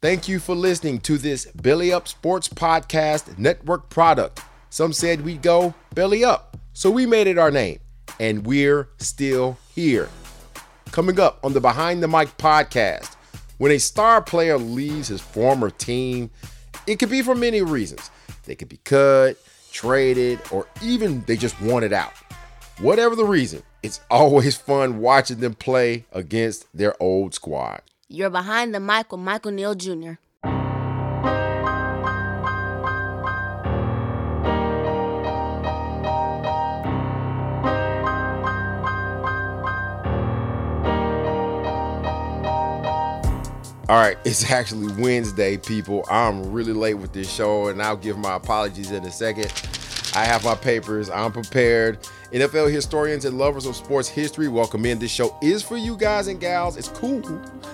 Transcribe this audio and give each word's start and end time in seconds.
Thank 0.00 0.28
you 0.28 0.38
for 0.38 0.54
listening 0.54 1.00
to 1.00 1.16
this 1.16 1.46
Belly 1.46 1.92
Up 1.92 2.06
Sports 2.08 2.48
Podcast 2.48 3.38
Network 3.38 3.88
product. 3.88 4.42
Some 4.68 4.92
said 4.92 5.22
we'd 5.22 5.40
go 5.40 5.72
belly 5.94 6.24
up, 6.24 6.56
so 6.72 6.90
we 6.90 7.06
made 7.06 7.26
it 7.26 7.38
our 7.38 7.50
name, 7.50 7.78
and 8.20 8.44
we're 8.44 8.88
still 8.98 9.56
here. 9.74 10.08
Coming 10.90 11.18
up 11.18 11.38
on 11.42 11.54
the 11.54 11.60
Behind 11.60 12.02
the 12.02 12.08
Mic 12.08 12.36
podcast, 12.36 13.14
when 13.58 13.72
a 13.72 13.78
star 13.78 14.20
player 14.20 14.58
leaves 14.58 15.08
his 15.08 15.20
former 15.20 15.70
team, 15.70 16.30
it 16.86 16.98
could 16.98 17.08
be 17.08 17.22
for 17.22 17.34
many 17.34 17.62
reasons. 17.62 18.10
They 18.44 18.54
could 18.54 18.68
be 18.68 18.78
cut, 18.78 19.38
traded, 19.72 20.40
or 20.50 20.66
even 20.82 21.22
they 21.26 21.36
just 21.36 21.58
wanted 21.62 21.92
out. 21.92 22.12
Whatever 22.78 23.16
the 23.16 23.24
reason, 23.24 23.62
it's 23.82 24.00
always 24.10 24.56
fun 24.56 24.98
watching 24.98 25.40
them 25.40 25.54
play 25.54 26.04
against 26.12 26.66
their 26.76 27.00
old 27.02 27.32
squad. 27.32 27.80
You're 28.14 28.30
behind 28.30 28.72
the 28.72 28.78
mic 28.78 29.10
with 29.10 29.22
Michael 29.22 29.50
Neal 29.50 29.74
Jr. 29.74 30.12
All 43.88 43.98
right, 43.98 44.16
it's 44.24 44.48
actually 44.48 44.92
Wednesday, 45.02 45.56
people. 45.56 46.04
I'm 46.08 46.52
really 46.52 46.72
late 46.72 46.94
with 46.94 47.12
this 47.12 47.28
show, 47.28 47.66
and 47.66 47.82
I'll 47.82 47.96
give 47.96 48.16
my 48.16 48.36
apologies 48.36 48.92
in 48.92 49.04
a 49.04 49.10
second. 49.10 49.52
I 50.14 50.24
have 50.24 50.44
my 50.44 50.54
papers, 50.54 51.10
I'm 51.10 51.32
prepared. 51.32 51.98
NFL 52.34 52.68
historians 52.72 53.24
and 53.26 53.38
lovers 53.38 53.64
of 53.64 53.76
sports 53.76 54.08
history, 54.08 54.48
welcome 54.48 54.84
in. 54.86 54.98
This 54.98 55.12
show 55.12 55.38
is 55.40 55.62
for 55.62 55.76
you 55.76 55.96
guys 55.96 56.26
and 56.26 56.40
gals. 56.40 56.76
It's 56.76 56.88
cool 56.88 57.22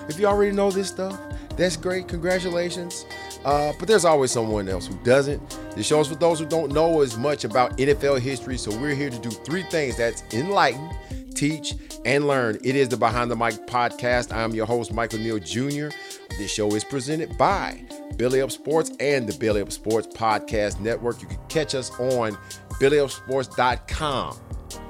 if 0.07 0.19
you 0.19 0.27
already 0.27 0.55
know 0.55 0.69
this 0.69 0.87
stuff. 0.87 1.19
That's 1.57 1.75
great. 1.75 2.07
Congratulations. 2.07 3.07
Uh, 3.43 3.73
but 3.79 3.87
there's 3.87 4.05
always 4.05 4.29
someone 4.29 4.69
else 4.69 4.85
who 4.85 4.93
doesn't. 5.03 5.41
This 5.75 5.87
show 5.87 5.99
is 6.01 6.09
for 6.09 6.13
those 6.13 6.37
who 6.37 6.45
don't 6.45 6.71
know 6.71 7.01
as 7.01 7.17
much 7.17 7.43
about 7.43 7.75
NFL 7.79 8.19
history. 8.19 8.55
So 8.55 8.69
we're 8.77 8.93
here 8.93 9.09
to 9.09 9.17
do 9.17 9.31
three 9.31 9.63
things 9.63 9.97
that's 9.97 10.21
enlighten, 10.31 10.91
teach, 11.33 11.73
and 12.05 12.27
learn. 12.27 12.59
It 12.63 12.75
is 12.75 12.87
the 12.87 12.97
Behind 12.97 13.31
the 13.31 13.35
Mic 13.35 13.65
podcast. 13.65 14.31
I'm 14.31 14.53
your 14.53 14.67
host, 14.67 14.93
Michael 14.93 15.17
Neal 15.17 15.39
Jr. 15.39 15.89
This 16.37 16.51
show 16.51 16.69
is 16.75 16.83
presented 16.83 17.35
by 17.35 17.83
Belly 18.15 18.41
Up 18.41 18.51
Sports 18.51 18.91
and 18.99 19.27
the 19.27 19.35
Belly 19.39 19.61
Up 19.61 19.71
Sports 19.71 20.07
Podcast 20.15 20.79
Network. 20.79 21.19
You 21.19 21.27
can 21.27 21.39
catch 21.49 21.73
us 21.73 21.89
on 21.99 22.37
bellyupsports.com. 22.81 24.37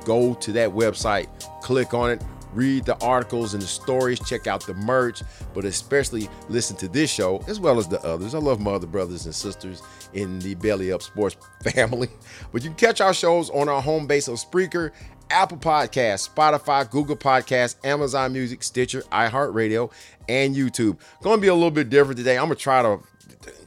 Go 0.06 0.34
to 0.36 0.52
that 0.53 0.70
website, 0.70 1.28
click 1.61 1.94
on 1.94 2.11
it, 2.11 2.23
read 2.53 2.86
the 2.86 2.97
articles 3.03 3.53
and 3.53 3.61
the 3.61 3.67
stories, 3.67 4.20
check 4.28 4.47
out 4.47 4.66
the 4.66 4.73
merch, 4.73 5.22
but 5.53 5.66
especially 5.66 6.30
listen 6.50 6.75
to 6.78 6.88
this 6.88 7.12
show 7.12 7.44
as 7.47 7.59
well 7.59 7.78
as 7.78 7.88
the 7.88 8.02
others. 8.06 8.34
I 8.34 8.39
love 8.39 8.59
my 8.59 8.72
other 8.72 8.88
brothers 8.88 9.25
and 9.25 9.36
sisters 9.36 9.81
in 10.14 10.39
the 10.39 10.56
Belly 10.56 10.92
Up 10.92 11.02
Sports 11.02 11.38
family. 11.64 12.09
But 12.52 12.64
you 12.64 12.69
can 12.69 12.78
catch 12.78 13.02
our 13.02 13.14
shows 13.14 13.50
on 13.50 13.69
our 13.69 13.81
home 13.81 14.08
base 14.08 14.28
of 14.28 14.36
Spreaker, 14.36 14.92
Apple 15.30 15.57
Podcasts, 15.57 16.30
Spotify, 16.30 16.90
Google 16.90 17.16
Podcasts, 17.16 17.75
Amazon 17.85 18.34
Music, 18.34 18.63
Stitcher, 18.63 19.01
iHeartRadio, 19.12 19.91
and 20.28 20.56
YouTube. 20.56 20.97
Going 21.22 21.38
to 21.38 21.41
be 21.41 21.47
a 21.47 21.53
little 21.53 21.72
bit 21.72 21.90
different 21.90 22.18
today. 22.18 22.38
I'm 22.38 22.47
going 22.47 22.57
to 22.57 22.62
try 22.62 22.81
to 22.81 23.00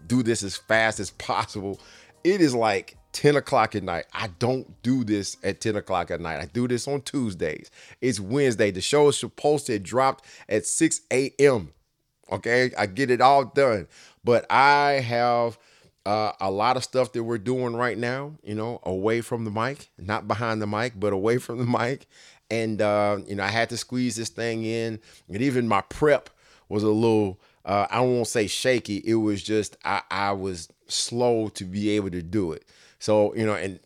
do 0.07 0.23
this 0.23 0.43
as 0.43 0.57
fast 0.57 1.01
as 1.01 1.11
possible. 1.11 1.81
It 2.23 2.41
is 2.41 2.55
like 2.55 2.97
10 3.15 3.37
o'clock 3.37 3.75
at 3.75 3.83
night. 3.83 4.05
I 4.13 4.27
don't 4.39 4.83
do 4.83 5.05
this 5.05 5.39
at 5.43 5.61
10 5.61 5.77
o'clock 5.77 6.11
at 6.11 6.21
night. 6.21 6.41
I 6.41 6.47
do 6.47 6.69
this 6.69 6.87
on 6.87 7.01
Tuesdays. 7.01 7.71
It's 8.01 8.21
Wednesday. 8.21 8.71
The 8.71 8.81
show 8.83 9.09
is 9.09 9.19
supposed 9.19 9.67
to 9.67 9.79
drop 9.79 10.23
at 10.49 10.67
6 10.67 11.01
a.m. 11.11 11.73
Okay, 12.31 12.73
I 12.77 12.87
get 12.87 13.11
it 13.11 13.21
all 13.21 13.45
done. 13.45 13.87
But 14.25 14.51
I 14.51 14.93
have 14.93 15.59
uh, 16.05 16.33
a 16.41 16.51
lot 16.51 16.77
of 16.77 16.85
stuff 16.85 17.13
that 17.13 17.23
we're 17.23 17.39
doing 17.39 17.77
right 17.77 17.97
now, 17.97 18.35
you 18.43 18.55
know, 18.55 18.81
away 18.83 19.21
from 19.21 19.45
the 19.45 19.51
mic, 19.51 19.91
not 19.97 20.27
behind 20.27 20.61
the 20.61 20.67
mic, 20.67 20.95
but 20.97 21.13
away 21.13 21.39
from 21.39 21.59
the 21.59 21.65
mic. 21.65 22.07
And, 22.51 22.83
uh, 22.83 23.19
you 23.27 23.37
know, 23.37 23.45
I 23.45 23.49
had 23.49 23.71
to 23.71 23.77
squeeze 23.77 24.17
this 24.17 24.29
thing 24.29 24.65
in. 24.65 25.01
And 25.29 25.41
even 25.41 25.69
my 25.69 25.83
prep 25.83 26.31
was 26.69 26.83
a 26.83 26.91
little, 26.91 27.41
uh, 27.65 27.87
I 27.91 28.01
won't 28.01 28.27
say 28.27 28.49
shaky. 28.49 29.03
It 29.05 29.15
was 29.15 29.43
just, 29.43 29.77
I, 29.85 30.03
I 30.11 30.33
was 30.33 30.69
slow 30.89 31.49
to 31.51 31.65
be 31.65 31.91
able 31.91 32.11
to 32.11 32.23
do 32.23 32.53
it. 32.53 32.65
So, 33.05 33.35
you 33.35 33.45
know, 33.45 33.53
and 33.53 33.79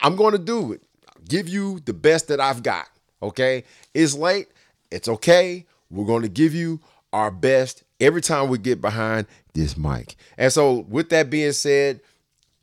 I'm 0.00 0.16
going 0.16 0.32
to 0.32 0.38
do 0.38 0.72
it. 0.72 0.80
Give 1.28 1.46
you 1.46 1.78
the 1.80 1.92
best 1.92 2.28
that 2.28 2.40
I've 2.40 2.62
got. 2.62 2.86
Okay. 3.22 3.64
It's 3.92 4.14
late. 4.14 4.48
It's 4.90 5.08
okay. 5.08 5.66
We're 5.90 6.06
going 6.06 6.22
to 6.22 6.30
give 6.30 6.54
you 6.54 6.80
our 7.12 7.30
best 7.30 7.84
every 8.00 8.22
time 8.22 8.48
we 8.48 8.56
get 8.56 8.80
behind 8.80 9.26
this 9.52 9.76
mic. 9.76 10.16
And 10.38 10.50
so, 10.50 10.86
with 10.88 11.10
that 11.10 11.28
being 11.28 11.52
said, 11.52 12.00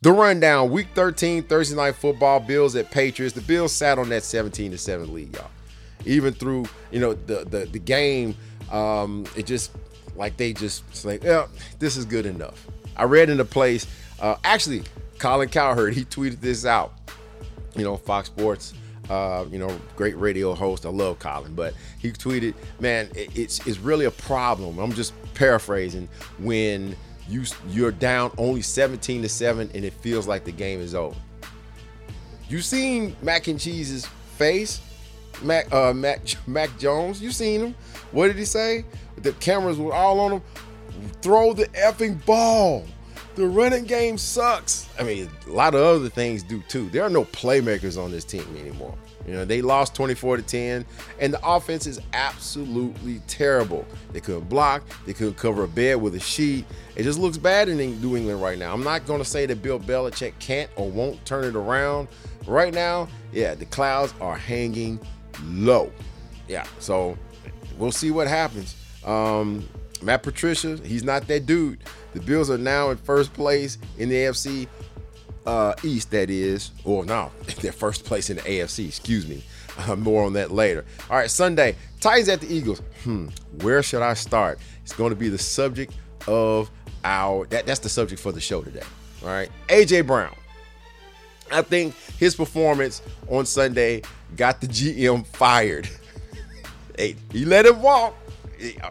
the 0.00 0.10
rundown 0.10 0.72
week 0.72 0.88
13, 0.96 1.44
Thursday 1.44 1.76
night 1.76 1.94
football, 1.94 2.40
Bills 2.40 2.74
at 2.74 2.90
Patriots. 2.90 3.36
The 3.36 3.42
Bills 3.42 3.70
sat 3.70 3.96
on 3.96 4.08
that 4.08 4.24
17 4.24 4.72
to 4.72 4.78
7 4.78 5.14
lead, 5.14 5.32
y'all. 5.36 5.50
Even 6.04 6.34
through, 6.34 6.64
you 6.90 6.98
know, 6.98 7.14
the 7.14 7.44
the, 7.44 7.66
the 7.66 7.78
game, 7.78 8.34
um, 8.72 9.26
it 9.36 9.46
just 9.46 9.70
like 10.16 10.36
they 10.38 10.54
just 10.54 11.04
like, 11.04 11.22
yeah, 11.22 11.46
this 11.78 11.96
is 11.96 12.04
good 12.04 12.26
enough. 12.26 12.66
I 12.96 13.04
read 13.04 13.30
in 13.30 13.36
the 13.36 13.44
place, 13.44 13.86
uh, 14.18 14.34
actually, 14.42 14.82
Colin 15.18 15.48
Cowherd, 15.48 15.94
he 15.94 16.04
tweeted 16.04 16.40
this 16.40 16.64
out. 16.64 16.92
You 17.76 17.84
know, 17.84 17.96
Fox 17.96 18.28
Sports, 18.28 18.72
uh, 19.10 19.44
you 19.50 19.58
know, 19.58 19.76
great 19.96 20.16
radio 20.16 20.54
host. 20.54 20.86
I 20.86 20.90
love 20.90 21.18
Colin, 21.18 21.54
but 21.54 21.74
he 21.98 22.12
tweeted, 22.12 22.54
"Man, 22.80 23.08
it's 23.14 23.66
it's 23.66 23.78
really 23.78 24.04
a 24.04 24.10
problem." 24.10 24.78
I'm 24.78 24.92
just 24.92 25.12
paraphrasing 25.34 26.08
when 26.38 26.96
you 27.28 27.44
you're 27.68 27.90
down 27.90 28.30
only 28.38 28.62
17 28.62 29.22
to 29.22 29.28
seven 29.28 29.70
and 29.74 29.84
it 29.84 29.92
feels 29.94 30.28
like 30.28 30.44
the 30.44 30.52
game 30.52 30.80
is 30.80 30.94
over. 30.94 31.16
You 32.48 32.60
seen 32.60 33.16
Mac 33.22 33.48
and 33.48 33.58
Cheese's 33.58 34.06
face, 34.36 34.80
Mac 35.42 35.72
uh, 35.72 35.92
Mac 35.92 36.20
Mac 36.46 36.78
Jones. 36.78 37.20
You 37.20 37.30
seen 37.30 37.60
him? 37.60 37.74
What 38.12 38.28
did 38.28 38.36
he 38.36 38.44
say? 38.44 38.84
The 39.16 39.32
cameras 39.34 39.78
were 39.78 39.92
all 39.92 40.20
on 40.20 40.32
him. 40.32 40.42
Throw 41.22 41.52
the 41.52 41.66
effing 41.68 42.24
ball 42.24 42.84
the 43.34 43.46
running 43.46 43.84
game 43.84 44.16
sucks. 44.16 44.88
I 44.98 45.02
mean, 45.02 45.28
a 45.46 45.50
lot 45.50 45.74
of 45.74 45.80
other 45.80 46.08
things 46.08 46.42
do 46.42 46.62
too. 46.68 46.88
There 46.90 47.02
are 47.02 47.10
no 47.10 47.24
playmakers 47.24 48.02
on 48.02 48.10
this 48.10 48.24
team 48.24 48.46
anymore. 48.56 48.94
You 49.26 49.32
know, 49.32 49.44
they 49.44 49.62
lost 49.62 49.94
24 49.94 50.36
to 50.38 50.42
10, 50.42 50.84
and 51.18 51.32
the 51.32 51.40
offense 51.46 51.86
is 51.86 51.98
absolutely 52.12 53.20
terrible. 53.26 53.86
They 54.12 54.20
couldn't 54.20 54.48
block, 54.48 54.82
they 55.06 55.14
couldn't 55.14 55.38
cover 55.38 55.64
a 55.64 55.68
bed 55.68 56.00
with 56.00 56.14
a 56.14 56.20
sheet. 56.20 56.66
It 56.94 57.04
just 57.04 57.18
looks 57.18 57.38
bad 57.38 57.68
in 57.68 57.78
New 57.78 58.16
England 58.16 58.42
right 58.42 58.58
now. 58.58 58.72
I'm 58.74 58.84
not 58.84 59.06
going 59.06 59.20
to 59.20 59.24
say 59.24 59.46
that 59.46 59.62
Bill 59.62 59.80
Belichick 59.80 60.38
can't 60.40 60.70
or 60.76 60.90
won't 60.90 61.24
turn 61.24 61.44
it 61.44 61.56
around. 61.56 62.08
Right 62.46 62.74
now, 62.74 63.08
yeah, 63.32 63.54
the 63.54 63.64
clouds 63.64 64.12
are 64.20 64.36
hanging 64.36 65.00
low. 65.44 65.90
Yeah, 66.46 66.66
so 66.78 67.16
we'll 67.78 67.92
see 67.92 68.10
what 68.10 68.28
happens. 68.28 68.76
Um, 69.06 69.66
Matt 70.04 70.22
Patricia, 70.22 70.76
he's 70.84 71.02
not 71.02 71.26
that 71.28 71.46
dude. 71.46 71.78
The 72.12 72.20
Bills 72.20 72.50
are 72.50 72.58
now 72.58 72.90
in 72.90 72.96
first 72.98 73.32
place 73.32 73.78
in 73.98 74.08
the 74.08 74.16
AFC 74.16 74.68
uh, 75.46 75.74
East, 75.82 76.10
that 76.10 76.30
is. 76.30 76.70
Or 76.84 77.04
no, 77.04 77.30
they're 77.60 77.72
first 77.72 78.04
place 78.04 78.30
in 78.30 78.36
the 78.36 78.42
AFC, 78.42 78.86
excuse 78.86 79.26
me. 79.26 79.42
Uh, 79.76 79.96
more 79.96 80.24
on 80.24 80.34
that 80.34 80.52
later. 80.52 80.84
All 81.10 81.16
right, 81.16 81.30
Sunday, 81.30 81.74
Titans 82.00 82.28
at 82.28 82.40
the 82.40 82.52
Eagles. 82.52 82.80
Hmm, 83.02 83.28
where 83.62 83.82
should 83.82 84.02
I 84.02 84.14
start? 84.14 84.58
It's 84.82 84.92
going 84.92 85.10
to 85.10 85.16
be 85.16 85.28
the 85.28 85.38
subject 85.38 85.94
of 86.28 86.70
our, 87.02 87.46
that, 87.46 87.66
that's 87.66 87.80
the 87.80 87.88
subject 87.88 88.20
for 88.20 88.30
the 88.30 88.40
show 88.40 88.62
today. 88.62 88.82
All 89.22 89.28
right, 89.28 89.50
AJ 89.68 90.06
Brown. 90.06 90.34
I 91.50 91.62
think 91.62 91.94
his 92.18 92.34
performance 92.34 93.02
on 93.28 93.46
Sunday 93.46 94.02
got 94.36 94.60
the 94.60 94.66
GM 94.66 95.26
fired. 95.26 95.88
hey, 96.96 97.16
he 97.32 97.44
let 97.44 97.66
him 97.66 97.82
walk 97.82 98.14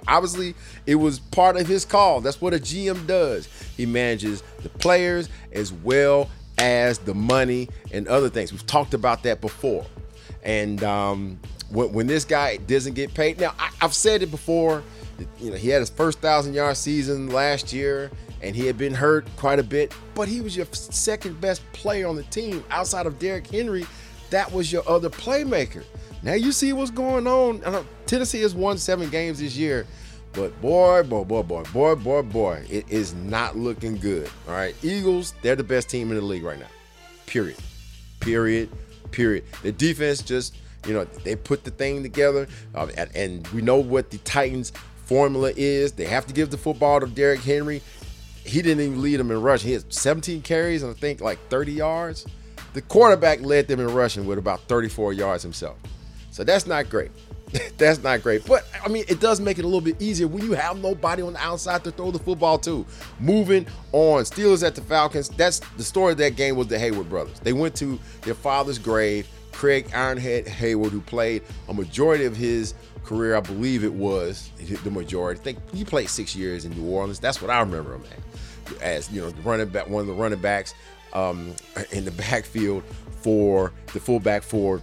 obviously 0.08 0.56
it 0.86 0.96
was 0.96 1.20
part 1.20 1.58
of 1.58 1.68
his 1.68 1.86
call. 1.86 2.22
That's 2.22 2.42
what 2.42 2.54
a 2.54 2.60
GM 2.60 3.08
does. 3.08 3.48
He 3.76 3.86
manages 3.86 4.44
the 4.62 4.70
players 4.70 5.30
as 5.52 5.72
well 5.72 6.30
as 6.58 7.00
the 7.00 7.14
money 7.14 7.70
and 7.92 8.08
other 8.08 8.30
things. 8.30 8.52
We've 8.52 8.66
talked 8.66 8.94
about 8.94 9.24
that 9.24 9.42
before. 9.42 9.86
And 10.44 10.84
um, 10.84 11.40
when, 11.70 11.94
when, 11.94 12.08
this 12.08 12.26
guy 12.26 12.58
doesn't 12.58 12.94
get 12.94 13.14
paid, 13.14 13.40
now 13.40 13.54
I, 13.58 13.70
have 13.80 13.94
said 13.94 14.22
it 14.22 14.32
before. 14.32 14.84
You 15.40 15.52
know, 15.52 15.58
he 15.58 15.70
had 15.70 15.80
his 15.80 15.90
first 15.90 16.20
thousand 16.20 16.54
yard 16.54 16.76
season 16.78 17.30
last 17.30 17.72
year, 17.72 18.12
and 18.42 18.56
he 18.56 18.66
had 18.66 18.78
been 18.78 18.94
hurt 18.94 19.26
quite 19.38 19.60
a 19.60 19.64
bit. 19.64 19.94
But 20.16 20.28
he 20.28 20.42
was 20.42 20.56
your 20.56 20.66
second 20.72 21.40
best 21.40 21.62
player 21.72 22.08
on 22.08 22.16
the 22.16 22.24
team 22.24 22.64
outside 22.72 23.06
of 23.06 23.20
Derrick 23.20 23.48
Henry. 23.48 23.86
That 24.30 24.52
was 24.52 24.72
your 24.72 24.88
other 24.88 25.10
playmaker. 25.10 25.84
Now 26.24 26.34
you 26.34 26.54
see 26.54 26.72
what's 26.72 26.90
going 26.90 27.28
on. 27.28 27.86
Tennessee 28.06 28.42
has 28.42 28.56
won 28.56 28.78
seven 28.78 29.10
games 29.10 29.40
this 29.40 29.58
year, 29.58 29.86
but 30.32 30.60
boy, 30.62 31.04
boy, 31.04 31.26
boy, 31.26 31.44
boy, 31.44 31.64
boy, 31.64 31.96
boy, 31.96 32.22
boy, 32.22 32.66
it 32.70 32.90
is 32.90 33.14
not 33.14 33.58
looking 33.58 33.98
good. 33.98 34.30
All 34.48 34.54
right, 34.54 34.74
Eagles, 34.82 35.34
they're 35.42 35.58
the 35.58 35.66
best 35.66 35.90
team 35.90 36.12
in 36.12 36.16
the 36.16 36.24
league 36.24 36.44
right 36.44 36.60
now. 36.60 36.68
Period. 37.26 37.58
Period. 38.22 38.70
Period. 39.12 39.44
The 39.64 39.74
defense 39.74 40.22
just, 40.22 40.56
you 40.88 40.94
know, 40.94 41.04
they 41.04 41.36
put 41.36 41.66
the 41.66 41.72
thing 41.72 42.04
together, 42.04 42.48
uh, 42.74 42.88
and, 42.98 43.14
and 43.16 43.48
we 43.50 43.62
know 43.62 43.78
what 43.78 44.10
the 44.10 44.18
Titans' 44.20 44.72
formula 45.06 45.52
is. 45.58 45.92
They 45.92 46.06
have 46.06 46.26
to 46.28 46.34
give 46.34 46.52
the 46.52 46.58
football 46.58 47.02
to 47.02 47.06
Derrick 47.08 47.42
Henry. 47.42 47.82
He 48.46 48.62
didn't 48.62 48.84
even 48.84 49.02
lead 49.02 49.20
them 49.20 49.30
in 49.30 49.42
rushing. 49.42 49.68
He 49.68 49.74
had 49.74 49.94
17 49.94 50.42
carries 50.42 50.84
and 50.84 50.92
I 50.92 50.94
think 50.98 51.20
like 51.22 51.38
30 51.50 51.74
yards. 51.74 52.26
The 52.74 52.82
quarterback 52.82 53.42
led 53.42 53.68
them 53.68 53.80
in 53.80 53.94
rushing 53.94 54.26
with 54.26 54.38
about 54.38 54.62
34 54.62 55.14
yards 55.14 55.44
himself. 55.44 55.78
So 56.34 56.44
that's 56.44 56.66
not 56.66 56.90
great. 56.90 57.12
that's 57.78 58.02
not 58.02 58.24
great. 58.24 58.44
But 58.48 58.66
I 58.84 58.88
mean, 58.90 59.06
it 59.08 59.20
does 59.20 59.40
make 59.40 59.60
it 59.60 59.66
a 59.66 59.68
little 59.68 59.82
bit 59.82 60.02
easier 60.02 60.28
when 60.28 60.44
you 60.44 60.54
have 60.54 60.82
nobody 60.82 61.22
on 61.22 61.34
the 61.34 61.40
outside 61.40 61.84
to 61.84 61.92
throw 61.92 62.10
the 62.10 62.18
football 62.18 62.58
to. 62.60 62.84
Moving 63.20 63.68
on, 63.92 64.24
Steelers 64.24 64.66
at 64.66 64.74
the 64.74 64.82
Falcons. 64.82 65.30
That's 65.30 65.60
the 65.78 65.84
story 65.84 66.14
of 66.14 66.18
that 66.18 66.36
game 66.36 66.56
was 66.56 66.68
the 66.68 66.78
Heyward 66.78 67.08
brothers. 67.08 67.40
They 67.40 67.54
went 67.54 67.76
to 67.76 68.00
their 68.24 68.34
father's 68.34 68.80
grave. 68.80 69.28
Craig 69.52 69.88
Ironhead 69.90 70.48
Heyward, 70.48 70.90
who 70.90 71.02
played 71.02 71.44
a 71.70 71.74
majority 71.76 72.26
of 72.26 72.36
his 72.36 72.74
career, 73.06 73.36
I 73.36 73.40
believe 73.40 73.84
it 73.84 73.94
was 73.94 74.50
the 74.58 74.90
majority. 74.90 75.40
I 75.40 75.44
think 75.44 75.60
he 75.72 75.86
played 75.86 76.10
six 76.10 76.36
years 76.36 76.66
in 76.66 76.72
New 76.72 76.90
Orleans. 76.90 77.20
That's 77.20 77.44
what 77.44 77.52
I 77.52 77.60
remember 77.60 77.94
him 77.94 78.04
as. 78.82 79.12
You 79.12 79.22
know, 79.22 79.34
running 79.44 79.70
back, 79.70 79.88
one 79.88 80.02
of 80.02 80.08
the 80.08 80.14
running 80.14 80.42
backs 80.42 80.74
um, 81.14 81.54
in 81.92 82.06
the 82.06 82.12
backfield 82.12 82.84
for 83.22 83.72
the 83.94 84.00
fullback 84.00 84.42
for 84.42 84.82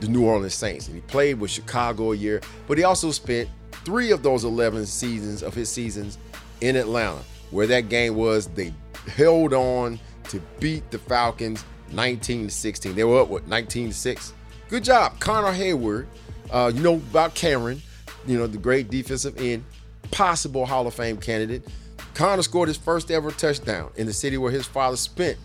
the 0.00 0.08
New 0.08 0.24
Orleans 0.24 0.54
Saints. 0.54 0.86
And 0.86 0.94
he 0.94 1.02
played 1.02 1.40
with 1.40 1.50
Chicago 1.50 2.12
a 2.12 2.16
year, 2.16 2.40
but 2.66 2.78
he 2.78 2.84
also 2.84 3.10
spent 3.10 3.48
three 3.84 4.10
of 4.10 4.22
those 4.22 4.44
11 4.44 4.86
seasons 4.86 5.42
of 5.42 5.54
his 5.54 5.68
seasons 5.68 6.18
in 6.60 6.76
Atlanta, 6.76 7.20
where 7.50 7.66
that 7.66 7.88
game 7.88 8.14
was 8.14 8.48
they 8.48 8.72
held 9.14 9.52
on 9.52 9.98
to 10.24 10.40
beat 10.60 10.90
the 10.90 10.98
Falcons 10.98 11.64
19 11.92 12.48
to 12.48 12.52
16. 12.52 12.94
They 12.94 13.04
were 13.04 13.22
up, 13.22 13.28
what, 13.28 13.46
19 13.46 13.88
to 13.88 13.94
6? 13.94 14.32
Good 14.68 14.84
job, 14.84 15.18
Connor 15.20 15.52
Heyward. 15.52 16.06
Uh, 16.50 16.72
you 16.74 16.82
know 16.82 16.94
about 16.94 17.34
Cameron, 17.34 17.82
you 18.26 18.38
know, 18.38 18.46
the 18.46 18.58
great 18.58 18.90
defensive 18.90 19.36
end, 19.38 19.64
possible 20.10 20.66
Hall 20.66 20.86
of 20.86 20.94
Fame 20.94 21.16
candidate. 21.16 21.66
Connor 22.14 22.42
scored 22.42 22.68
his 22.68 22.76
first 22.76 23.10
ever 23.10 23.30
touchdown 23.30 23.90
in 23.96 24.06
the 24.06 24.12
city 24.12 24.38
where 24.38 24.50
his 24.50 24.66
father 24.66 24.96
spent, 24.96 25.38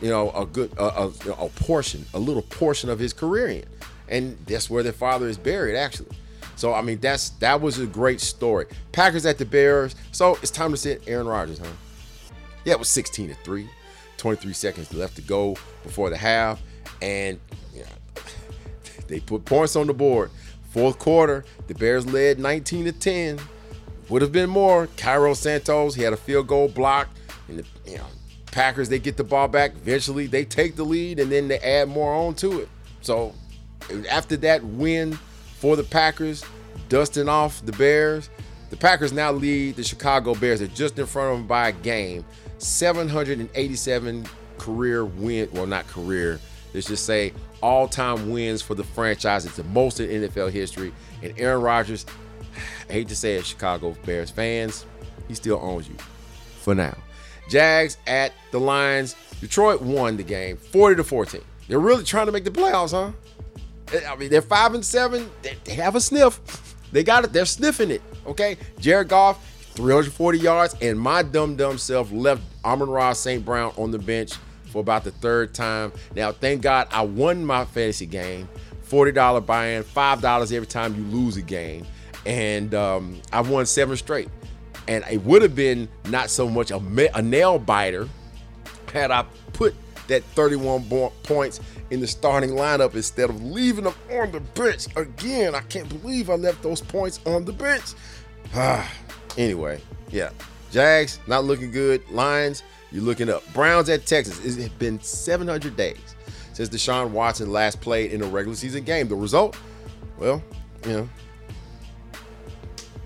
you 0.00 0.10
know, 0.10 0.30
a 0.32 0.46
good 0.46 0.72
a, 0.78 1.02
a, 1.02 1.06
a 1.06 1.48
portion, 1.50 2.04
a 2.14 2.18
little 2.18 2.42
portion 2.42 2.90
of 2.90 2.98
his 2.98 3.12
career 3.12 3.48
in 3.48 3.64
and 4.08 4.38
that's 4.46 4.70
where 4.70 4.82
their 4.82 4.92
father 4.92 5.26
is 5.28 5.38
buried 5.38 5.76
actually. 5.76 6.16
So 6.56 6.72
I 6.72 6.82
mean 6.82 6.98
that's 7.00 7.30
that 7.30 7.60
was 7.60 7.78
a 7.78 7.86
great 7.86 8.20
story. 8.20 8.66
Packers 8.92 9.26
at 9.26 9.38
the 9.38 9.44
Bears. 9.44 9.94
So 10.12 10.38
it's 10.42 10.50
time 10.50 10.70
to 10.70 10.76
sit 10.76 11.02
Aaron 11.06 11.26
Rodgers, 11.26 11.58
huh? 11.58 11.66
Yeah, 12.64 12.74
it 12.74 12.78
was 12.78 12.88
16 12.88 13.28
to 13.28 13.34
3. 13.34 13.68
23 14.16 14.52
seconds 14.54 14.92
left 14.94 15.16
to 15.16 15.22
go 15.22 15.56
before 15.82 16.10
the 16.10 16.16
half. 16.16 16.62
And 17.02 17.38
you 17.74 17.80
know, 17.80 18.22
they 19.08 19.20
put 19.20 19.44
points 19.44 19.76
on 19.76 19.86
the 19.86 19.94
board. 19.94 20.30
Fourth 20.70 20.98
quarter, 20.98 21.44
the 21.68 21.74
Bears 21.74 22.06
led 22.06 22.38
19 22.38 22.86
to 22.86 22.92
10. 22.92 23.38
Would 24.08 24.22
have 24.22 24.32
been 24.32 24.50
more. 24.50 24.88
Cairo 24.96 25.34
Santos, 25.34 25.94
he 25.94 26.02
had 26.02 26.12
a 26.12 26.16
field 26.16 26.46
goal 26.46 26.68
block. 26.68 27.08
And 27.48 27.58
the 27.58 27.64
you 27.90 27.98
know, 27.98 28.06
Packers, 28.56 28.88
they 28.88 28.98
get 28.98 29.18
the 29.18 29.22
ball 29.22 29.48
back. 29.48 29.72
Eventually, 29.72 30.26
they 30.26 30.42
take 30.42 30.76
the 30.76 30.82
lead 30.82 31.20
and 31.20 31.30
then 31.30 31.46
they 31.46 31.58
add 31.58 31.90
more 31.90 32.10
on 32.14 32.34
to 32.36 32.60
it. 32.60 32.70
So 33.02 33.34
after 34.08 34.34
that 34.38 34.64
win 34.64 35.12
for 35.58 35.76
the 35.76 35.82
Packers, 35.84 36.42
dusting 36.88 37.28
off 37.28 37.62
the 37.66 37.72
Bears, 37.72 38.30
the 38.70 38.78
Packers 38.78 39.12
now 39.12 39.30
lead 39.30 39.76
the 39.76 39.84
Chicago 39.84 40.34
Bears. 40.34 40.60
They're 40.60 40.68
just 40.68 40.98
in 40.98 41.04
front 41.04 41.32
of 41.32 41.38
them 41.38 41.46
by 41.46 41.68
a 41.68 41.72
game. 41.72 42.24
787 42.56 44.26
career 44.56 45.04
win, 45.04 45.50
well, 45.52 45.66
not 45.66 45.86
career, 45.86 46.40
let's 46.72 46.86
just 46.86 47.04
say 47.04 47.34
all 47.62 47.86
time 47.86 48.30
wins 48.30 48.62
for 48.62 48.74
the 48.74 48.84
franchise. 48.84 49.44
It's 49.44 49.56
the 49.56 49.64
most 49.64 50.00
in 50.00 50.22
NFL 50.22 50.50
history. 50.50 50.94
And 51.22 51.38
Aaron 51.38 51.60
Rodgers, 51.60 52.06
I 52.88 52.92
hate 52.94 53.08
to 53.08 53.16
say 53.16 53.34
it, 53.34 53.44
Chicago 53.44 53.94
Bears 54.06 54.30
fans, 54.30 54.86
he 55.28 55.34
still 55.34 55.60
owns 55.62 55.90
you 55.90 55.96
for 56.62 56.74
now. 56.74 56.96
Jags 57.48 57.96
at 58.06 58.32
the 58.50 58.60
Lions. 58.60 59.16
Detroit 59.40 59.82
won 59.82 60.16
the 60.16 60.22
game 60.22 60.56
40 60.56 60.96
to 60.96 61.04
14. 61.04 61.40
They're 61.68 61.78
really 61.78 62.04
trying 62.04 62.26
to 62.26 62.32
make 62.32 62.44
the 62.44 62.50
playoffs, 62.50 62.92
huh? 62.92 63.12
I 64.08 64.16
mean, 64.16 64.30
they're 64.30 64.42
five 64.42 64.74
and 64.74 64.84
seven. 64.84 65.30
They, 65.42 65.74
have 65.74 65.94
a 65.94 66.00
sniff. 66.00 66.40
They 66.92 67.04
got 67.04 67.24
it. 67.24 67.32
They're 67.32 67.44
sniffing 67.44 67.90
it. 67.90 68.02
Okay. 68.26 68.56
Jared 68.80 69.08
Goff, 69.08 69.44
340 69.74 70.38
yards, 70.38 70.74
and 70.80 70.98
my 70.98 71.22
dumb 71.22 71.56
dumb 71.56 71.78
self 71.78 72.10
left 72.10 72.42
Amon-Ra 72.64 73.12
St. 73.12 73.44
Brown 73.44 73.72
on 73.76 73.90
the 73.90 73.98
bench 73.98 74.32
for 74.66 74.80
about 74.80 75.04
the 75.04 75.12
third 75.12 75.54
time. 75.54 75.92
Now, 76.14 76.32
thank 76.32 76.62
God 76.62 76.88
I 76.90 77.02
won 77.02 77.44
my 77.44 77.64
fantasy 77.64 78.06
game. 78.06 78.48
$40 78.88 79.44
buy-in, 79.44 79.82
$5 79.82 80.52
every 80.52 80.66
time 80.66 80.94
you 80.94 81.02
lose 81.16 81.36
a 81.36 81.42
game. 81.42 81.84
And 82.24 82.74
um, 82.74 83.20
I've 83.32 83.48
won 83.48 83.66
seven 83.66 83.96
straight. 83.96 84.28
And 84.88 85.04
it 85.10 85.22
would 85.22 85.42
have 85.42 85.54
been 85.54 85.88
not 86.08 86.30
so 86.30 86.48
much 86.48 86.70
a, 86.70 86.80
a 87.14 87.22
nail 87.22 87.58
biter 87.58 88.08
had 88.92 89.10
I 89.10 89.24
put 89.52 89.74
that 90.08 90.22
31 90.22 90.84
points 91.22 91.60
in 91.90 92.00
the 92.00 92.06
starting 92.06 92.50
lineup 92.50 92.94
instead 92.94 93.28
of 93.30 93.42
leaving 93.42 93.84
them 93.84 93.94
on 94.12 94.30
the 94.32 94.40
bench. 94.40 94.86
Again, 94.96 95.54
I 95.54 95.60
can't 95.62 95.88
believe 95.88 96.30
I 96.30 96.34
left 96.34 96.62
those 96.62 96.80
points 96.80 97.20
on 97.26 97.44
the 97.44 97.52
bench. 97.52 97.94
Anyway, 99.38 99.78
yeah. 100.10 100.30
Jags, 100.70 101.20
not 101.26 101.44
looking 101.44 101.70
good. 101.70 102.02
Lions, 102.10 102.62
you're 102.90 103.02
looking 103.02 103.28
up. 103.28 103.42
Browns 103.52 103.90
at 103.90 104.06
Texas. 104.06 104.42
It's 104.42 104.68
been 104.70 104.98
700 104.98 105.76
days 105.76 106.16
since 106.54 106.70
Deshaun 106.70 107.10
Watson 107.10 107.52
last 107.52 107.82
played 107.82 108.12
in 108.12 108.22
a 108.22 108.26
regular 108.26 108.56
season 108.56 108.82
game. 108.82 109.08
The 109.08 109.14
result? 109.14 109.58
Well, 110.18 110.42
you 110.86 110.92
know, 110.92 111.08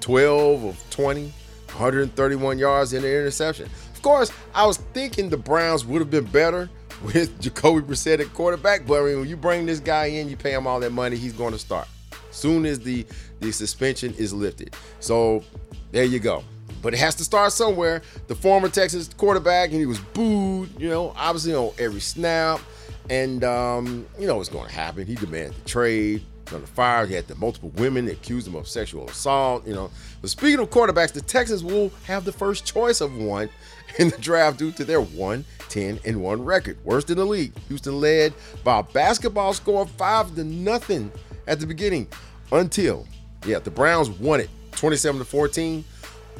12 0.01 0.65
of 0.65 0.91
20, 0.91 1.33
131 1.75 2.59
yards 2.59 2.93
in 2.93 3.03
the 3.03 3.09
interception. 3.09 3.69
Of 3.95 4.03
course, 4.03 4.33
I 4.55 4.67
was 4.67 4.79
thinking 4.79 5.29
the 5.29 5.37
Browns 5.37 5.85
would 5.85 6.01
have 6.01 6.11
been 6.11 6.25
better 6.25 6.69
with 7.05 7.41
Jacoby 7.41 7.81
Brissett 7.81 8.21
at 8.21 8.33
quarterback. 8.35 8.87
But 8.87 9.03
I 9.03 9.07
mean, 9.07 9.21
when 9.21 9.29
you 9.29 9.37
bring 9.37 9.67
this 9.67 9.81
guy 9.81 10.07
in, 10.07 10.29
you 10.29 10.37
pay 10.37 10.53
him 10.53 10.67
all 10.67 10.81
that 10.81 10.93
money, 10.93 11.17
he's 11.17 11.33
going 11.33 11.53
to 11.53 11.59
start 11.59 11.89
soon 12.31 12.65
as 12.65 12.81
the 12.81 13.07
the 13.41 13.53
suspension 13.53 14.15
is 14.15 14.33
lifted. 14.33 14.75
So 15.01 15.43
there 15.93 16.05
you 16.05 16.19
go. 16.19 16.45
But 16.83 16.95
it 16.95 16.99
has 16.99 17.15
to 17.17 17.25
start 17.25 17.53
somewhere. 17.53 18.03
The 18.27 18.35
former 18.35 18.69
Texas 18.69 19.11
quarterback, 19.17 19.71
and 19.71 19.79
he 19.79 19.87
was 19.87 19.99
booed, 19.99 20.71
you 20.81 20.89
know, 20.89 21.13
obviously 21.17 21.55
on 21.55 21.73
every 21.79 22.01
snap. 22.01 22.61
And 23.09 23.43
um, 23.45 24.07
you 24.19 24.27
know 24.27 24.37
what's 24.37 24.49
going 24.49 24.69
to 24.69 24.73
happen. 24.73 25.07
He 25.07 25.15
demanded 25.15 25.55
the 25.55 25.69
trade. 25.69 26.23
The 26.51 26.67
fire, 26.67 27.07
he 27.07 27.15
had 27.15 27.29
the 27.29 27.37
multiple 27.37 27.71
women 27.77 28.09
accused 28.09 28.47
him 28.47 28.57
of 28.57 28.67
sexual 28.67 29.09
assault. 29.09 29.67
You 29.67 29.75
know, 29.75 29.91
but 30.21 30.31
speaking 30.31 30.59
of 30.59 30.71
quarterbacks, 30.71 31.13
the 31.13 31.21
Texans 31.21 31.63
will 31.63 31.91
have 32.05 32.25
the 32.25 32.33
first 32.33 32.65
choice 32.67 33.01
of 33.01 33.17
one 33.17 33.49
in 33.99 34.11
the 34.11 34.19
draft 34.19 34.59
due 34.59 34.73
to 34.73 34.85
their 34.85 35.01
1 35.01 35.45
10 35.69 36.01
and 36.05 36.23
1 36.23 36.45
record, 36.45 36.77
worst 36.85 37.11
in 37.11 37.17
the 37.17 37.25
league. 37.25 37.53
Houston 37.69 38.01
led 38.01 38.35
by 38.65 38.81
a 38.81 38.83
basketball 38.83 39.53
score 39.53 39.87
5 39.87 40.35
to 40.35 40.45
nothing 40.45 41.13
at 41.47 41.61
the 41.61 41.67
beginning 41.67 42.09
until, 42.51 43.07
yeah, 43.47 43.61
the 43.61 43.71
Browns 43.71 44.11
won 44.11 44.41
it 44.41 44.51
27 44.73 45.21
to 45.21 45.25
14 45.25 45.85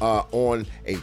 uh, 0.01 0.23
on 0.33 0.67
a 0.87 0.97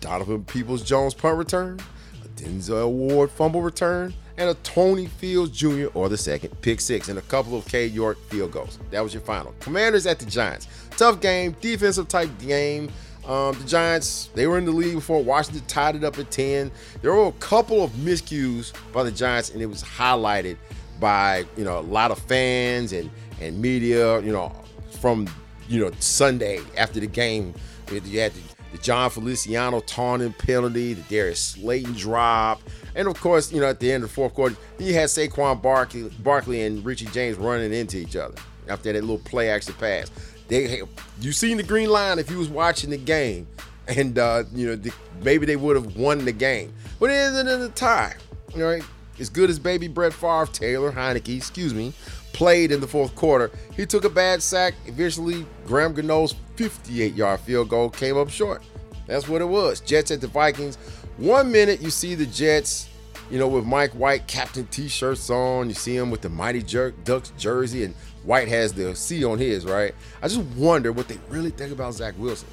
Donovan 0.00 0.44
Peoples 0.44 0.82
Jones 0.82 1.14
punt 1.14 1.38
return, 1.38 1.80
a 2.24 2.28
Denzel 2.28 2.90
Ward 2.90 3.30
fumble 3.30 3.62
return, 3.62 4.12
and 4.36 4.50
a 4.50 4.54
Tony 4.54 5.06
Fields 5.06 5.56
Jr. 5.56 5.86
or 5.94 6.08
the 6.08 6.16
second 6.16 6.60
pick 6.60 6.80
six, 6.80 7.08
and 7.08 7.18
a 7.18 7.22
couple 7.22 7.56
of 7.56 7.66
Cade 7.66 7.92
York 7.92 8.18
field 8.28 8.52
goals. 8.52 8.78
That 8.90 9.00
was 9.00 9.14
your 9.14 9.22
final. 9.22 9.54
Commanders 9.60 10.06
at 10.06 10.18
the 10.18 10.26
Giants. 10.26 10.66
Tough 10.96 11.20
game, 11.20 11.56
defensive 11.60 12.08
type 12.08 12.30
game. 12.40 12.90
Um, 13.26 13.58
the 13.58 13.64
Giants, 13.64 14.28
they 14.34 14.46
were 14.46 14.58
in 14.58 14.66
the 14.66 14.72
league 14.72 14.94
before 14.94 15.22
Washington 15.22 15.64
tied 15.66 15.96
it 15.96 16.04
up 16.04 16.18
at 16.18 16.30
10. 16.30 16.70
There 17.00 17.12
were 17.14 17.28
a 17.28 17.32
couple 17.32 17.82
of 17.82 17.90
miscues 17.92 18.72
by 18.92 19.02
the 19.02 19.10
Giants, 19.10 19.50
and 19.50 19.62
it 19.62 19.66
was 19.66 19.82
highlighted 19.82 20.58
by, 21.00 21.44
you 21.56 21.64
know, 21.64 21.78
a 21.78 21.80
lot 21.80 22.10
of 22.10 22.18
fans 22.18 22.92
and, 22.92 23.10
and 23.40 23.60
media, 23.60 24.20
you 24.20 24.32
know, 24.32 24.52
from, 25.00 25.26
you 25.68 25.80
know, 25.80 25.90
Sunday 26.00 26.60
after 26.76 27.00
the 27.00 27.06
game. 27.06 27.54
You 27.90 28.20
had 28.20 28.32
the, 28.34 28.42
the 28.72 28.78
Jon 28.78 29.08
Feliciano 29.08 29.80
taunting 29.80 30.32
penalty, 30.34 30.92
the 30.92 31.02
Darius 31.02 31.40
Slayton 31.40 31.94
drop, 31.94 32.60
and 32.94 33.08
of 33.08 33.20
course, 33.20 33.52
you 33.52 33.60
know, 33.60 33.66
at 33.66 33.80
the 33.80 33.90
end 33.90 34.04
of 34.04 34.10
the 34.10 34.14
fourth 34.14 34.34
quarter, 34.34 34.56
you 34.78 34.94
had 34.94 35.08
Saquon 35.08 35.60
Barkley, 35.60 36.10
Barkley 36.20 36.62
and 36.62 36.84
Richie 36.84 37.06
James 37.06 37.36
running 37.36 37.72
into 37.72 37.98
each 37.98 38.16
other 38.16 38.36
after 38.68 38.92
that 38.92 39.00
little 39.00 39.18
play 39.18 39.50
action 39.50 39.74
pass. 39.74 40.10
they 40.48 40.82
you 41.20 41.32
seen 41.32 41.56
the 41.56 41.62
green 41.62 41.90
line 41.90 42.18
if 42.18 42.30
you 42.30 42.38
was 42.38 42.48
watching 42.48 42.90
the 42.90 42.96
game, 42.96 43.46
and 43.88 44.18
uh, 44.18 44.44
you 44.54 44.68
know 44.68 44.76
the, 44.76 44.92
maybe 45.22 45.46
they 45.46 45.56
would 45.56 45.76
have 45.76 45.96
won 45.96 46.24
the 46.24 46.32
game, 46.32 46.72
but 47.00 47.10
it 47.10 47.14
ended 47.14 47.46
in 47.48 47.62
a 47.62 47.68
tie. 47.70 48.14
All 48.54 48.62
right, 48.62 48.84
as 49.18 49.28
good 49.28 49.50
as 49.50 49.58
baby 49.58 49.88
Brett 49.88 50.12
Favre, 50.12 50.46
Taylor 50.52 50.92
Heinicke, 50.92 51.36
excuse 51.36 51.74
me, 51.74 51.92
played 52.32 52.70
in 52.72 52.80
the 52.80 52.86
fourth 52.86 53.14
quarter, 53.14 53.50
he 53.76 53.86
took 53.86 54.04
a 54.04 54.10
bad 54.10 54.42
sack. 54.42 54.74
Eventually, 54.86 55.46
Graham 55.66 55.94
Gano's 55.94 56.34
58-yard 56.56 57.40
field 57.40 57.68
goal 57.68 57.90
came 57.90 58.16
up 58.16 58.28
short. 58.28 58.62
That's 59.06 59.28
what 59.28 59.40
it 59.40 59.46
was. 59.46 59.80
Jets 59.80 60.10
at 60.10 60.20
the 60.20 60.28
Vikings. 60.28 60.78
One 61.16 61.52
minute 61.52 61.80
you 61.80 61.90
see 61.90 62.14
the 62.14 62.26
Jets, 62.26 62.88
you 63.30 63.38
know, 63.38 63.46
with 63.46 63.64
Mike 63.64 63.92
White 63.92 64.26
captain 64.26 64.66
t-shirts 64.66 65.30
on. 65.30 65.68
You 65.68 65.74
see 65.74 65.96
him 65.96 66.10
with 66.10 66.22
the 66.22 66.28
Mighty 66.28 66.62
Jerk 66.62 67.04
Ducks 67.04 67.32
jersey, 67.38 67.84
and 67.84 67.94
White 68.24 68.48
has 68.48 68.72
the 68.72 68.96
C 68.96 69.24
on 69.24 69.38
his, 69.38 69.64
right? 69.64 69.94
I 70.22 70.28
just 70.28 70.40
wonder 70.56 70.90
what 70.90 71.06
they 71.06 71.18
really 71.28 71.50
think 71.50 71.72
about 71.72 71.94
Zach 71.94 72.14
Wilson. 72.18 72.48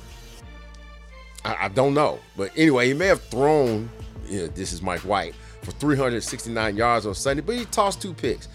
I, 1.44 1.65
I 1.65 1.68
don't 1.70 1.94
know. 1.94 2.20
But 2.38 2.51
anyway, 2.56 2.88
he 2.88 2.94
may 2.94 3.08
have 3.08 3.22
thrown, 3.24 3.89
you 4.27 4.41
know, 4.41 4.48
this 4.48 4.74
is 4.74 4.82
Mike 4.82 5.01
White, 5.01 5.34
for 5.63 5.72
369 5.72 6.75
yards 6.75 7.06
on 7.06 7.15
Sunday, 7.15 7.41
but 7.41 7.56
he 7.56 7.65
tossed 7.65 8.01
two 8.01 8.13
picks. 8.13 8.48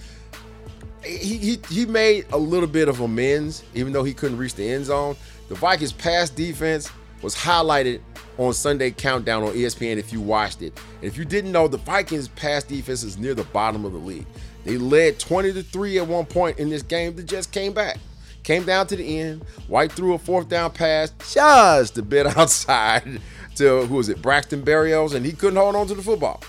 He, 1.05 1.37
he, 1.37 1.61
he 1.69 1.87
made 1.87 2.27
a 2.33 2.39
little 2.39 2.69
bit 2.69 2.89
of 2.89 3.01
amends, 3.01 3.65
even 3.75 3.93
though 3.93 4.05
he 4.05 4.15
couldn't 4.15 4.39
reach 4.39 4.55
the 4.55 4.69
end 4.69 4.87
zone. 4.87 5.17
The 5.49 5.55
Vikings' 5.55 5.93
pass 5.93 6.31
defense 6.31 6.91
was 7.23 7.35
highlighted 7.35 8.01
on 8.39 8.53
Sunday 8.53 8.91
Countdown 8.91 9.43
on 9.43 9.53
ESPN 9.53 9.97
if 9.97 10.13
you 10.13 10.21
watched 10.21 10.63
it. 10.63 10.79
And 11.01 11.05
if 11.05 11.17
you 11.17 11.25
didn't 11.25 11.53
know, 11.53 11.69
the 11.69 11.79
Vikings' 11.79 12.29
pass 12.29 12.65
defense 12.65 13.03
is 13.03 13.19
near 13.19 13.35
the 13.35 13.45
bottom 13.45 13.85
of 13.85 13.93
the 13.93 13.99
league. 13.99 14.27
They 14.65 14.79
led 14.79 15.19
20 15.19 15.53
to 15.53 15.63
3 15.63 15.99
at 15.99 16.07
one 16.07 16.27
point 16.27 16.59
in 16.59 16.71
this 16.71 16.83
game. 16.83 17.15
The 17.15 17.23
Jets 17.23 17.47
came 17.47 17.73
back. 17.73 17.99
Came 18.43 18.65
down 18.65 18.87
to 18.89 18.97
the 18.97 19.21
end. 19.21 19.43
White 19.67 19.93
threw 19.93 20.15
a 20.15 20.19
fourth 20.19 20.49
down 20.49 20.71
pass 20.71 21.13
just 21.33 21.99
a 21.99 22.03
bit 22.03 22.27
outside 22.37 23.21
to 23.57 23.87
who 23.87 23.95
was 23.97 24.09
it? 24.09 24.23
Braxton 24.23 24.63
Berrios, 24.63 25.15
and 25.15 25.27
he 25.27 25.33
couldn't 25.33 25.57
hold 25.57 25.75
on 25.75 25.87
to 25.89 25.95
the 25.95 26.03
football. 26.03 26.43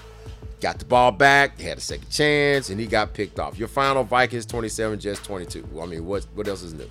Got 0.60 0.80
the 0.80 0.86
ball 0.86 1.12
back, 1.12 1.60
had 1.60 1.78
a 1.78 1.82
second 1.82 2.10
chance, 2.10 2.70
and 2.70 2.80
he 2.80 2.88
got 2.88 3.14
picked 3.14 3.40
off. 3.40 3.58
Your 3.60 3.68
final 3.68 4.04
Vikings 4.04 4.46
27, 4.46 5.00
Jets 5.00 5.20
22. 5.22 5.68
I 5.80 5.86
mean, 5.86 6.06
what 6.06 6.26
what 6.34 6.48
else 6.48 6.64
is 6.64 6.74
new? 6.74 6.90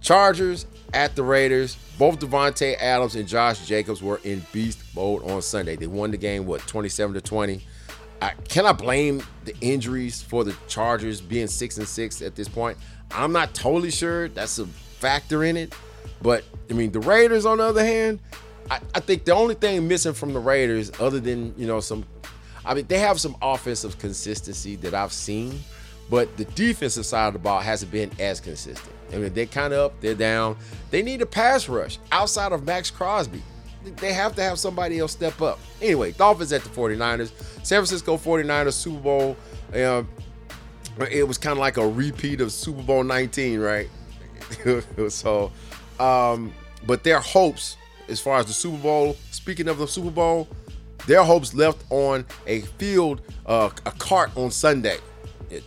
Chargers 0.00 0.66
at 0.92 1.16
the 1.16 1.22
Raiders. 1.22 1.76
Both 1.98 2.20
Davante 2.20 2.76
Adams 2.80 3.16
and 3.16 3.26
Josh 3.26 3.66
Jacobs 3.66 4.02
were 4.02 4.20
in 4.24 4.44
beast 4.52 4.80
mode 4.94 5.22
on 5.24 5.42
Sunday. 5.42 5.76
They 5.76 5.86
won 5.86 6.10
the 6.10 6.16
game, 6.16 6.46
what, 6.46 6.60
27 6.60 7.14
to 7.14 7.20
20. 7.20 7.60
I, 8.20 8.32
can 8.48 8.66
I 8.66 8.72
blame 8.72 9.22
the 9.44 9.54
injuries 9.60 10.22
for 10.22 10.44
the 10.44 10.56
Chargers 10.66 11.20
being 11.20 11.46
six 11.46 11.78
and 11.78 11.86
six 11.86 12.22
at 12.22 12.34
this 12.34 12.48
point? 12.48 12.78
I'm 13.10 13.32
not 13.32 13.54
totally 13.54 13.90
sure. 13.90 14.28
That's 14.28 14.58
a 14.58 14.66
factor 14.66 15.44
in 15.44 15.56
it. 15.56 15.74
But 16.20 16.44
I 16.70 16.74
mean, 16.74 16.90
the 16.92 17.00
Raiders, 17.00 17.46
on 17.46 17.58
the 17.58 17.64
other 17.64 17.84
hand, 17.84 18.20
I, 18.70 18.80
I 18.94 19.00
think 19.00 19.24
the 19.24 19.34
only 19.34 19.54
thing 19.54 19.86
missing 19.86 20.14
from 20.14 20.32
the 20.32 20.40
Raiders, 20.40 20.90
other 21.00 21.20
than 21.20 21.54
you 21.56 21.66
know 21.66 21.80
some, 21.80 22.04
I 22.64 22.74
mean, 22.74 22.86
they 22.86 22.98
have 22.98 23.20
some 23.20 23.36
offensive 23.40 23.98
consistency 23.98 24.76
that 24.76 24.94
I've 24.94 25.12
seen, 25.12 25.60
but 26.10 26.36
the 26.36 26.44
defensive 26.44 27.06
side 27.06 27.28
of 27.28 27.32
the 27.34 27.38
ball 27.38 27.60
hasn't 27.60 27.92
been 27.92 28.10
as 28.18 28.40
consistent. 28.40 28.94
I 29.12 29.16
mean, 29.16 29.32
they're 29.32 29.46
kind 29.46 29.72
of 29.72 29.86
up, 29.86 30.00
they're 30.00 30.14
down. 30.14 30.56
They 30.90 31.02
need 31.02 31.22
a 31.22 31.26
pass 31.26 31.68
rush 31.68 31.98
outside 32.12 32.52
of 32.52 32.64
Maxx 32.64 32.90
Crosby. 32.90 33.42
They 33.96 34.12
have 34.12 34.34
to 34.36 34.42
have 34.42 34.58
somebody 34.58 34.98
else 34.98 35.12
step 35.12 35.40
up. 35.40 35.58
Anyway, 35.80 36.12
Dolphins 36.12 36.52
at 36.52 36.62
the 36.62 36.68
49ers. 36.68 37.32
San 37.64 37.78
Francisco 37.78 38.16
49ers 38.16 38.72
Super 38.74 39.00
Bowl. 39.00 39.36
Uh, 39.72 40.02
it 41.10 41.26
was 41.26 41.38
kind 41.38 41.52
of 41.52 41.58
like 41.58 41.76
a 41.76 41.86
repeat 41.86 42.40
of 42.40 42.52
Super 42.52 42.82
Bowl 42.82 43.04
19, 43.04 43.60
right? 43.60 43.88
so, 45.08 45.52
um, 46.00 46.52
but 46.86 47.04
their 47.04 47.20
hopes, 47.20 47.76
as 48.08 48.20
far 48.20 48.38
as 48.38 48.46
the 48.46 48.52
Super 48.52 48.78
Bowl, 48.78 49.16
speaking 49.30 49.68
of 49.68 49.78
the 49.78 49.86
Super 49.86 50.10
Bowl, 50.10 50.48
their 51.06 51.22
hopes 51.22 51.54
left 51.54 51.84
on 51.90 52.26
a 52.46 52.60
field, 52.60 53.20
uh, 53.46 53.70
a 53.86 53.92
cart 53.92 54.30
on 54.36 54.50
Sunday. 54.50 54.98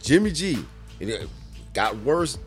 Jimmy 0.02 0.32
G, 0.32 0.64
it 1.00 1.28
got 1.74 1.96
worse 1.98 2.38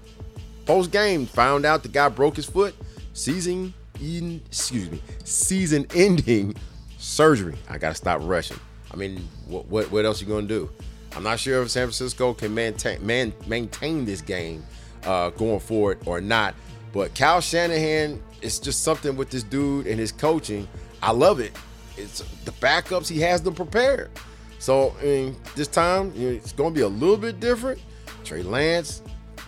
post 0.66 0.90
game. 0.90 1.26
Found 1.26 1.64
out 1.64 1.82
the 1.82 1.88
guy 1.88 2.08
broke 2.08 2.36
his 2.36 2.46
foot. 2.46 2.74
Season 3.12 3.72
in, 4.00 4.40
excuse 4.46 4.90
me, 4.90 5.00
season 5.24 5.86
ending 5.94 6.54
surgery. 6.98 7.54
I 7.68 7.78
gotta 7.78 7.94
stop 7.94 8.20
rushing. 8.22 8.58
I 8.92 8.96
mean, 8.96 9.28
what 9.46 9.66
what, 9.66 9.90
what 9.90 10.04
else 10.04 10.20
you 10.20 10.26
gonna 10.26 10.46
do? 10.46 10.70
I'm 11.16 11.22
not 11.22 11.38
sure 11.38 11.62
if 11.62 11.70
San 11.70 11.86
Francisco 11.86 12.34
can 12.34 12.54
maintain 12.54 13.04
man, 13.04 13.32
maintain 13.46 14.04
this 14.04 14.20
game 14.20 14.64
uh, 15.04 15.30
going 15.30 15.60
forward 15.60 15.98
or 16.06 16.20
not. 16.20 16.54
But 16.92 17.14
Kyle 17.14 17.40
Shanahan, 17.40 18.22
it's 18.42 18.58
just 18.58 18.82
something 18.82 19.16
with 19.16 19.30
this 19.30 19.42
dude 19.42 19.86
and 19.86 19.98
his 19.98 20.12
coaching. 20.12 20.68
I 21.02 21.12
love 21.12 21.40
it. 21.40 21.52
It's 21.96 22.20
the 22.44 22.52
backups 22.52 23.08
he 23.08 23.20
has 23.20 23.42
them 23.42 23.54
prepared. 23.54 24.10
So 24.58 24.94
I 25.00 25.04
mean, 25.04 25.36
this 25.56 25.68
time 25.68 26.12
you 26.14 26.30
know, 26.30 26.34
it's 26.36 26.52
going 26.52 26.72
to 26.72 26.74
be 26.74 26.82
a 26.82 26.88
little 26.88 27.16
bit 27.16 27.40
different. 27.40 27.80
Trey 28.24 28.42
Lance, 28.42 29.02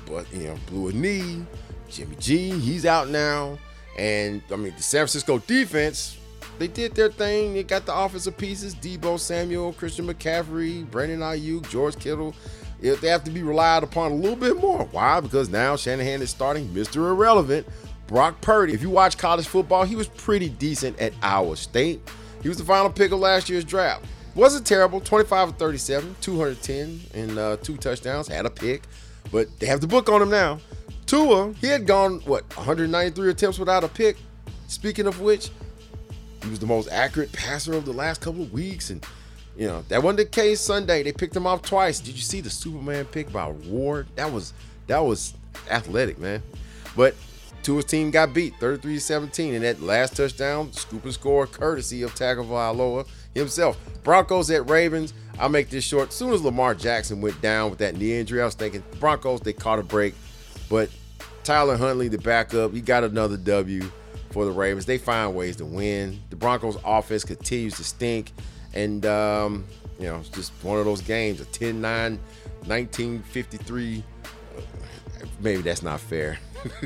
but 0.07 0.31
you 0.33 0.49
know, 0.49 0.57
blew 0.67 0.89
a 0.89 0.93
knee. 0.93 1.45
Jimmy 1.89 2.17
G, 2.17 2.51
he's 2.51 2.85
out 2.85 3.09
now. 3.09 3.59
And 3.99 4.43
I 4.53 4.57
mean, 4.57 4.75
the 4.77 4.83
San 4.83 5.01
Francisco 5.01 5.39
defense, 5.39 6.19
they 6.59 6.69
did 6.69 6.95
their 6.95 7.11
thing. 7.11 7.55
They 7.55 7.63
got 7.63 7.87
the 7.87 7.95
offensive 7.95 8.37
pieces: 8.37 8.75
Deebo 8.75 9.19
Samuel, 9.19 9.73
Christian 9.73 10.07
McCaffrey, 10.07 10.89
Brandon 10.91 11.21
Aiyuk, 11.21 11.69
George 11.71 11.99
Kittle. 11.99 12.35
If 12.83 13.01
they 13.01 13.09
have 13.09 13.25
to 13.25 13.31
be 13.31 13.43
relied 13.43 13.83
upon 13.83 14.13
a 14.13 14.15
little 14.15 14.37
bit 14.37 14.59
more. 14.59 14.85
Why? 14.93 15.21
Because 15.21 15.49
now 15.49 15.77
Shanahan 15.77 16.21
is 16.21 16.29
starting 16.29 16.69
Mr. 16.69 16.97
Irrelevant, 16.97 17.67
Brock 18.07 18.39
Purdy. 18.43 18.75
If 18.75 18.83
you 18.83 18.91
watch 18.91 19.17
college 19.17 19.47
football, 19.47 19.85
he 19.85 19.97
was 19.97 20.09
pretty 20.09 20.51
decent 20.51 20.99
at 21.01 21.15
Iowa 21.23 21.57
State. 21.57 22.07
He 22.43 22.51
was 22.51 22.59
the 22.59 22.65
final 22.65 22.91
pick 22.91 23.13
of 23.13 23.19
last 23.19 23.49
year's 23.49 23.65
draft. 23.65 24.05
Wasn't 24.37 24.67
terrible, 24.67 25.01
25 25.01 25.49
of 25.49 25.57
37, 25.57 26.15
210, 26.21 27.01
and 27.15 27.39
uh, 27.39 27.57
two 27.57 27.79
touchdowns. 27.79 28.29
Had 28.29 28.45
a 28.45 28.51
pick, 28.51 28.83
but 29.33 29.49
they 29.59 29.67
have 29.67 29.81
the 29.81 29.87
book 29.87 30.11
on 30.11 30.21
him 30.21 30.29
now. 30.29 30.59
Tua, 31.07 31.55
he 31.55 31.69
had 31.69 31.87
gone 31.87 32.21
what 32.27 32.45
193 32.55 33.31
attempts 33.31 33.59
without 33.59 33.83
a 33.83 33.89
pick. 33.89 34.19
Speaking 34.69 35.07
of 35.07 35.23
which, 35.23 35.49
he 36.43 36.51
was 36.51 36.59
the 36.59 36.67
most 36.67 36.91
accurate 36.93 37.33
passer 37.33 37.73
of 37.73 37.87
the 37.87 37.95
last 37.95 38.21
couple 38.21 38.43
of 38.43 38.53
weeks, 38.53 38.91
and 38.91 39.03
you 39.57 39.67
know 39.67 39.83
that 39.89 40.03
wasn't 40.03 40.19
the 40.19 40.27
case 40.27 40.61
Sunday. 40.61 41.03
They 41.03 41.13
picked 41.13 41.35
him 41.35 41.47
off 41.47 41.63
twice. 41.63 41.99
Did 41.99 42.15
you 42.17 42.21
see 42.21 42.43
the 42.43 42.51
Superman 42.51 43.07
pick 43.07 43.33
by 43.33 43.49
Ward? 43.49 44.07
That 44.17 44.31
was 44.31 44.53
that 44.87 44.99
was 44.99 45.33
athletic, 45.71 46.19
man. 46.19 46.43
But 46.95 47.15
Tua's 47.63 47.87
team 47.87 48.11
got 48.11 48.35
beat 48.35 48.53
33-17, 48.61 49.55
and 49.55 49.65
that 49.65 49.81
last 49.81 50.15
touchdown, 50.15 50.73
scoop 50.73 51.05
and 51.05 51.15
score, 51.15 51.47
courtesy 51.47 52.03
of 52.03 52.15
Tagovailoa 52.15 53.07
himself. 53.39 53.79
Broncos 54.03 54.51
at 54.51 54.69
Ravens. 54.69 55.15
I'll 55.39 55.49
make 55.49 55.69
this 55.69 55.85
short. 55.85 56.09
As 56.09 56.15
soon 56.15 56.33
as 56.33 56.43
Lamar 56.43 56.75
Jackson 56.75 57.21
went 57.21 57.41
down 57.43 57.71
with 57.71 57.79
that 57.81 57.97
knee 57.97 58.19
injury, 58.19 58.41
I 58.41 58.45
was 58.47 58.55
thinking 58.55 58.83
Broncos 58.99 59.41
they 59.41 59.53
caught 59.53 59.79
a 59.79 59.83
break 59.83 60.15
but 60.69 60.91
Tyler 61.45 61.77
Huntley, 61.77 62.09
the 62.09 62.19
backup, 62.19 62.73
he 62.73 62.81
got 62.81 63.05
another 63.05 63.37
W 63.37 63.83
for 64.31 64.45
the 64.45 64.51
Ravens. 64.51 64.87
They 64.87 64.99
find 64.99 65.35
ways 65.35 65.57
to 65.57 65.65
win. 65.65 66.21
The 66.31 66.37
Broncos' 66.37 66.77
offense 66.85 67.25
continues 67.25 67.77
to 67.77 67.85
stink. 67.85 68.33
And, 68.75 69.07
um, 69.07 69.65
you 69.99 70.07
know, 70.07 70.17
it's 70.17 70.29
just 70.29 70.53
one 70.63 70.79
of 70.79 70.85
those 70.85 71.01
games, 71.01 71.41
a 71.41 71.45
10 71.47 71.81
9, 71.81 72.19
1953. 72.67 74.05
Maybe 75.41 75.63
that's 75.63 75.83
not 75.83 76.01
fair. 76.01 76.39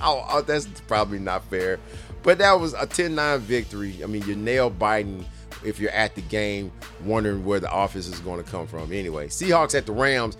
oh, 0.00 0.26
oh, 0.30 0.42
that's 0.42 0.66
probably 0.86 1.18
not 1.18 1.44
fair. 1.44 1.78
But 2.22 2.38
that 2.38 2.58
was 2.58 2.74
a 2.74 2.86
10 2.86 3.14
9 3.14 3.40
victory. 3.40 4.02
I 4.02 4.06
mean, 4.06 4.22
you're 4.26 4.36
nail 4.36 4.70
biting 4.70 5.24
if 5.64 5.78
you're 5.78 5.90
at 5.90 6.14
the 6.14 6.22
game, 6.22 6.72
wondering 7.04 7.44
where 7.44 7.60
the 7.60 7.72
offense 7.74 8.06
is 8.06 8.20
going 8.20 8.42
to 8.42 8.50
come 8.50 8.66
from. 8.66 8.92
Anyway, 8.92 9.28
Seahawks 9.28 9.74
at 9.74 9.86
the 9.86 9.92
Rams. 9.92 10.36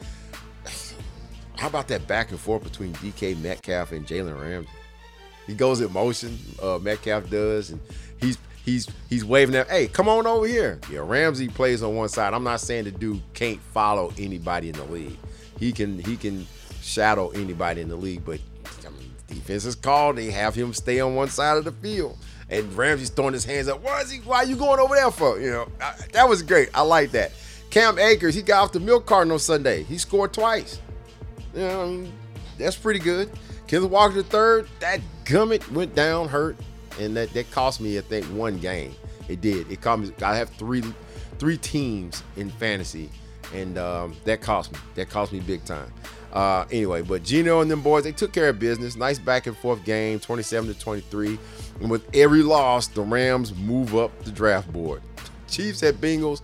How 1.56 1.68
about 1.68 1.88
that 1.88 2.06
back 2.06 2.30
and 2.30 2.40
forth 2.40 2.64
between 2.64 2.94
DK 2.94 3.38
Metcalf 3.42 3.92
and 3.92 4.06
Jalen 4.06 4.40
Ramsey? 4.40 4.70
He 5.46 5.54
goes 5.54 5.80
in 5.80 5.92
motion, 5.92 6.38
uh, 6.62 6.78
Metcalf 6.78 7.28
does, 7.28 7.70
and 7.70 7.80
he's 8.20 8.38
he's 8.64 8.88
he's 9.08 9.24
waving 9.24 9.54
at, 9.54 9.68
hey, 9.68 9.88
come 9.88 10.08
on 10.08 10.26
over 10.26 10.46
here. 10.46 10.80
Yeah, 10.90 11.00
Ramsey 11.00 11.48
plays 11.48 11.82
on 11.82 11.96
one 11.96 12.08
side. 12.08 12.32
I'm 12.32 12.44
not 12.44 12.60
saying 12.60 12.84
the 12.84 12.90
dude 12.90 13.20
can't 13.34 13.60
follow 13.60 14.12
anybody 14.18 14.68
in 14.68 14.76
the 14.76 14.84
league. 14.84 15.18
He 15.58 15.72
can 15.72 15.98
he 15.98 16.16
can 16.16 16.46
shadow 16.80 17.28
anybody 17.30 17.82
in 17.82 17.88
the 17.88 17.96
league, 17.96 18.24
but 18.24 18.40
I 18.86 18.90
mean, 18.90 19.12
defense 19.26 19.64
is 19.64 19.74
called. 19.74 20.16
They 20.16 20.30
have 20.30 20.54
him 20.54 20.72
stay 20.72 21.00
on 21.00 21.14
one 21.14 21.28
side 21.28 21.58
of 21.58 21.64
the 21.64 21.72
field. 21.72 22.16
And 22.50 22.72
Ramsey's 22.74 23.10
throwing 23.10 23.32
his 23.32 23.44
hands 23.44 23.68
up. 23.68 23.82
Why 23.82 24.00
is 24.00 24.10
he? 24.10 24.18
Why 24.18 24.38
are 24.38 24.44
you 24.44 24.56
going 24.56 24.80
over 24.80 24.94
there 24.94 25.10
for? 25.10 25.40
You 25.40 25.50
know, 25.50 25.68
I, 25.80 25.94
that 26.12 26.28
was 26.28 26.42
great. 26.42 26.68
I 26.74 26.82
like 26.82 27.12
that. 27.12 27.32
Cam 27.70 27.98
Akers, 27.98 28.34
he 28.34 28.42
got 28.42 28.64
off 28.64 28.72
the 28.72 28.80
milk 28.80 29.06
carton 29.06 29.30
on 29.30 29.38
Sunday. 29.38 29.84
He 29.84 29.96
scored 29.98 30.32
twice. 30.32 30.80
You 31.54 31.60
know, 31.60 31.82
I 31.82 31.86
mean, 31.86 32.12
that's 32.58 32.76
pretty 32.76 32.98
good. 32.98 33.30
Kenneth 33.68 33.88
Walker 33.90 34.14
the 34.14 34.24
third, 34.24 34.68
that 34.80 35.00
gummit 35.24 35.70
went 35.70 35.94
down 35.94 36.28
hurt, 36.28 36.56
and 36.98 37.16
that 37.16 37.32
that 37.34 37.48
cost 37.52 37.80
me 37.80 37.96
I 37.98 38.00
think 38.00 38.26
one 38.26 38.58
game. 38.58 38.94
It 39.28 39.40
did. 39.40 39.70
It 39.70 39.80
cost 39.80 40.02
me. 40.02 40.12
I 40.22 40.34
have 40.36 40.50
three 40.50 40.82
three 41.38 41.56
teams 41.56 42.24
in 42.36 42.50
fantasy, 42.50 43.08
and 43.54 43.78
um, 43.78 44.16
that 44.24 44.40
cost 44.40 44.72
me. 44.72 44.78
That 44.96 45.08
cost 45.08 45.32
me 45.32 45.38
big 45.38 45.64
time. 45.64 45.92
Uh, 46.32 46.64
anyway, 46.70 47.02
but 47.02 47.22
Geno 47.24 47.60
and 47.60 47.70
them 47.70 47.82
boys, 47.82 48.04
they 48.04 48.12
took 48.12 48.32
care 48.32 48.48
of 48.48 48.58
business. 48.58 48.96
Nice 48.96 49.18
back 49.18 49.46
and 49.46 49.56
forth 49.56 49.84
game, 49.84 50.20
27 50.20 50.72
to 50.72 50.78
23. 50.78 51.38
And 51.80 51.90
with 51.90 52.08
every 52.14 52.42
loss, 52.42 52.86
the 52.86 53.02
Rams 53.02 53.54
move 53.54 53.96
up 53.96 54.16
the 54.24 54.30
draft 54.30 54.72
board. 54.72 55.02
Chiefs 55.48 55.82
at 55.82 55.96
Bengals. 55.96 56.42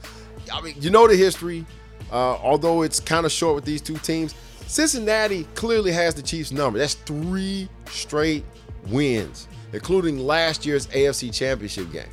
I 0.53 0.61
mean, 0.61 0.75
you 0.81 0.91
know 0.91 1.07
the 1.07 1.17
history. 1.17 1.65
Uh, 2.11 2.37
although 2.37 2.83
it's 2.83 3.01
kind 3.01 3.27
of 3.27 3.33
short 3.33 3.57
with 3.57 3.65
these 3.65 3.81
two 3.81 3.99
teams, 3.99 4.35
Cincinnati 4.67 5.45
clearly 5.55 5.93
has 5.93 6.15
the 6.15 6.23
Chiefs 6.23 6.53
number. 6.53 6.79
That's 6.79 6.95
three 6.95 7.69
straight 7.87 8.45
wins, 8.89 9.49
including 9.73 10.19
last 10.19 10.67
year's 10.67 10.87
AFC 10.89 11.33
Championship 11.33 11.93
game. 11.93 12.09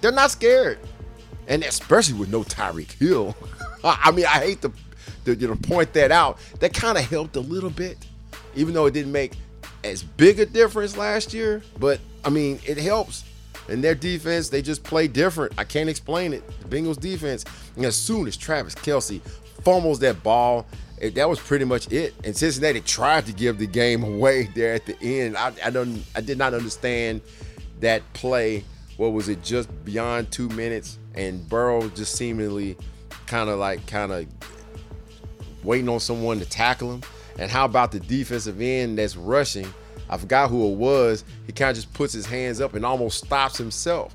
They're 0.00 0.12
not 0.12 0.30
scared, 0.30 0.78
and 1.48 1.62
especially 1.62 2.18
with 2.18 2.30
no 2.30 2.42
Tyreek 2.42 2.92
Hill. 2.92 3.36
I 3.84 4.10
mean, 4.12 4.26
I 4.26 4.40
hate 4.40 4.62
to, 4.62 4.72
to 5.34 5.40
you 5.40 5.48
know 5.48 5.56
point 5.56 5.92
that 5.94 6.10
out. 6.10 6.38
That 6.60 6.72
kind 6.72 6.98
of 6.98 7.04
helped 7.04 7.36
a 7.36 7.40
little 7.40 7.70
bit, 7.70 7.98
even 8.54 8.74
though 8.74 8.86
it 8.86 8.94
didn't 8.94 9.12
make 9.12 9.32
as 9.84 10.02
big 10.02 10.40
a 10.40 10.46
difference 10.46 10.96
last 10.96 11.32
year. 11.32 11.62
But 11.78 12.00
I 12.24 12.30
mean, 12.30 12.60
it 12.66 12.78
helps. 12.78 13.24
And 13.68 13.84
their 13.84 13.94
defense, 13.94 14.48
they 14.48 14.62
just 14.62 14.82
play 14.82 15.08
different. 15.08 15.52
I 15.58 15.64
can't 15.64 15.90
explain 15.90 16.32
it. 16.32 16.42
The 16.62 16.76
Bengals 16.76 16.98
defense, 16.98 17.44
and 17.76 17.84
as 17.84 17.96
soon 17.96 18.26
as 18.26 18.36
Travis 18.36 18.74
Kelce 18.74 19.20
fumbles 19.62 19.98
that 19.98 20.22
ball, 20.22 20.66
it, 21.00 21.14
that 21.16 21.28
was 21.28 21.38
pretty 21.38 21.66
much 21.66 21.92
it. 21.92 22.14
And 22.24 22.34
Cincinnati 22.34 22.80
tried 22.80 23.26
to 23.26 23.32
give 23.32 23.58
the 23.58 23.66
game 23.66 24.02
away 24.04 24.44
there 24.54 24.74
at 24.74 24.86
the 24.86 24.96
end. 25.02 25.36
I, 25.36 25.52
I 25.64 25.70
don't, 25.70 26.02
I 26.16 26.22
did 26.22 26.38
not 26.38 26.54
understand 26.54 27.20
that 27.80 28.02
play. 28.14 28.64
What 28.96 29.12
was 29.12 29.28
it? 29.28 29.42
Just 29.42 29.68
beyond 29.84 30.32
two 30.32 30.48
minutes, 30.48 30.98
and 31.14 31.46
Burrow 31.48 31.88
just 31.90 32.16
seemingly 32.16 32.76
kind 33.26 33.50
of 33.50 33.58
like 33.58 33.86
kind 33.86 34.10
of 34.10 34.26
waiting 35.62 35.88
on 35.88 36.00
someone 36.00 36.38
to 36.38 36.44
tackle 36.48 36.92
him. 36.92 37.02
And 37.38 37.50
how 37.50 37.64
about 37.64 37.92
the 37.92 38.00
defensive 38.00 38.60
end 38.60 38.98
that's 38.98 39.16
rushing? 39.16 39.72
I 40.10 40.16
forgot 40.16 40.50
who 40.50 40.72
it 40.72 40.76
was. 40.76 41.24
He 41.46 41.52
kind 41.52 41.70
of 41.70 41.76
just 41.76 41.92
puts 41.92 42.12
his 42.12 42.26
hands 42.26 42.60
up 42.60 42.74
and 42.74 42.84
almost 42.84 43.24
stops 43.24 43.58
himself. 43.58 44.14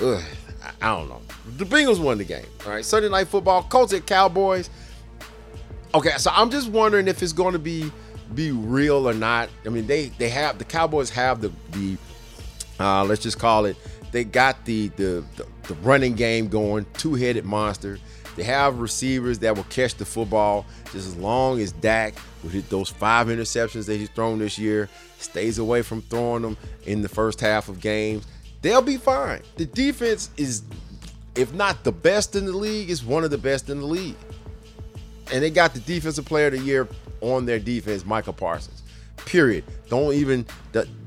Ugh, 0.00 0.22
I 0.80 0.88
don't 0.88 1.08
know. 1.08 1.22
The 1.56 1.64
Bengals 1.64 2.02
won 2.02 2.18
the 2.18 2.24
game. 2.24 2.46
All 2.64 2.72
right, 2.72 2.84
Sunday 2.84 3.08
night 3.08 3.28
football. 3.28 3.62
Colts 3.64 3.92
at 3.92 4.06
Cowboys. 4.06 4.70
Okay, 5.94 6.12
so 6.16 6.30
I'm 6.34 6.50
just 6.50 6.68
wondering 6.70 7.08
if 7.08 7.22
it's 7.22 7.32
going 7.32 7.52
to 7.52 7.58
be 7.58 7.90
be 8.34 8.50
real 8.50 9.08
or 9.08 9.14
not. 9.14 9.50
I 9.66 9.68
mean, 9.68 9.86
they 9.86 10.08
they 10.08 10.28
have 10.30 10.58
the 10.58 10.64
Cowboys 10.64 11.10
have 11.10 11.40
the 11.40 11.52
the 11.72 11.96
uh, 12.80 13.04
let's 13.04 13.22
just 13.22 13.38
call 13.38 13.66
it. 13.66 13.76
They 14.10 14.24
got 14.24 14.64
the 14.64 14.88
the 14.96 15.24
the, 15.36 15.46
the 15.68 15.74
running 15.82 16.14
game 16.14 16.48
going, 16.48 16.86
two 16.94 17.14
headed 17.14 17.44
monster. 17.44 17.98
They 18.36 18.44
have 18.44 18.78
receivers 18.78 19.38
that 19.40 19.56
will 19.56 19.64
catch 19.64 19.94
the 19.94 20.04
football 20.04 20.66
just 20.84 21.06
as 21.06 21.16
long 21.16 21.60
as 21.60 21.72
Dak 21.72 22.14
hit 22.50 22.68
those 22.70 22.88
five 22.88 23.28
interceptions 23.28 23.86
that 23.86 23.96
he's 23.96 24.10
thrown 24.10 24.38
this 24.38 24.58
year, 24.58 24.88
stays 25.18 25.58
away 25.58 25.82
from 25.82 26.02
throwing 26.02 26.42
them 26.42 26.56
in 26.86 27.02
the 27.02 27.08
first 27.08 27.40
half 27.40 27.68
of 27.68 27.80
games. 27.80 28.26
They'll 28.62 28.82
be 28.82 28.96
fine. 28.96 29.42
The 29.56 29.66
defense 29.66 30.30
is, 30.36 30.62
if 31.34 31.52
not 31.52 31.84
the 31.84 31.92
best 31.92 32.36
in 32.36 32.46
the 32.46 32.52
league, 32.52 32.90
is 32.90 33.04
one 33.04 33.24
of 33.24 33.30
the 33.30 33.38
best 33.38 33.68
in 33.70 33.80
the 33.80 33.86
league 33.86 34.16
and 35.32 35.42
they 35.42 35.50
got 35.50 35.74
the 35.74 35.80
defensive 35.80 36.24
player 36.26 36.48
of 36.48 36.52
the 36.52 36.58
year 36.58 36.86
on 37.20 37.46
their 37.46 37.58
defense, 37.58 38.04
Michael 38.04 38.34
Parsons. 38.34 38.82
Period. 39.16 39.64
Don't 39.88 40.14
even 40.14 40.46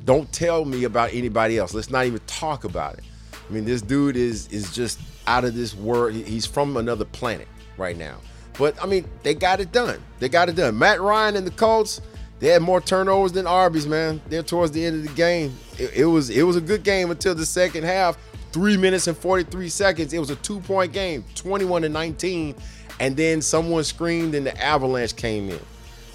don't 0.05 0.32
tell 0.32 0.65
me 0.65 0.84
about 0.84 1.13
anybody 1.13 1.58
else. 1.58 1.74
Let's 1.74 1.89
not 1.89 2.05
even 2.05 2.20
talk 2.27 2.63
about 2.63 2.96
it. 2.96 3.03
I 3.47 3.53
mean, 3.53 3.65
this 3.65 3.81
dude 3.81 4.15
is 4.15 4.47
is 4.47 4.73
just 4.73 4.99
out 5.27 5.45
of 5.45 5.55
this 5.55 5.75
world. 5.75 6.13
He's 6.13 6.45
from 6.45 6.77
another 6.77 7.05
planet 7.05 7.47
right 7.77 7.97
now. 7.97 8.17
But 8.57 8.81
I 8.81 8.85
mean, 8.85 9.05
they 9.23 9.33
got 9.33 9.59
it 9.59 9.71
done. 9.71 10.01
They 10.19 10.29
got 10.29 10.49
it 10.49 10.55
done. 10.55 10.77
Matt 10.77 11.01
Ryan 11.01 11.35
and 11.35 11.45
the 11.45 11.51
Colts, 11.51 12.01
they 12.39 12.47
had 12.47 12.61
more 12.61 12.81
turnovers 12.81 13.33
than 13.33 13.47
Arby's, 13.47 13.85
man. 13.85 14.21
They're 14.29 14.43
towards 14.43 14.71
the 14.71 14.83
end 14.85 14.97
of 14.97 15.03
the 15.03 15.15
game. 15.15 15.55
It, 15.77 15.93
it 15.95 16.05
was 16.05 16.29
it 16.29 16.43
was 16.43 16.55
a 16.55 16.61
good 16.61 16.83
game 16.83 17.11
until 17.11 17.35
the 17.35 17.45
second 17.45 17.83
half. 17.83 18.17
Three 18.51 18.77
minutes 18.77 19.07
and 19.07 19.17
43 19.17 19.67
seconds. 19.67 20.13
It 20.13 20.19
was 20.19 20.29
a 20.29 20.37
two-point 20.37 20.93
game, 20.93 21.25
21 21.35 21.81
to 21.81 21.89
19 21.89 22.55
and 22.99 23.17
then 23.17 23.41
someone 23.41 23.84
screamed 23.84 24.36
and 24.36 24.45
the 24.45 24.62
avalanche 24.62 25.15
came 25.15 25.49
in. 25.49 25.60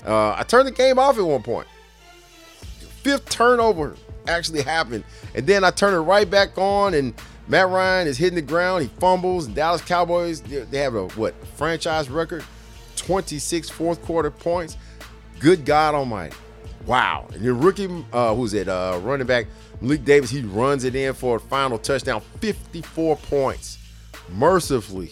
Uh, 0.05 0.35
I 0.37 0.45
turned 0.45 0.67
the 0.67 0.73
game 0.73 0.99
off 0.99 1.19
at 1.19 1.25
one 1.25 1.43
point. 1.43 1.69
Fifth 3.03 3.29
turnover 3.29 3.97
actually 4.27 4.63
happened, 4.63 5.05
and 5.35 5.47
then 5.47 5.65
I 5.65 5.71
turn 5.71 5.95
it 5.95 5.99
right 5.99 6.29
back 6.29 6.57
on, 6.59 6.95
and 6.95 7.15
Matt 7.49 7.69
Ryan 7.69 8.07
is 8.07 8.17
hitting 8.19 8.37
the 8.37 8.43
ground. 8.43 8.83
He 8.83 8.89
fumbles, 9.01 9.47
Dallas 9.49 9.83
Cowboys 9.83 10.41
they 10.43 10.79
have 10.79 10.95
a 10.95 11.09
what 11.09 11.35
franchise 11.57 12.09
record, 12.09 12.45
26 12.97 13.69
fourth 13.71 14.03
quarter 14.03 14.31
points. 14.31 14.77
Good 15.39 15.65
God 15.65 15.95
Almighty! 15.95 16.37
Wow! 16.87 17.27
And 17.33 17.43
your 17.43 17.55
rookie, 17.55 17.89
uh, 18.13 18.35
who's 18.35 18.55
it? 18.55 18.69
Uh, 18.69 19.01
running 19.03 19.27
back 19.27 19.47
Malik 19.81 20.05
Davis. 20.05 20.31
He 20.31 20.43
runs 20.43 20.85
it 20.85 20.95
in 20.95 21.15
for 21.15 21.37
a 21.37 21.41
final 21.41 21.79
touchdown, 21.79 22.21
54 22.41 23.17
points. 23.17 23.79
Mercifully, 24.29 25.11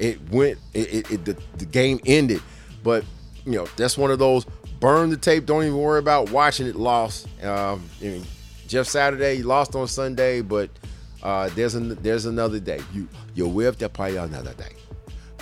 it 0.00 0.18
went 0.30 0.58
it, 0.74 0.94
it, 0.94 1.10
it 1.12 1.24
the, 1.24 1.36
the 1.58 1.66
game 1.66 2.00
ended 2.06 2.42
but 2.82 3.04
you 3.44 3.52
know 3.52 3.66
that's 3.76 3.96
one 3.96 4.10
of 4.10 4.18
those 4.18 4.44
burn 4.80 5.10
the 5.10 5.16
tape 5.16 5.46
don't 5.46 5.62
even 5.62 5.76
worry 5.76 5.98
about 5.98 6.30
watching 6.30 6.66
it 6.66 6.74
lost 6.74 7.26
um, 7.44 7.84
I 8.00 8.04
mean, 8.04 8.24
jeff 8.70 8.86
saturday 8.86 9.36
he 9.36 9.42
lost 9.42 9.74
on 9.74 9.86
sunday 9.86 10.40
but 10.40 10.70
uh, 11.22 11.50
there's 11.54 11.74
an, 11.74 11.96
there's 12.02 12.26
another 12.26 12.58
day. 12.58 12.80
You 12.92 13.08
you 13.34 13.46
will 13.46 13.66
have 13.66 13.78
to 13.78 13.88
play 13.88 14.16
another 14.16 14.54
day. 14.54 14.74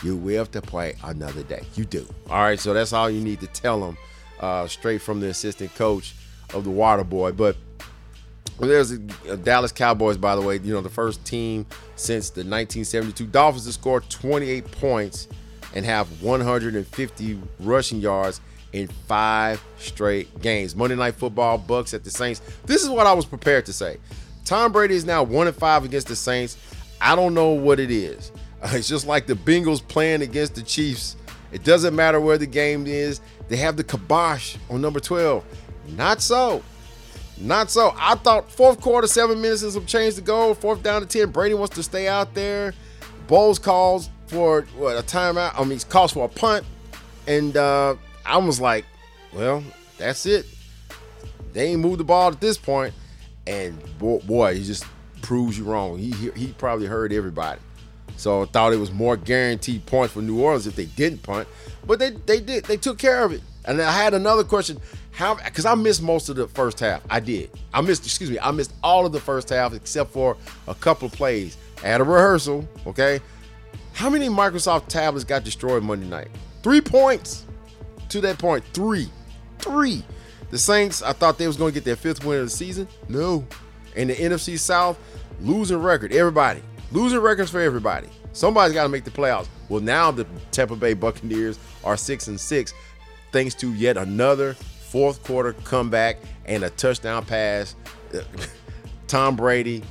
You 0.02 0.16
will 0.16 0.38
have 0.38 0.50
to 0.52 0.62
play 0.62 0.94
another 1.04 1.42
day. 1.42 1.62
You 1.74 1.84
do. 1.84 2.06
All 2.30 2.42
right 2.42 2.58
so 2.58 2.74
that's 2.74 2.92
all 2.92 3.08
you 3.08 3.20
need 3.20 3.40
to 3.40 3.46
tell 3.46 3.80
them 3.80 3.96
uh, 4.40 4.66
straight 4.66 5.02
from 5.02 5.20
the 5.20 5.28
assistant 5.28 5.74
coach 5.74 6.14
of 6.54 6.64
the 6.64 6.70
water 6.70 7.04
boy. 7.04 7.32
But 7.32 7.56
there's 8.58 8.92
a, 8.92 9.00
a 9.28 9.36
Dallas 9.36 9.70
Cowboys, 9.70 10.16
by 10.16 10.34
the 10.34 10.42
way, 10.42 10.58
you 10.58 10.74
know, 10.74 10.80
the 10.80 10.88
first 10.88 11.24
team 11.24 11.64
since 11.94 12.30
the 12.30 12.40
1972 12.40 13.26
Dolphins 13.26 13.66
to 13.66 13.72
score 13.72 14.00
28 14.00 14.70
points 14.72 15.28
and 15.74 15.84
have 15.84 16.22
150 16.22 17.40
rushing 17.60 18.00
yards 18.00 18.40
in 18.72 18.88
five 19.06 19.62
straight 19.78 20.40
games. 20.40 20.76
Monday 20.76 20.96
Night 20.96 21.14
Football, 21.14 21.58
Bucs 21.58 21.94
at 21.94 22.04
the 22.04 22.10
Saints. 22.10 22.40
This 22.66 22.82
is 22.82 22.88
what 22.88 23.06
I 23.06 23.12
was 23.12 23.24
prepared 23.24 23.66
to 23.66 23.72
say. 23.72 23.98
Tom 24.44 24.72
Brady 24.72 24.94
is 24.94 25.04
now 25.04 25.22
one 25.22 25.46
and 25.46 25.56
five 25.56 25.84
against 25.84 26.08
the 26.08 26.16
Saints. 26.16 26.56
I 27.00 27.14
don't 27.14 27.34
know 27.34 27.50
what 27.50 27.80
it 27.80 27.90
is. 27.90 28.32
It's 28.60 28.88
just 28.88 29.06
like 29.06 29.28
the 29.28 29.34
Bengals 29.34 29.86
playing 29.86 30.20
against 30.20 30.56
the 30.56 30.62
Chiefs. 30.62 31.14
It 31.52 31.62
doesn't 31.62 31.94
matter 31.94 32.20
where 32.20 32.38
the 32.38 32.46
game 32.46 32.88
is. 32.88 33.20
They 33.48 33.56
have 33.56 33.76
the 33.76 33.84
kibosh 33.84 34.56
on 34.68 34.80
number 34.80 34.98
12. 34.98 35.44
Not 35.96 36.20
so. 36.20 36.62
Not 37.40 37.70
so. 37.70 37.94
I 37.96 38.16
thought 38.16 38.50
fourth 38.50 38.80
quarter, 38.80 39.06
seven 39.06 39.40
minutes 39.40 39.62
and 39.62 39.72
some 39.72 39.86
change 39.86 40.16
to 40.16 40.22
go. 40.22 40.54
Fourth 40.54 40.82
down 40.82 41.02
to 41.02 41.06
10. 41.06 41.30
Brady 41.30 41.54
wants 41.54 41.76
to 41.76 41.84
stay 41.84 42.08
out 42.08 42.34
there. 42.34 42.74
Bowles 43.28 43.58
calls 43.58 44.10
for 44.26 44.62
what 44.76 44.96
a 44.96 45.02
timeout. 45.02 45.52
I 45.54 45.62
mean, 45.64 45.78
he 45.78 45.84
calls 45.84 46.12
for 46.12 46.24
a 46.24 46.28
punt. 46.28 46.64
And 47.26 47.56
uh, 47.56 47.94
I 48.28 48.36
was 48.36 48.60
like, 48.60 48.84
well, 49.32 49.64
that's 49.96 50.26
it. 50.26 50.46
They 51.52 51.68
ain't 51.68 51.80
moved 51.80 52.00
the 52.00 52.04
ball 52.04 52.30
at 52.30 52.40
this 52.40 52.58
point. 52.58 52.92
And 53.46 53.80
boy, 53.98 54.18
boy 54.18 54.54
he 54.54 54.64
just 54.64 54.84
proves 55.22 55.58
you 55.58 55.64
wrong. 55.64 55.98
He, 55.98 56.12
he 56.36 56.48
probably 56.58 56.86
heard 56.86 57.12
everybody. 57.12 57.60
So 58.16 58.42
I 58.42 58.44
thought 58.46 58.72
it 58.72 58.78
was 58.78 58.92
more 58.92 59.16
guaranteed 59.16 59.86
points 59.86 60.12
for 60.12 60.20
New 60.20 60.40
Orleans 60.40 60.66
if 60.66 60.76
they 60.76 60.84
didn't 60.84 61.22
punt. 61.22 61.48
But 61.86 62.00
they, 62.00 62.10
they 62.10 62.40
did. 62.40 62.64
They 62.64 62.76
took 62.76 62.98
care 62.98 63.24
of 63.24 63.32
it. 63.32 63.40
And 63.64 63.80
I 63.80 63.92
had 63.92 64.12
another 64.12 64.44
question. 64.44 64.78
How 65.12 65.34
because 65.36 65.64
I 65.64 65.74
missed 65.74 66.02
most 66.02 66.28
of 66.28 66.36
the 66.36 66.48
first 66.48 66.80
half. 66.80 67.02
I 67.08 67.20
did. 67.20 67.50
I 67.72 67.80
missed, 67.80 68.04
excuse 68.04 68.30
me, 68.30 68.38
I 68.38 68.50
missed 68.50 68.72
all 68.82 69.06
of 69.06 69.12
the 69.12 69.20
first 69.20 69.48
half 69.48 69.72
except 69.72 70.10
for 70.10 70.36
a 70.66 70.74
couple 70.74 71.06
of 71.06 71.12
plays 71.12 71.56
at 71.82 72.00
a 72.00 72.04
rehearsal. 72.04 72.68
Okay. 72.86 73.20
How 73.94 74.10
many 74.10 74.28
Microsoft 74.28 74.88
tablets 74.88 75.24
got 75.24 75.44
destroyed 75.44 75.82
Monday 75.82 76.06
night? 76.06 76.28
Three 76.62 76.80
points 76.80 77.46
to 78.10 78.20
that 78.22 78.38
point. 78.38 78.64
Three. 78.72 79.08
Three. 79.58 80.04
The 80.50 80.58
Saints, 80.58 81.02
I 81.02 81.12
thought 81.12 81.38
they 81.38 81.46
was 81.46 81.56
going 81.56 81.72
to 81.72 81.74
get 81.74 81.84
their 81.84 81.96
fifth 81.96 82.24
win 82.24 82.38
of 82.38 82.46
the 82.46 82.50
season. 82.50 82.88
No. 83.08 83.46
And 83.96 84.10
the 84.10 84.14
NFC 84.14 84.58
South, 84.58 84.98
losing 85.40 85.78
record. 85.78 86.12
Everybody. 86.12 86.62
Losing 86.90 87.18
records 87.18 87.50
for 87.50 87.60
everybody. 87.60 88.08
Somebody's 88.32 88.74
got 88.74 88.84
to 88.84 88.88
make 88.88 89.04
the 89.04 89.10
playoffs. 89.10 89.48
Well, 89.68 89.80
now 89.80 90.10
the 90.10 90.26
Tampa 90.52 90.76
Bay 90.76 90.94
Buccaneers 90.94 91.58
are 91.84 91.96
six 91.96 92.28
and 92.28 92.40
six, 92.40 92.72
thanks 93.32 93.54
to 93.56 93.72
yet 93.74 93.96
another 93.96 94.54
fourth 94.54 95.22
quarter 95.22 95.52
comeback 95.52 96.18
and 96.46 96.64
a 96.64 96.70
touchdown 96.70 97.24
pass. 97.24 97.74
Tom 99.06 99.36
Brady, 99.36 99.82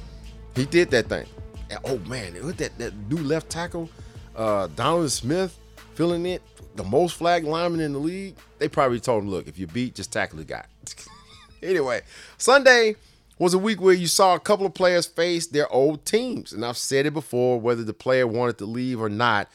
he 0.56 0.66
did 0.66 0.90
that 0.92 1.08
thing. 1.08 1.28
And, 1.70 1.80
oh 1.84 1.98
man, 2.10 2.40
look 2.42 2.58
that 2.58 2.78
that 2.78 2.96
new 3.10 3.18
left 3.18 3.50
tackle, 3.50 3.90
uh, 4.36 4.68
Donovan 4.76 5.10
Smith, 5.10 5.58
filling 5.94 6.26
it, 6.26 6.42
the 6.78 6.84
most 6.84 7.16
flag 7.16 7.44
lineman 7.44 7.82
in 7.82 7.94
the 7.94 8.00
league. 8.00 8.36
They 8.60 8.70
probably 8.70 9.00
told 9.00 9.24
him, 9.24 9.30
look, 9.30 9.48
if 9.48 9.60
you 9.60 9.68
beat, 9.68 9.96
just 9.96 10.14
tackle 10.14 10.38
the 10.38 10.46
guy. 10.46 10.66
anyway, 11.64 12.02
Sunday 12.38 12.96
was 13.40 13.54
a 13.54 13.58
week 13.58 13.82
where 13.82 13.94
you 13.94 14.08
saw 14.08 14.36
a 14.36 14.40
couple 14.40 14.66
of 14.66 14.74
players 14.74 15.06
face 15.06 15.48
their 15.48 15.72
old 15.72 16.06
teams. 16.06 16.54
And 16.54 16.66
I've 16.66 16.78
said 16.78 17.06
it 17.06 17.14
before, 17.14 17.60
whether 17.60 17.84
the 17.84 17.94
player 17.94 18.26
wanted 18.26 18.58
to 18.60 18.66
leave 18.66 19.02
or 19.02 19.10
not, 19.10 19.50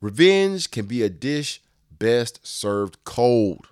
Revenge 0.00 0.70
can 0.70 0.86
be 0.86 1.02
a 1.02 1.08
dish 1.08 1.62
best 1.98 2.46
served 2.46 3.02
cold. 3.04 3.68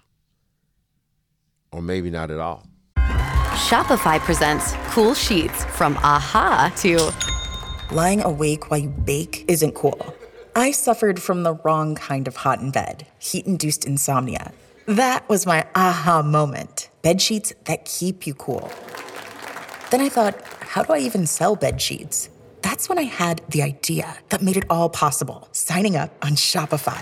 Or 1.73 1.83
maybe 1.83 2.11
not 2.11 2.31
at 2.31 2.39
all. 2.39 2.67
Shopify 2.97 4.19
presents 4.19 4.75
cool 4.91 5.15
sheets 5.15 5.65
from 5.67 5.97
aha 5.99 6.73
to 6.79 7.95
lying 7.95 8.23
awake 8.23 8.71
while 8.71 8.81
you 8.81 8.89
bake 8.89 9.45
isn't 9.49 9.75
cool. 9.75 10.15
I 10.55 10.71
suffered 10.71 11.23
from 11.23 11.45
the 11.45 11.55
wrong 11.55 11.95
kind 11.95 12.29
of 12.29 12.37
hot 12.37 12.61
in 12.61 12.71
bed, 12.71 13.07
heat 13.19 13.47
induced 13.47 13.87
insomnia. 13.87 14.53
That 14.87 15.27
was 15.27 15.47
my 15.47 15.65
aha 15.75 16.21
moment. 16.23 16.91
Bed 17.01 17.23
sheets 17.23 17.55
that 17.65 17.87
keep 17.87 18.27
you 18.27 18.35
cool. 18.35 18.71
Then 19.91 20.03
I 20.03 20.11
thought, 20.11 20.39
how 20.61 20.83
do 20.83 20.93
I 20.93 20.99
even 20.99 21.27
sell 21.27 21.57
bed 21.57 21.81
sheets? 21.81 22.29
That's 22.61 22.87
when 22.87 22.99
I 22.99 23.05
had 23.05 23.41
the 23.49 23.63
idea 23.63 24.19
that 24.29 24.43
made 24.43 24.59
it 24.59 24.65
all 24.69 24.91
possible 24.91 25.49
signing 25.53 25.97
up 25.97 26.15
on 26.23 26.33
Shopify. 26.33 27.01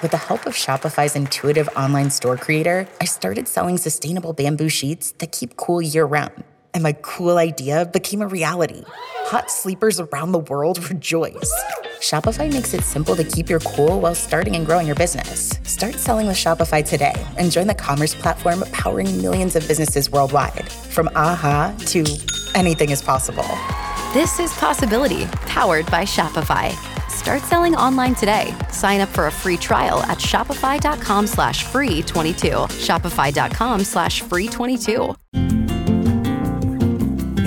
With 0.00 0.12
the 0.12 0.16
help 0.18 0.46
of 0.46 0.54
Shopify's 0.54 1.16
intuitive 1.16 1.68
online 1.76 2.10
store 2.10 2.36
creator, 2.36 2.86
I 3.00 3.06
started 3.06 3.48
selling 3.48 3.78
sustainable 3.78 4.32
bamboo 4.32 4.68
sheets 4.68 5.10
that 5.18 5.32
keep 5.32 5.56
cool 5.56 5.82
year 5.82 6.04
round. 6.04 6.44
And 6.72 6.84
my 6.84 6.92
cool 7.02 7.38
idea 7.38 7.86
became 7.86 8.22
a 8.22 8.28
reality. 8.28 8.84
Hot 8.86 9.50
sleepers 9.50 9.98
around 9.98 10.30
the 10.30 10.38
world 10.38 10.88
rejoice. 10.88 11.52
Shopify 11.96 12.52
makes 12.52 12.74
it 12.74 12.82
simple 12.82 13.14
to 13.14 13.24
keep 13.24 13.48
your 13.48 13.60
cool 13.60 14.00
while 14.00 14.14
starting 14.14 14.54
and 14.54 14.66
growing 14.66 14.86
your 14.86 14.96
business. 14.96 15.58
Start 15.62 15.94
selling 15.94 16.26
with 16.26 16.36
Shopify 16.36 16.84
today 16.84 17.14
and 17.38 17.50
join 17.50 17.66
the 17.66 17.74
commerce 17.74 18.14
platform 18.14 18.64
powering 18.70 19.22
millions 19.22 19.56
of 19.56 19.66
businesses 19.66 20.10
worldwide. 20.10 20.70
From 20.70 21.08
aha 21.16 21.74
to 21.86 22.04
anything 22.54 22.90
is 22.90 23.00
possible. 23.00 23.46
This 24.12 24.38
is 24.38 24.52
Possibility, 24.58 25.24
powered 25.46 25.86
by 25.90 26.04
Shopify. 26.04 26.72
Start 27.10 27.40
selling 27.42 27.74
online 27.74 28.14
today. 28.14 28.54
Sign 28.70 29.00
up 29.00 29.08
for 29.08 29.26
a 29.28 29.32
free 29.32 29.56
trial 29.56 30.02
at 30.04 30.18
shopify.com 30.18 31.26
slash 31.26 31.64
free 31.64 32.02
22. 32.02 32.48
Shopify.com 32.48 33.80
slash 33.84 34.20
free 34.20 34.48
22. 34.48 35.14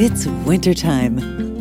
It's 0.02 0.26
wintertime. 0.48 1.49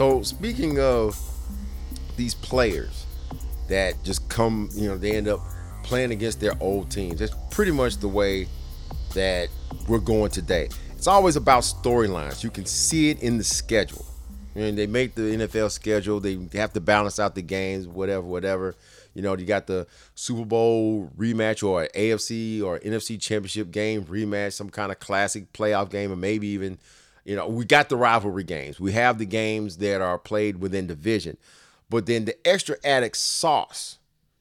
So 0.00 0.22
speaking 0.22 0.80
of 0.80 1.14
these 2.16 2.34
players 2.34 3.04
that 3.68 4.02
just 4.02 4.26
come, 4.30 4.70
you 4.72 4.88
know, 4.88 4.96
they 4.96 5.14
end 5.14 5.28
up 5.28 5.40
playing 5.82 6.10
against 6.10 6.40
their 6.40 6.54
old 6.58 6.90
teams. 6.90 7.20
That's 7.20 7.34
pretty 7.50 7.72
much 7.72 7.98
the 7.98 8.08
way 8.08 8.48
that 9.12 9.50
we're 9.88 9.98
going 9.98 10.30
today. 10.30 10.70
It's 10.96 11.06
always 11.06 11.36
about 11.36 11.64
storylines. 11.64 12.42
You 12.42 12.48
can 12.48 12.64
see 12.64 13.10
it 13.10 13.22
in 13.22 13.36
the 13.36 13.44
schedule. 13.44 14.06
And 14.54 14.78
they 14.78 14.86
make 14.86 15.16
the 15.16 15.36
NFL 15.36 15.70
schedule. 15.70 16.18
They 16.18 16.38
have 16.54 16.72
to 16.72 16.80
balance 16.80 17.20
out 17.20 17.34
the 17.34 17.42
games, 17.42 17.86
whatever, 17.86 18.22
whatever. 18.22 18.76
You 19.12 19.20
know, 19.20 19.36
you 19.36 19.44
got 19.44 19.66
the 19.66 19.86
Super 20.14 20.46
Bowl 20.46 21.10
rematch 21.18 21.62
or 21.62 21.86
AFC 21.94 22.62
or 22.62 22.78
NFC 22.78 23.20
championship 23.20 23.70
game 23.70 24.04
rematch, 24.04 24.54
some 24.54 24.70
kind 24.70 24.92
of 24.92 24.98
classic 24.98 25.52
playoff 25.52 25.90
game, 25.90 26.10
or 26.10 26.16
maybe 26.16 26.46
even 26.46 26.78
you 27.24 27.36
know, 27.36 27.46
we 27.46 27.64
got 27.64 27.88
the 27.88 27.96
rivalry 27.96 28.44
games. 28.44 28.80
We 28.80 28.92
have 28.92 29.18
the 29.18 29.26
games 29.26 29.78
that 29.78 30.00
are 30.00 30.18
played 30.18 30.60
within 30.60 30.86
division. 30.86 31.36
But 31.88 32.06
then 32.06 32.24
the 32.24 32.36
extra 32.46 32.76
added 32.84 33.16
sauce 33.16 33.98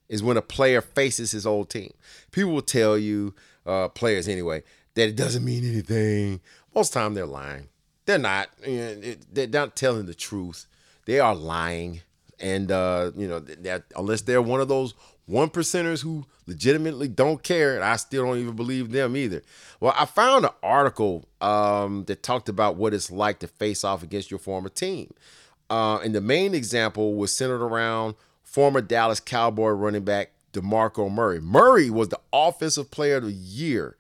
is 0.08 0.24
when 0.24 0.38
a 0.38 0.42
player 0.42 0.82
faces 0.82 1.32
his 1.32 1.46
old 1.46 1.70
team. 1.70 1.94
People 2.32 2.52
will 2.52 2.62
tell 2.62 2.98
you, 2.98 3.34
uh, 3.66 3.90
players 3.90 4.28
anyway, 4.28 4.64
that 4.96 5.10
it 5.10 5.16
doesn't 5.16 5.46
mean 5.46 5.64
anything. 5.64 6.42
Most 6.74 6.94
time 6.94 7.14
they're 7.14 7.26
lying. 7.26 7.70
They're 8.06 8.18
not. 8.18 8.50
They're 8.62 9.48
not 9.48 9.76
telling 9.76 10.06
the 10.06 10.16
truth. 10.16 10.68
They 11.06 11.20
are 11.20 11.36
lying. 11.36 12.02
And 12.40 12.72
uh, 12.72 13.12
you 13.16 13.28
know, 13.28 13.40
that 13.40 13.84
unless 13.96 14.22
they're 14.22 14.42
one 14.42 14.62
of 14.62 14.68
those 14.68 14.94
one 15.30 15.50
percenters 15.50 16.02
who 16.02 16.26
legitimately 16.48 17.08
don't 17.08 17.44
care, 17.44 17.76
and 17.76 17.84
I 17.84 17.98
still 17.98 18.26
don't 18.26 18.40
even 18.40 18.56
believe 18.56 18.92
them 18.92 19.16
either. 19.16 19.44
Well, 19.80 19.94
I 19.96 20.06
found 20.06 20.46
an 20.46 20.52
article 20.64 21.28
um, 21.40 22.06
that 22.06 22.24
talked 22.24 22.50
about 22.50 22.76
what 22.76 22.94
it's 22.94 23.12
like 23.12 23.40
to 23.40 23.48
face 23.48 23.84
off 23.84 24.02
against 24.02 24.32
your 24.32 24.40
former 24.40 24.70
team. 24.70 25.14
Uh, 25.70 26.00
and 26.04 26.16
the 26.16 26.22
main 26.22 26.56
example 26.56 27.14
was 27.14 27.36
centered 27.36 27.64
around 27.64 28.16
former 28.42 28.82
Dallas 28.82 29.20
Cowboy 29.20 29.70
running 29.70 30.04
back 30.04 30.32
DeMarco 30.54 31.12
Murray. 31.12 31.40
Murray 31.40 31.92
was 31.92 32.10
the 32.10 32.20
offensive 32.34 32.90
player 32.90 33.18
of 33.18 33.26
the 33.26 33.32
year 33.32 33.96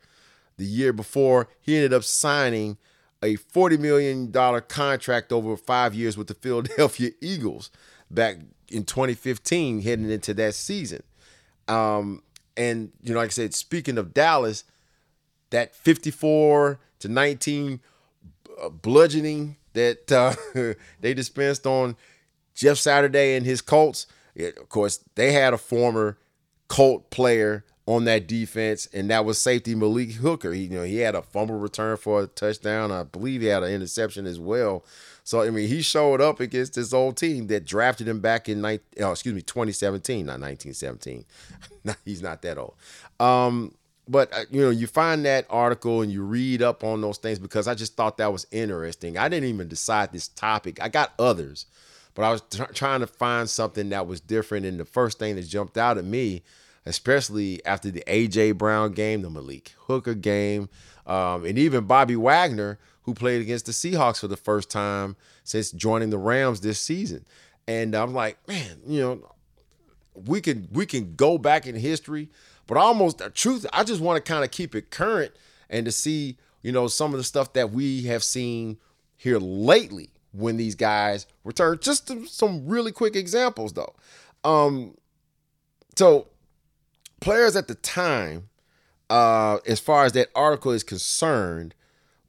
the 0.59 0.65
year 0.65 0.93
before. 0.93 1.47
He 1.59 1.75
ended 1.75 1.93
up 1.93 2.03
signing 2.03 2.77
a 3.23 3.37
$40 3.37 3.79
million 3.79 4.31
contract 4.67 5.31
over 5.31 5.57
five 5.57 5.95
years 5.95 6.17
with 6.17 6.27
the 6.27 6.33
Philadelphia 6.35 7.11
Eagles 7.19 7.71
back 8.11 8.37
in 8.67 8.83
2015, 8.83 9.81
heading 9.81 10.11
into 10.11 10.33
that 10.35 10.53
season. 10.53 11.01
Um, 11.69 12.23
and 12.58 12.91
you 13.01 13.13
know, 13.13 13.19
like 13.19 13.29
I 13.29 13.32
said, 13.32 13.53
speaking 13.53 13.97
of 13.97 14.13
Dallas, 14.13 14.63
that 15.51 15.75
54 15.75 16.79
to 16.99 17.08
19 17.08 17.79
uh, 18.62 18.69
bludgeoning 18.69 19.55
that 19.73 20.12
uh, 20.12 20.36
they 20.99 21.13
dispensed 21.13 21.65
on 21.65 21.95
Jeff 22.53 22.77
Saturday 22.77 23.36
and 23.36 23.45
his 23.45 23.62
Colts. 23.62 24.08
Of 24.38 24.69
course, 24.69 25.03
they 25.15 25.32
had 25.32 25.53
a 25.53 25.58
former 25.58 26.17
Colt 26.67 27.10
player 27.10 27.65
on 27.86 28.05
that 28.05 28.27
defense, 28.27 28.88
and 28.93 29.10
that 29.10 29.25
was 29.25 29.39
safety 29.39 29.73
Malik 29.73 30.12
Hooker. 30.13 30.53
He, 30.53 30.63
you 30.63 30.69
know, 30.69 30.84
he 30.84 30.97
had 30.97 31.15
a 31.15 31.21
fumble 31.21 31.58
return 31.58 31.97
for 31.97 32.21
a 32.21 32.27
touchdown. 32.27 32.91
I 32.91 33.03
believe 33.03 33.41
he 33.41 33.47
had 33.47 33.63
an 33.63 33.71
interception 33.71 34.27
as 34.27 34.39
well. 34.39 34.86
So 35.29 35.43
I 35.43 35.51
mean, 35.51 35.67
he 35.67 35.83
showed 35.83 36.21
up 36.21 36.39
against 36.39 36.73
this 36.73 36.91
old 36.91 37.15
team 37.15 37.45
that 37.47 37.63
drafted 37.63 38.07
him 38.07 38.19
back 38.19 38.49
in 38.49 38.61
19, 38.61 39.03
oh, 39.03 39.11
excuse 39.11 39.35
me, 39.35 39.43
2017, 39.43 40.25
not 40.25 40.39
1917. 40.39 41.23
He's 42.03 42.23
not 42.23 42.41
that 42.41 42.57
old. 42.57 42.73
Um, 43.19 43.75
but 44.07 44.33
uh, 44.33 44.45
you 44.49 44.61
know, 44.61 44.71
you 44.71 44.87
find 44.87 45.23
that 45.25 45.45
article 45.51 46.01
and 46.01 46.11
you 46.11 46.23
read 46.23 46.63
up 46.63 46.83
on 46.83 47.01
those 47.01 47.19
things 47.19 47.37
because 47.37 47.67
I 47.67 47.75
just 47.75 47.95
thought 47.95 48.17
that 48.17 48.33
was 48.33 48.47
interesting. 48.49 49.19
I 49.19 49.29
didn't 49.29 49.49
even 49.49 49.67
decide 49.67 50.11
this 50.11 50.29
topic. 50.29 50.81
I 50.81 50.89
got 50.89 51.13
others, 51.19 51.67
but 52.15 52.23
I 52.23 52.31
was 52.31 52.41
trying 52.73 53.01
to 53.01 53.07
find 53.07 53.47
something 53.47 53.89
that 53.89 54.07
was 54.07 54.19
different. 54.19 54.65
And 54.65 54.79
the 54.79 54.85
first 54.85 55.19
thing 55.19 55.35
that 55.35 55.43
jumped 55.43 55.77
out 55.77 55.99
at 55.99 56.05
me, 56.05 56.41
especially 56.87 57.63
after 57.67 57.91
the 57.91 58.03
AJ 58.07 58.57
Brown 58.57 58.93
game, 58.93 59.21
the 59.21 59.29
Malik 59.29 59.75
Hooker 59.81 60.15
game, 60.15 60.69
um, 61.05 61.45
and 61.45 61.59
even 61.59 61.83
Bobby 61.83 62.15
Wagner 62.15 62.79
who 63.03 63.13
played 63.13 63.41
against 63.41 63.65
the 63.65 63.71
Seahawks 63.71 64.19
for 64.19 64.27
the 64.27 64.38
first 64.38 64.69
time 64.69 65.15
since 65.43 65.71
joining 65.71 66.09
the 66.09 66.17
Rams 66.17 66.62
this 66.62 66.79
season. 66.79 67.25
And 67.67 67.95
I'm 67.95 68.13
like, 68.13 68.38
man, 68.47 68.79
you 68.85 68.99
know, 69.01 69.31
we 70.13 70.41
can 70.41 70.67
we 70.71 70.85
can 70.85 71.15
go 71.15 71.38
back 71.38 71.67
in 71.67 71.75
history, 71.75 72.29
but 72.67 72.77
almost 72.77 73.19
the 73.19 73.29
truth, 73.29 73.65
I 73.71 73.83
just 73.83 74.01
want 74.01 74.23
to 74.23 74.31
kind 74.31 74.43
of 74.43 74.51
keep 74.51 74.75
it 74.75 74.91
current 74.91 75.31
and 75.69 75.85
to 75.85 75.91
see, 75.91 76.38
you 76.62 76.71
know, 76.71 76.88
some 76.88 77.13
of 77.13 77.17
the 77.17 77.23
stuff 77.23 77.53
that 77.53 77.71
we 77.71 78.03
have 78.03 78.23
seen 78.23 78.77
here 79.17 79.38
lately 79.38 80.09
when 80.31 80.57
these 80.57 80.75
guys 80.75 81.27
return. 81.43 81.79
Just 81.81 82.12
some 82.29 82.67
really 82.67 82.91
quick 82.91 83.15
examples 83.15 83.73
though. 83.73 83.93
Um, 84.43 84.95
so 85.95 86.27
players 87.19 87.55
at 87.55 87.67
the 87.67 87.75
time, 87.75 88.49
uh, 89.09 89.57
as 89.67 89.79
far 89.79 90.05
as 90.05 90.13
that 90.13 90.29
article 90.35 90.71
is 90.71 90.83
concerned, 90.83 91.75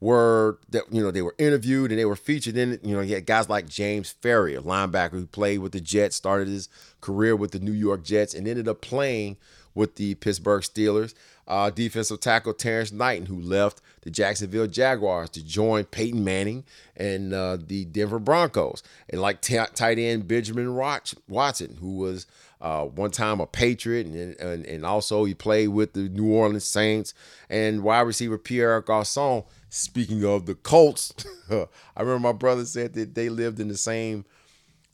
were 0.00 0.58
that 0.70 0.84
you 0.90 1.02
know 1.02 1.10
they 1.10 1.22
were 1.22 1.34
interviewed 1.38 1.90
and 1.90 2.00
they 2.00 2.04
were 2.04 2.16
featured 2.16 2.56
in 2.56 2.72
it. 2.72 2.84
You 2.84 2.96
know, 2.96 3.02
you 3.02 3.14
had 3.14 3.26
guys 3.26 3.48
like 3.48 3.68
James 3.68 4.14
Farrior, 4.22 4.60
linebacker 4.60 5.12
who 5.12 5.26
played 5.26 5.58
with 5.58 5.72
the 5.72 5.80
Jets, 5.80 6.16
started 6.16 6.48
his 6.48 6.68
career 7.00 7.36
with 7.36 7.52
the 7.52 7.60
New 7.60 7.72
York 7.72 8.02
Jets, 8.02 8.34
and 8.34 8.48
ended 8.48 8.68
up 8.68 8.80
playing 8.80 9.36
with 9.74 9.96
the 9.96 10.14
Pittsburgh 10.16 10.62
Steelers. 10.62 11.14
Uh, 11.46 11.68
defensive 11.68 12.20
tackle 12.20 12.54
Terrance 12.54 12.92
Knighton, 12.92 13.26
who 13.26 13.40
left 13.40 13.82
the 14.02 14.10
Jacksonville 14.10 14.68
Jaguars 14.68 15.30
to 15.30 15.44
join 15.44 15.84
Peyton 15.84 16.22
Manning 16.22 16.62
and 16.96 17.34
uh, 17.34 17.58
the 17.60 17.84
Denver 17.86 18.20
Broncos, 18.20 18.84
and 19.08 19.20
like 19.20 19.40
t- 19.40 19.58
tight 19.74 19.98
end 19.98 20.28
Benjamin 20.28 20.74
Watson, 20.74 21.76
who 21.80 21.96
was 21.96 22.26
uh, 22.60 22.84
one 22.84 23.10
time 23.10 23.40
a 23.40 23.46
Patriot, 23.46 24.06
and, 24.06 24.38
and, 24.38 24.66
and 24.66 24.84
also 24.84 25.24
he 25.24 25.34
played 25.34 25.68
with 25.68 25.94
the 25.94 26.08
New 26.08 26.30
Orleans 26.32 26.64
Saints. 26.64 27.14
And 27.48 27.82
wide 27.82 28.00
receiver 28.00 28.38
Pierre 28.38 28.80
Garcon. 28.80 29.44
Speaking 29.72 30.24
of 30.24 30.46
the 30.46 30.56
Colts, 30.56 31.14
I 31.50 31.66
remember 32.00 32.18
my 32.18 32.32
brother 32.32 32.64
said 32.64 32.94
that 32.94 33.14
they 33.14 33.28
lived 33.28 33.60
in 33.60 33.68
the 33.68 33.76
same 33.76 34.24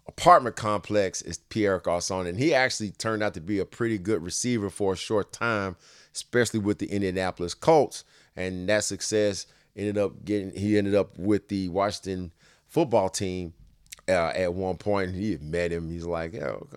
apartment 0.07 0.55
complex 0.55 1.23
as 1.23 1.39
Pierre 1.39 1.79
Garcon, 1.79 2.27
and 2.27 2.39
he 2.39 2.55
actually 2.55 2.91
turned 2.91 3.23
out 3.23 3.35
to 3.35 3.41
be 3.41 3.59
a 3.59 3.65
pretty 3.65 3.99
good 3.99 4.23
receiver 4.23 4.71
for 4.71 4.93
a 4.93 4.97
short 4.97 5.33
time, 5.33 5.77
especially 6.15 6.61
with 6.61 6.79
the 6.79 6.87
Indianapolis 6.87 7.55
Colts. 7.55 8.05
And 8.37 8.69
that 8.69 8.85
success 8.85 9.47
ended 9.75 9.99
up 9.99 10.25
getting 10.25 10.53
he 10.55 10.79
ended 10.79 10.95
up 10.95 11.19
with 11.19 11.49
the 11.49 11.69
Washington 11.71 12.33
football 12.69 13.09
team 13.09 13.55
uh, 14.09 14.33
at 14.35 14.53
one 14.53 14.77
point. 14.77 15.15
He 15.15 15.37
met 15.39 15.73
him. 15.73 15.91
He's 15.91 16.05
like, 16.05 16.35
"Yo, 16.35 16.69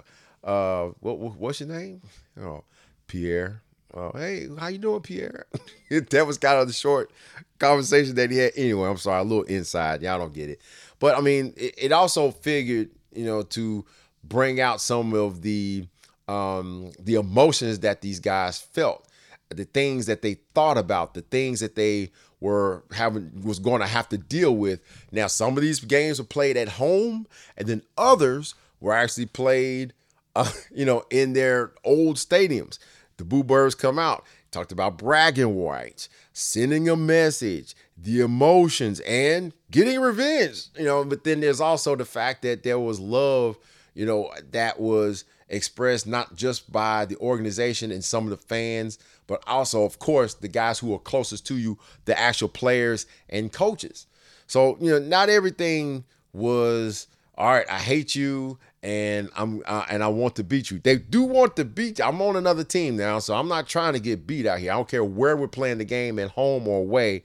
uh, 0.43 0.89
what, 0.99 1.17
what, 1.19 1.35
what's 1.35 1.59
your 1.59 1.69
name?" 1.69 2.01
Oh, 2.39 2.63
Pierre. 3.07 3.61
Oh, 3.93 4.11
hey, 4.13 4.47
how 4.59 4.67
you 4.67 4.77
doing, 4.77 5.01
Pierre? 5.01 5.47
that 5.89 6.27
was 6.27 6.37
kind 6.37 6.59
of 6.59 6.67
the 6.67 6.73
short 6.73 7.11
conversation 7.57 8.15
that 8.15 8.29
he 8.29 8.37
had. 8.37 8.51
Anyway, 8.55 8.87
I'm 8.87 8.97
sorry, 8.97 9.21
a 9.21 9.23
little 9.23 9.43
inside. 9.45 10.03
Y'all 10.03 10.19
don't 10.19 10.33
get 10.33 10.49
it, 10.49 10.61
but 10.99 11.17
I 11.17 11.21
mean, 11.21 11.53
it, 11.57 11.73
it 11.77 11.91
also 11.91 12.31
figured, 12.31 12.89
you 13.13 13.25
know, 13.25 13.41
to 13.41 13.85
bring 14.23 14.61
out 14.61 14.81
some 14.81 15.13
of 15.13 15.41
the 15.41 15.87
um, 16.27 16.91
the 16.99 17.15
emotions 17.15 17.79
that 17.79 18.01
these 18.01 18.19
guys 18.19 18.59
felt, 18.59 19.07
the 19.49 19.65
things 19.65 20.05
that 20.05 20.21
they 20.21 20.35
thought 20.53 20.77
about, 20.77 21.15
the 21.15 21.21
things 21.21 21.59
that 21.59 21.75
they 21.75 22.11
were 22.39 22.83
having 22.91 23.41
was 23.43 23.59
going 23.59 23.81
to 23.81 23.87
have 23.87 24.07
to 24.09 24.17
deal 24.17 24.55
with. 24.55 24.79
Now, 25.11 25.27
some 25.27 25.57
of 25.57 25.63
these 25.63 25.79
games 25.79 26.19
were 26.19 26.25
played 26.25 26.55
at 26.55 26.69
home, 26.69 27.27
and 27.57 27.67
then 27.67 27.81
others 27.97 28.53
were 28.79 28.93
actually 28.93 29.25
played, 29.25 29.93
uh, 30.35 30.51
you 30.71 30.85
know, 30.85 31.03
in 31.09 31.33
their 31.33 31.71
old 31.83 32.17
stadiums. 32.17 32.79
The 33.17 33.25
Boo 33.25 33.43
Birds 33.43 33.75
come 33.75 33.99
out, 33.99 34.25
talked 34.49 34.71
about 34.71 34.97
bragging 34.97 35.61
rights, 35.61 36.07
sending 36.31 36.87
a 36.87 36.95
message, 36.95 37.75
the 37.97 38.21
emotions, 38.21 39.01
and 39.01 39.53
getting 39.71 39.99
revenge. 39.99 40.67
You 40.77 40.85
know, 40.85 41.03
but 41.03 41.25
then 41.25 41.41
there's 41.41 41.59
also 41.59 41.95
the 41.95 42.05
fact 42.05 42.43
that 42.43 42.63
there 42.63 42.79
was 42.79 42.99
love, 42.99 43.57
you 43.93 44.05
know, 44.05 44.31
that 44.51 44.79
was 44.79 45.25
expressed 45.49 46.07
not 46.07 46.35
just 46.35 46.71
by 46.71 47.05
the 47.05 47.17
organization 47.17 47.91
and 47.91 48.03
some 48.03 48.23
of 48.23 48.29
the 48.29 48.37
fans, 48.37 48.99
but 49.27 49.43
also, 49.47 49.83
of 49.83 49.99
course, 49.99 50.35
the 50.35 50.47
guys 50.47 50.79
who 50.79 50.93
are 50.93 50.99
closest 50.99 51.45
to 51.47 51.57
you, 51.57 51.77
the 52.05 52.17
actual 52.17 52.47
players 52.47 53.05
and 53.29 53.51
coaches. 53.51 54.07
So, 54.47 54.77
you 54.79 54.91
know, 54.91 54.99
not 54.99 55.29
everything 55.29 56.05
was 56.31 57.07
all 57.39 57.53
right, 57.53 57.69
I 57.69 57.79
hate 57.79 58.15
you 58.15 58.59
and 58.81 59.29
I'm 59.35 59.61
uh, 59.65 59.85
and 59.89 60.03
I 60.03 60.07
want 60.07 60.35
to 60.37 60.43
beat 60.43 60.71
you. 60.71 60.79
They 60.79 60.97
do 60.97 61.23
want 61.23 61.55
to 61.57 61.65
beat 61.65 61.99
you. 61.99 62.05
I'm 62.05 62.21
on 62.21 62.35
another 62.35 62.63
team 62.63 62.95
now, 62.95 63.19
so 63.19 63.35
I'm 63.35 63.47
not 63.47 63.67
trying 63.67 63.93
to 63.93 63.99
get 63.99 64.25
beat 64.25 64.45
out 64.45 64.59
here. 64.59 64.71
I 64.71 64.75
don't 64.75 64.87
care 64.87 65.03
where 65.03 65.35
we're 65.35 65.47
playing 65.47 65.79
the 65.79 65.85
game 65.85 66.19
at 66.19 66.31
home 66.31 66.67
or 66.67 66.79
away. 66.79 67.23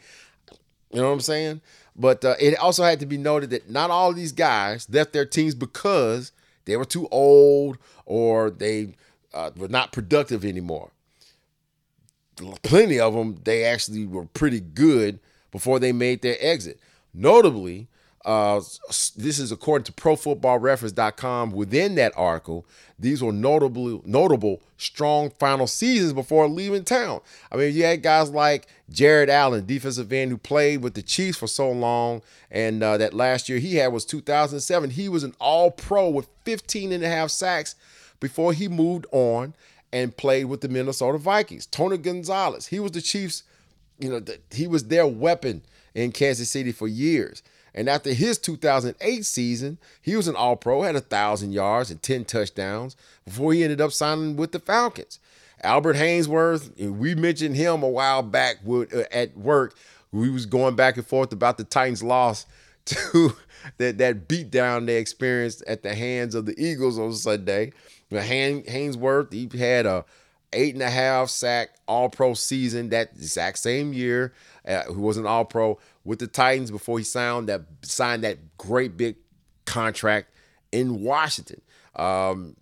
You 0.92 1.00
know 1.00 1.08
what 1.08 1.14
I'm 1.14 1.20
saying? 1.20 1.60
But 1.96 2.24
uh, 2.24 2.34
it 2.40 2.58
also 2.58 2.82
had 2.82 3.00
to 3.00 3.06
be 3.06 3.18
noted 3.18 3.50
that 3.50 3.70
not 3.70 3.90
all 3.90 4.12
these 4.12 4.32
guys 4.32 4.88
left 4.90 5.12
their 5.12 5.26
teams 5.26 5.54
because 5.54 6.32
they 6.64 6.76
were 6.76 6.84
too 6.84 7.08
old 7.10 7.78
or 8.04 8.50
they 8.50 8.94
uh, 9.32 9.50
were 9.56 9.68
not 9.68 9.92
productive 9.92 10.44
anymore. 10.44 10.90
Plenty 12.62 12.98
of 12.98 13.14
them, 13.14 13.40
they 13.44 13.64
actually 13.64 14.06
were 14.06 14.24
pretty 14.26 14.60
good 14.60 15.20
before 15.52 15.78
they 15.78 15.92
made 15.92 16.22
their 16.22 16.36
exit. 16.40 16.80
Notably, 17.12 17.86
uh, 18.24 18.60
this 19.16 19.38
is 19.38 19.52
according 19.52 19.84
to 19.84 19.92
ProFootballReference.com. 19.92 21.52
Within 21.52 21.94
that 21.96 22.12
article, 22.16 22.64
these 22.98 23.22
were 23.22 23.32
notable, 23.32 24.02
notable 24.06 24.62
strong 24.78 25.30
final 25.38 25.66
seasons 25.66 26.12
before 26.12 26.48
leaving 26.48 26.84
town. 26.84 27.20
I 27.52 27.56
mean, 27.56 27.74
you 27.74 27.84
had 27.84 28.02
guys 28.02 28.30
like 28.30 28.66
Jared 28.90 29.28
Allen, 29.28 29.66
defensive 29.66 30.12
end, 30.12 30.30
who 30.30 30.38
played 30.38 30.82
with 30.82 30.94
the 30.94 31.02
Chiefs 31.02 31.38
for 31.38 31.46
so 31.46 31.70
long, 31.70 32.22
and 32.50 32.82
uh, 32.82 32.96
that 32.96 33.12
last 33.12 33.48
year 33.48 33.58
he 33.58 33.76
had 33.76 33.92
was 33.92 34.04
2007. 34.06 34.90
He 34.90 35.08
was 35.08 35.22
an 35.22 35.34
All-Pro 35.38 36.08
with 36.08 36.28
15 36.44 36.92
and 36.92 37.04
a 37.04 37.08
half 37.08 37.30
sacks 37.30 37.74
before 38.20 38.54
he 38.54 38.68
moved 38.68 39.06
on 39.12 39.54
and 39.92 40.16
played 40.16 40.46
with 40.46 40.62
the 40.62 40.68
Minnesota 40.68 41.18
Vikings. 41.18 41.66
Tony 41.66 41.98
Gonzalez, 41.98 42.68
he 42.68 42.80
was 42.80 42.92
the 42.92 43.02
Chiefs. 43.02 43.42
You 43.98 44.10
know, 44.10 44.18
the, 44.18 44.40
he 44.50 44.66
was 44.66 44.88
their 44.88 45.06
weapon 45.06 45.62
in 45.94 46.10
Kansas 46.10 46.50
City 46.50 46.72
for 46.72 46.88
years. 46.88 47.42
And 47.74 47.88
after 47.88 48.12
his 48.12 48.38
2008 48.38 49.26
season, 49.26 49.78
he 50.00 50.14
was 50.16 50.28
an 50.28 50.36
All 50.36 50.56
Pro, 50.56 50.82
had 50.82 50.96
a 50.96 51.00
thousand 51.00 51.52
yards 51.52 51.90
and 51.90 52.00
10 52.02 52.24
touchdowns 52.24 52.96
before 53.24 53.52
he 53.52 53.64
ended 53.64 53.80
up 53.80 53.92
signing 53.92 54.36
with 54.36 54.52
the 54.52 54.60
Falcons. 54.60 55.18
Albert 55.62 55.96
Haynesworth, 55.96 56.76
we 56.78 57.14
mentioned 57.14 57.56
him 57.56 57.82
a 57.82 57.88
while 57.88 58.22
back 58.22 58.56
uh, 58.68 58.84
at 59.10 59.36
work. 59.36 59.74
We 60.12 60.30
was 60.30 60.46
going 60.46 60.76
back 60.76 60.96
and 60.96 61.06
forth 61.06 61.32
about 61.32 61.58
the 61.58 61.64
Titans' 61.64 62.02
loss 62.02 62.46
to 62.84 63.34
that 63.78 63.98
that 63.98 64.28
beatdown 64.28 64.86
they 64.86 64.98
experienced 64.98 65.64
at 65.66 65.82
the 65.82 65.94
hands 65.94 66.34
of 66.34 66.46
the 66.46 66.54
Eagles 66.62 66.98
on 66.98 67.12
Sunday. 67.14 67.72
Haynesworth, 68.12 69.32
he 69.32 69.58
had 69.58 69.86
a 69.86 70.04
eight 70.52 70.74
and 70.74 70.82
a 70.82 70.90
half 70.90 71.30
sack 71.30 71.70
All 71.88 72.08
Pro 72.08 72.34
season 72.34 72.90
that 72.90 73.10
exact 73.16 73.58
same 73.58 73.92
year. 73.92 74.32
Uh, 74.66 74.82
who 74.84 75.02
was 75.02 75.16
an 75.16 75.26
All 75.26 75.44
Pro 75.44 75.78
with 76.04 76.18
the 76.18 76.26
Titans 76.26 76.70
before 76.70 76.98
he 76.98 77.04
signed 77.04 77.48
that 77.48 77.62
signed 77.82 78.24
that 78.24 78.56
great 78.58 78.96
big 78.96 79.16
contract 79.64 80.30
in 80.72 81.02
Washington. 81.02 81.60
Um, 81.96 82.56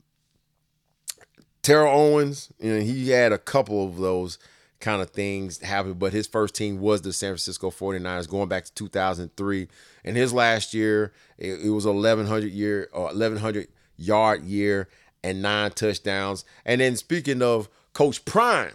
Terrell 1.62 1.94
Owens, 1.94 2.52
you 2.58 2.74
know, 2.74 2.80
he 2.80 3.10
had 3.10 3.32
a 3.32 3.38
couple 3.38 3.86
of 3.86 3.96
those 3.98 4.38
kind 4.80 5.00
of 5.00 5.10
things 5.10 5.60
happen, 5.60 5.94
but 5.94 6.12
his 6.12 6.26
first 6.26 6.54
team 6.54 6.80
was 6.80 7.02
the 7.02 7.12
San 7.12 7.30
Francisco 7.30 7.70
49ers 7.70 8.28
going 8.28 8.48
back 8.48 8.64
to 8.64 8.74
2003. 8.74 9.68
And 10.04 10.16
his 10.16 10.32
last 10.32 10.74
year, 10.74 11.12
it, 11.38 11.66
it 11.66 11.70
was 11.70 11.86
1100 11.86 12.50
year 12.50 12.88
or 12.92 13.04
1100 13.04 13.68
yard 13.96 14.42
year 14.42 14.88
and 15.22 15.40
nine 15.40 15.70
touchdowns. 15.70 16.44
And 16.64 16.80
then 16.80 16.96
speaking 16.96 17.42
of 17.42 17.68
Coach 17.92 18.24
Prime, 18.24 18.74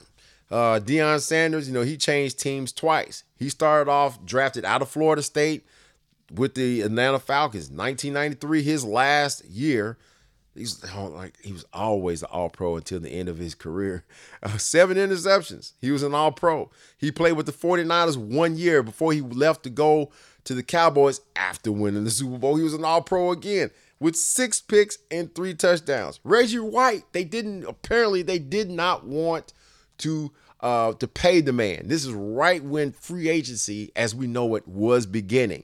uh, 0.50 0.80
Deion 0.80 1.20
Sanders, 1.20 1.68
you 1.68 1.74
know, 1.74 1.82
he 1.82 1.98
changed 1.98 2.40
teams 2.40 2.72
twice. 2.72 3.24
He 3.38 3.50
started 3.50 3.90
off 3.90 4.24
drafted 4.26 4.66
out 4.66 4.82
of 4.82 4.90
Florida 4.90 5.22
State 5.22 5.66
with 6.34 6.56
the 6.56 6.82
Atlanta 6.82 7.20
Falcons. 7.20 7.70
1993, 7.70 8.64
his 8.64 8.86
last 8.86 9.46
year. 9.46 9.98
He's 10.56 10.84
like 10.92 11.38
he 11.44 11.54
was 11.54 11.66
always 11.72 12.24
an 12.24 12.30
All 12.32 12.50
Pro 12.50 12.78
until 12.78 13.00
the 13.00 13.12
end 13.12 13.30
of 13.30 13.38
his 13.38 13.54
career. 13.54 14.04
Uh, 14.44 14.56
seven 14.58 14.98
interceptions. 14.98 15.74
He 15.82 15.90
was 15.90 16.04
an 16.04 16.14
All 16.14 16.32
Pro. 16.32 16.70
He 16.98 17.12
played 17.12 17.34
with 17.34 17.48
the 17.48 17.52
49ers 17.52 18.18
one 18.18 18.56
year 18.56 18.84
before 18.84 19.12
he 19.12 19.20
left 19.20 19.64
to 19.64 19.72
go 19.72 20.12
to 20.44 20.54
the 20.54 20.62
Cowboys 20.62 21.22
after 21.36 21.72
winning 21.72 22.04
the 22.04 22.12
Super 22.12 22.38
Bowl. 22.38 22.56
He 22.56 22.64
was 22.64 22.76
an 22.76 22.86
All 22.86 23.02
Pro 23.02 23.32
again 23.32 23.72
with 24.00 24.16
six 24.16 24.62
picks 24.62 25.00
and 25.10 25.34
three 25.34 25.56
touchdowns. 25.56 26.20
Reggie 26.24 26.60
White, 26.60 27.04
they 27.14 27.24
didn't 27.24 27.66
apparently 27.66 28.22
they 28.22 28.40
did 28.40 28.70
not 28.70 29.06
want 29.06 29.54
to 30.00 30.32
uh, 30.60 30.94
to 30.94 31.08
pay 31.08 31.42
the 31.42 31.54
man. 31.54 31.88
This 31.88 32.06
is 32.06 32.12
right 32.12 32.64
when 32.64 32.92
free 32.92 33.30
agency, 33.30 33.92
as 33.96 34.16
we 34.16 34.28
know 34.28 34.56
it, 34.56 34.68
was 34.68 35.06
beginning. 35.06 35.64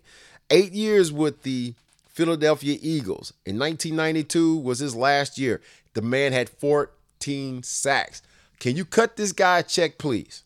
Eight 0.49 0.71
years 0.73 1.11
with 1.11 1.43
the 1.43 1.73
Philadelphia 2.07 2.77
Eagles. 2.79 3.33
In 3.45 3.57
1992 3.57 4.57
was 4.57 4.79
his 4.79 4.95
last 4.95 5.37
year. 5.39 5.61
The 5.93 6.01
man 6.01 6.31
had 6.31 6.49
14 6.49 7.63
sacks. 7.63 8.21
Can 8.59 8.75
you 8.75 8.85
cut 8.85 9.15
this 9.15 9.31
guy 9.31 9.59
a 9.59 9.63
check, 9.63 9.97
please? 9.97 10.43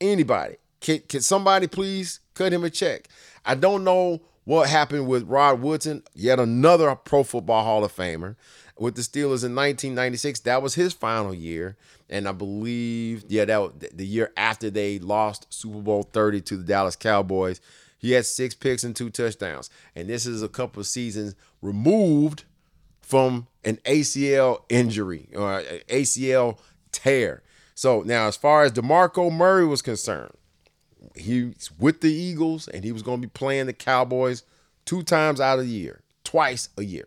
Anybody? 0.00 0.56
Can, 0.80 1.00
can 1.08 1.20
somebody 1.20 1.66
please 1.66 2.20
cut 2.34 2.52
him 2.52 2.64
a 2.64 2.70
check? 2.70 3.08
I 3.44 3.54
don't 3.54 3.84
know 3.84 4.20
what 4.44 4.68
happened 4.68 5.06
with 5.06 5.28
Rod 5.28 5.60
Woodson, 5.60 6.02
yet 6.14 6.40
another 6.40 6.94
Pro 6.94 7.22
Football 7.22 7.64
Hall 7.64 7.84
of 7.84 7.94
Famer 7.94 8.36
with 8.78 8.94
the 8.94 9.02
Steelers 9.02 9.44
in 9.44 9.54
1996. 9.54 10.40
That 10.40 10.62
was 10.62 10.74
his 10.74 10.92
final 10.92 11.34
year, 11.34 11.76
and 12.08 12.28
I 12.28 12.32
believe 12.32 13.24
yeah 13.28 13.44
that 13.44 13.96
the 13.96 14.06
year 14.06 14.32
after 14.36 14.70
they 14.70 14.98
lost 14.98 15.46
Super 15.52 15.80
Bowl 15.80 16.02
30 16.02 16.40
to 16.42 16.56
the 16.56 16.64
Dallas 16.64 16.96
Cowboys. 16.96 17.60
He 18.00 18.12
had 18.12 18.26
six 18.26 18.54
picks 18.54 18.84
and 18.84 18.94
two 18.94 19.10
touchdowns, 19.10 19.70
and 19.96 20.08
this 20.08 20.24
is 20.24 20.40
a 20.40 20.48
couple 20.48 20.78
of 20.78 20.86
seasons 20.86 21.34
removed 21.60 22.44
from 23.00 23.48
an 23.64 23.78
ACL 23.84 24.62
injury 24.68 25.28
or 25.34 25.62
ACL 25.88 26.58
tear. 26.92 27.42
So 27.74 28.02
now, 28.02 28.28
as 28.28 28.36
far 28.36 28.62
as 28.64 28.72
DeMarco 28.72 29.32
Murray 29.32 29.66
was 29.66 29.82
concerned, 29.82 30.34
he's 31.16 31.70
with 31.78 32.00
the 32.00 32.12
Eagles, 32.12 32.68
and 32.68 32.84
he 32.84 32.92
was 32.92 33.02
going 33.02 33.20
to 33.20 33.26
be 33.26 33.32
playing 33.32 33.66
the 33.66 33.72
Cowboys 33.72 34.44
two 34.84 35.02
times 35.02 35.40
out 35.40 35.58
of 35.58 35.64
the 35.64 35.70
year, 35.70 36.02
twice 36.24 36.68
a 36.76 36.82
year. 36.82 37.06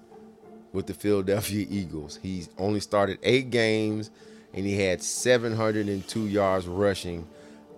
with 0.73 0.87
the 0.87 0.93
Philadelphia 0.93 1.65
Eagles. 1.69 2.19
He 2.21 2.45
only 2.57 2.79
started 2.79 3.19
eight 3.23 3.49
games 3.49 4.11
and 4.53 4.65
he 4.65 4.81
had 4.81 5.01
702 5.01 6.27
yards 6.27 6.67
rushing. 6.67 7.27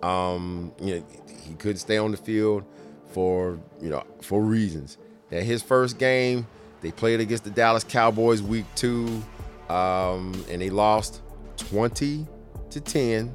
Um, 0.02 0.72
you 0.80 0.96
know, 0.96 1.06
he 1.42 1.54
couldn't 1.54 1.78
stay 1.78 1.98
on 1.98 2.10
the 2.10 2.16
field 2.16 2.64
for 3.12 3.58
you 3.80 3.88
know 3.88 4.04
for 4.20 4.42
reasons. 4.42 4.98
That 5.30 5.42
his 5.42 5.62
first 5.62 5.98
game, 5.98 6.46
they 6.80 6.90
played 6.90 7.20
against 7.20 7.44
the 7.44 7.50
Dallas 7.50 7.84
Cowboys 7.84 8.42
week 8.42 8.66
two, 8.74 9.22
um, 9.68 10.34
and 10.50 10.60
they 10.60 10.70
lost 10.70 11.22
20 11.56 12.26
to 12.70 12.80
10. 12.80 13.34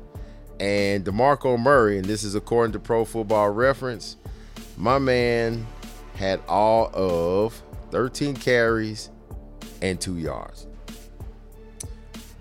And 0.60 1.06
DeMarco 1.06 1.58
Murray, 1.58 1.98
and 1.98 2.06
this 2.06 2.26
is 2.26 2.36
according 2.36 2.74
to 2.74 2.80
Pro 2.80 3.06
Football 3.06 3.52
Reference, 3.52 4.18
my 4.76 5.00
man 5.00 5.66
had 6.16 6.42
all 6.50 6.92
of 6.94 7.64
13 7.92 8.36
carries 8.36 9.10
and 9.82 10.00
two 10.00 10.18
yards. 10.18 10.68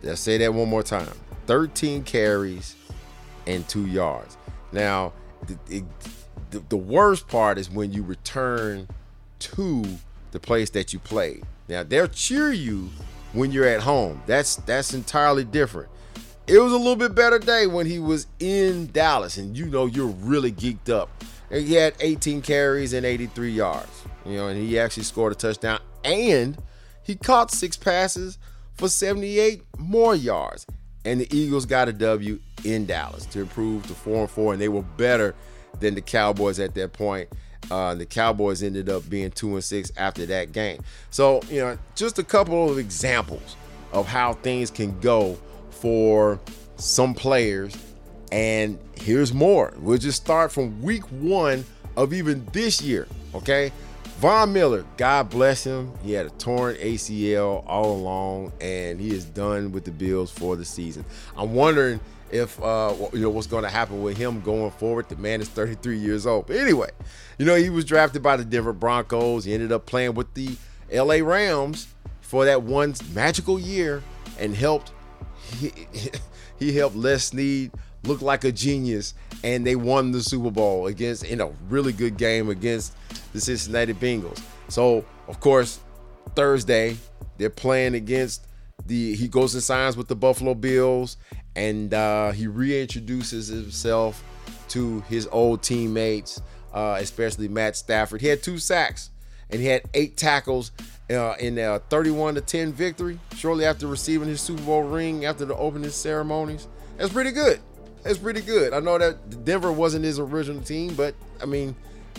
Let's 0.02 0.20
say 0.20 0.38
that 0.38 0.54
one 0.54 0.68
more 0.68 0.82
time 0.82 1.12
13 1.46 2.04
carries 2.04 2.76
and 3.46 3.66
two 3.68 3.86
yards. 3.86 4.36
Now, 4.72 5.12
the, 5.46 5.84
the, 6.50 6.62
the 6.68 6.76
worst 6.76 7.26
part 7.28 7.58
is 7.58 7.70
when 7.70 7.92
you 7.92 8.02
return 8.02 8.88
to 9.40 9.84
the 10.30 10.40
place 10.40 10.70
that 10.70 10.92
you 10.92 10.98
played. 10.98 11.44
Now, 11.68 11.82
they'll 11.82 12.08
cheer 12.08 12.52
you 12.52 12.90
when 13.32 13.50
you're 13.50 13.66
at 13.66 13.82
home. 13.82 14.22
That's 14.26 14.56
that's 14.56 14.94
entirely 14.94 15.44
different. 15.44 15.88
It 16.46 16.58
was 16.58 16.72
a 16.72 16.76
little 16.76 16.96
bit 16.96 17.14
better 17.14 17.38
day 17.38 17.66
when 17.66 17.86
he 17.86 17.98
was 17.98 18.26
in 18.40 18.90
Dallas, 18.92 19.36
and 19.36 19.56
you 19.56 19.66
know 19.66 19.86
you're 19.86 20.06
really 20.06 20.50
geeked 20.50 20.88
up. 20.88 21.10
And 21.50 21.66
he 21.66 21.74
had 21.74 21.94
18 22.00 22.42
carries 22.42 22.92
and 22.94 23.04
83 23.04 23.50
yards. 23.50 24.04
You 24.24 24.36
know, 24.36 24.48
and 24.48 24.60
he 24.60 24.78
actually 24.78 25.02
scored 25.04 25.32
a 25.32 25.34
touchdown 25.34 25.80
and 26.04 26.56
he 27.08 27.16
caught 27.16 27.50
six 27.50 27.74
passes 27.74 28.36
for 28.74 28.86
78 28.86 29.62
more 29.78 30.14
yards. 30.14 30.66
And 31.06 31.22
the 31.22 31.36
Eagles 31.36 31.64
got 31.64 31.88
a 31.88 31.92
W 31.94 32.38
in 32.64 32.84
Dallas 32.84 33.24
to 33.26 33.40
improve 33.40 33.86
to 33.86 33.94
4 33.94 34.20
and 34.20 34.30
4, 34.30 34.52
and 34.52 34.62
they 34.62 34.68
were 34.68 34.82
better 34.82 35.34
than 35.80 35.94
the 35.94 36.02
Cowboys 36.02 36.60
at 36.60 36.74
that 36.74 36.92
point. 36.92 37.30
Uh, 37.70 37.94
the 37.94 38.04
Cowboys 38.04 38.62
ended 38.62 38.90
up 38.90 39.08
being 39.08 39.30
2 39.30 39.54
and 39.54 39.64
6 39.64 39.90
after 39.96 40.26
that 40.26 40.52
game. 40.52 40.82
So, 41.08 41.40
you 41.48 41.60
know, 41.60 41.78
just 41.94 42.18
a 42.18 42.22
couple 42.22 42.70
of 42.70 42.76
examples 42.76 43.56
of 43.92 44.06
how 44.06 44.34
things 44.34 44.70
can 44.70 45.00
go 45.00 45.38
for 45.70 46.38
some 46.76 47.14
players. 47.14 47.74
And 48.32 48.78
here's 49.00 49.32
more. 49.32 49.72
We'll 49.78 49.96
just 49.96 50.20
start 50.22 50.52
from 50.52 50.82
week 50.82 51.04
one 51.04 51.64
of 51.96 52.12
even 52.12 52.44
this 52.52 52.82
year, 52.82 53.08
okay? 53.34 53.72
Von 54.18 54.52
Miller, 54.52 54.84
God 54.96 55.30
bless 55.30 55.62
him. 55.62 55.92
He 56.02 56.10
had 56.10 56.26
a 56.26 56.30
torn 56.30 56.74
ACL 56.74 57.62
all 57.68 57.92
along, 57.92 58.52
and 58.60 59.00
he 59.00 59.14
is 59.14 59.24
done 59.24 59.70
with 59.70 59.84
the 59.84 59.92
Bills 59.92 60.28
for 60.28 60.56
the 60.56 60.64
season. 60.64 61.04
I'm 61.36 61.54
wondering 61.54 62.00
if 62.32 62.60
uh, 62.60 62.92
you 63.12 63.20
know 63.20 63.30
what's 63.30 63.46
going 63.46 63.62
to 63.62 63.70
happen 63.70 64.02
with 64.02 64.16
him 64.16 64.40
going 64.40 64.72
forward. 64.72 65.08
The 65.08 65.14
man 65.14 65.40
is 65.40 65.48
33 65.48 65.98
years 65.98 66.26
old. 66.26 66.48
But 66.48 66.56
anyway, 66.56 66.90
you 67.38 67.46
know 67.46 67.54
he 67.54 67.70
was 67.70 67.84
drafted 67.84 68.20
by 68.20 68.36
the 68.36 68.44
Denver 68.44 68.72
Broncos. 68.72 69.44
He 69.44 69.54
ended 69.54 69.70
up 69.70 69.86
playing 69.86 70.14
with 70.14 70.34
the 70.34 70.56
LA 70.92 71.24
Rams 71.24 71.86
for 72.20 72.44
that 72.44 72.64
one 72.64 72.96
magical 73.14 73.56
year 73.56 74.02
and 74.40 74.52
helped. 74.52 74.90
He, 75.60 75.70
he 76.58 76.72
helped 76.76 76.96
Les 76.96 77.22
Snead 77.22 77.70
look 78.02 78.20
like 78.20 78.42
a 78.42 78.50
genius, 78.50 79.14
and 79.44 79.66
they 79.66 79.76
won 79.76 80.12
the 80.12 80.22
Super 80.22 80.50
Bowl 80.50 80.86
against 80.86 81.24
in 81.24 81.40
a 81.40 81.48
really 81.68 81.92
good 81.92 82.16
game 82.16 82.50
against 82.50 82.94
the 83.32 83.40
Cincinnati 83.40 83.94
Bengals. 83.94 84.42
So 84.68 85.04
of 85.28 85.40
course 85.40 85.80
Thursday 86.34 86.96
they're 87.36 87.50
playing 87.50 87.94
against 87.94 88.46
the. 88.86 89.14
He 89.14 89.28
goes 89.28 89.54
and 89.54 89.62
signs 89.62 89.96
with 89.96 90.08
the 90.08 90.16
Buffalo 90.16 90.54
Bills, 90.54 91.16
and 91.56 91.94
uh, 91.94 92.32
he 92.32 92.46
reintroduces 92.46 93.50
himself 93.50 94.22
to 94.70 95.00
his 95.02 95.28
old 95.30 95.62
teammates, 95.62 96.42
uh, 96.74 96.98
especially 97.00 97.48
Matt 97.48 97.76
Stafford. 97.76 98.20
He 98.20 98.26
had 98.26 98.42
two 98.42 98.58
sacks 98.58 99.10
and 99.50 99.60
he 99.60 99.66
had 99.66 99.82
eight 99.94 100.16
tackles 100.16 100.72
uh, 101.10 101.34
in 101.40 101.58
a 101.58 101.78
31 101.90 102.34
to 102.34 102.40
10 102.40 102.72
victory 102.72 103.18
shortly 103.34 103.64
after 103.64 103.86
receiving 103.86 104.28
his 104.28 104.40
Super 104.40 104.62
Bowl 104.62 104.82
ring 104.82 105.24
after 105.24 105.44
the 105.44 105.56
opening 105.56 105.90
ceremonies. 105.90 106.68
That's 106.96 107.12
pretty 107.12 107.30
good. 107.30 107.60
That's 108.02 108.18
pretty 108.18 108.40
good. 108.40 108.72
I 108.72 108.80
know 108.80 108.98
that 108.98 109.44
Denver 109.44 109.72
wasn't 109.72 110.04
his 110.04 110.18
original 110.18 110.62
team, 110.62 110.94
but 110.94 111.14
I 111.42 111.46
mean, 111.46 111.74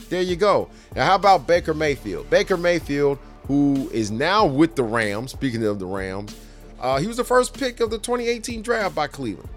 there 0.10 0.22
you 0.22 0.36
go. 0.36 0.70
Now, 0.96 1.06
how 1.06 1.16
about 1.16 1.48
Baker 1.48 1.74
Mayfield? 1.74 2.30
Baker 2.30 2.58
Mayfield, 2.58 3.20
who 3.48 3.90
is 3.92 4.12
now 4.12 4.46
with 4.46 4.76
the 4.76 4.84
Rams, 4.84 5.32
speaking 5.32 5.64
of 5.66 5.80
the 5.80 5.86
Rams, 5.86 6.36
uh, 6.80 7.00
he 7.00 7.08
was 7.08 7.18
the 7.18 7.24
first 7.24 7.58
pick 7.58 7.80
of 7.80 7.90
the 7.90 7.98
2018 7.98 8.62
draft 8.62 8.96
by 8.96 9.08
Cleveland. 9.08 9.50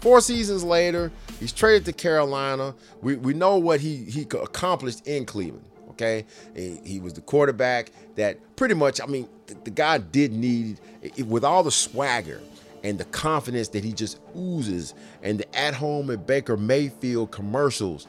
Four 0.00 0.20
seasons 0.20 0.64
later, 0.64 1.10
he's 1.40 1.52
traded 1.52 1.86
to 1.86 1.92
Carolina. 1.92 2.74
We, 3.00 3.16
we 3.16 3.32
know 3.32 3.56
what 3.56 3.80
he, 3.80 4.04
he 4.04 4.22
accomplished 4.22 5.06
in 5.06 5.24
Cleveland. 5.24 5.64
Okay, 5.90 6.26
he, 6.56 6.98
was 6.98 7.12
the 7.12 7.20
quarterback 7.20 7.92
that 8.16 8.36
pretty 8.56 8.74
much. 8.74 9.00
I 9.00 9.06
mean, 9.06 9.28
the 9.46 9.70
guy 9.70 9.98
did 9.98 10.32
need 10.32 10.80
with 11.24 11.44
all 11.44 11.62
the 11.62 11.70
swagger 11.70 12.40
and 12.84 12.98
the 12.98 13.04
confidence 13.06 13.68
that 13.68 13.82
he 13.82 13.92
just 13.92 14.20
oozes, 14.36 14.94
and 15.22 15.40
the 15.40 15.58
at-home 15.58 16.10
at 16.10 16.26
Baker 16.26 16.56
Mayfield 16.56 17.32
commercials. 17.32 18.06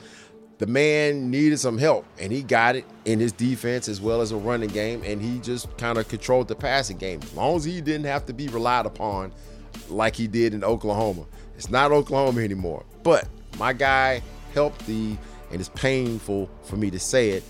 The 0.57 0.67
man 0.67 1.31
needed 1.31 1.59
some 1.59 1.77
help, 1.77 2.05
and 2.19 2.31
he 2.31 2.43
got 2.43 2.75
it 2.75 2.85
in 3.05 3.19
his 3.19 3.31
defense 3.31 3.89
as 3.89 3.99
well 3.99 4.21
as 4.21 4.31
a 4.31 4.38
running 4.38 4.69
game, 4.69 5.01
and 5.03 5.21
he 5.21 5.39
just 5.39 5.75
kind 5.77 5.97
of 5.97 6.07
controlled 6.07 6.47
the 6.47 6.55
passing 6.55 6.97
game. 6.97 7.21
As 7.23 7.33
long 7.33 7.55
as 7.55 7.63
he 7.63 7.81
didn't 7.81 8.05
have 8.05 8.25
to 8.27 8.33
be 8.33 8.47
relied 8.49 8.85
upon 8.85 9.33
like 9.89 10.15
he 10.15 10.27
did 10.27 10.53
in 10.53 10.63
Oklahoma. 10.63 11.25
It's 11.55 11.69
not 11.69 11.91
Oklahoma 11.91 12.41
anymore. 12.41 12.85
But 13.03 13.27
my 13.57 13.73
guy 13.73 14.21
helped 14.53 14.85
the, 14.88 15.17
and 15.51 15.59
it's 15.59 15.69
painful 15.69 16.49
for 16.63 16.77
me 16.77 16.89
to 16.91 16.99
say 16.99 17.31
it, 17.31 17.43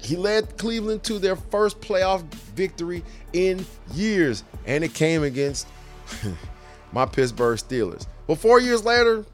he 0.00 0.16
led 0.16 0.56
Cleveland 0.56 1.02
to 1.04 1.18
their 1.18 1.36
first 1.36 1.80
playoff 1.80 2.22
victory 2.54 3.02
in 3.32 3.66
years, 3.92 4.44
and 4.64 4.84
it 4.84 4.94
came 4.94 5.22
against 5.22 5.66
my 6.92 7.06
Pittsburgh 7.06 7.58
Steelers. 7.58 8.06
But 8.26 8.38
four 8.38 8.60
years 8.60 8.84
later, 8.84 9.24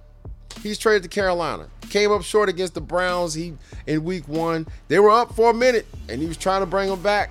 he's 0.62 0.78
traded 0.78 1.04
to 1.04 1.08
Carolina. 1.08 1.68
Came 1.90 2.10
up 2.12 2.22
short 2.22 2.48
against 2.48 2.74
the 2.74 2.80
Browns. 2.80 3.34
He 3.34 3.54
in 3.86 4.04
week 4.04 4.28
one. 4.28 4.66
They 4.88 4.98
were 4.98 5.10
up 5.10 5.34
for 5.34 5.50
a 5.50 5.54
minute, 5.54 5.86
and 6.08 6.20
he 6.20 6.28
was 6.28 6.36
trying 6.36 6.60
to 6.60 6.66
bring 6.66 6.88
them 6.88 7.02
back. 7.02 7.30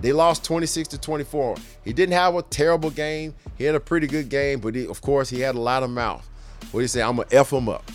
They 0.00 0.12
lost 0.12 0.44
26 0.44 0.88
to 0.88 0.98
24. 0.98 1.56
He 1.84 1.92
didn't 1.92 2.12
have 2.12 2.34
a 2.36 2.42
terrible 2.42 2.90
game. 2.90 3.34
He 3.56 3.64
had 3.64 3.74
a 3.74 3.80
pretty 3.80 4.06
good 4.06 4.28
game, 4.28 4.60
but 4.60 4.74
he, 4.74 4.86
of 4.86 5.00
course 5.00 5.28
he 5.28 5.40
had 5.40 5.56
a 5.56 5.60
lot 5.60 5.82
of 5.82 5.90
mouth. 5.90 6.28
What 6.70 6.80
do 6.80 6.82
you 6.82 6.88
say? 6.88 7.02
I'm 7.02 7.16
gonna 7.16 7.28
f 7.32 7.52
him 7.52 7.68
up. 7.68 7.90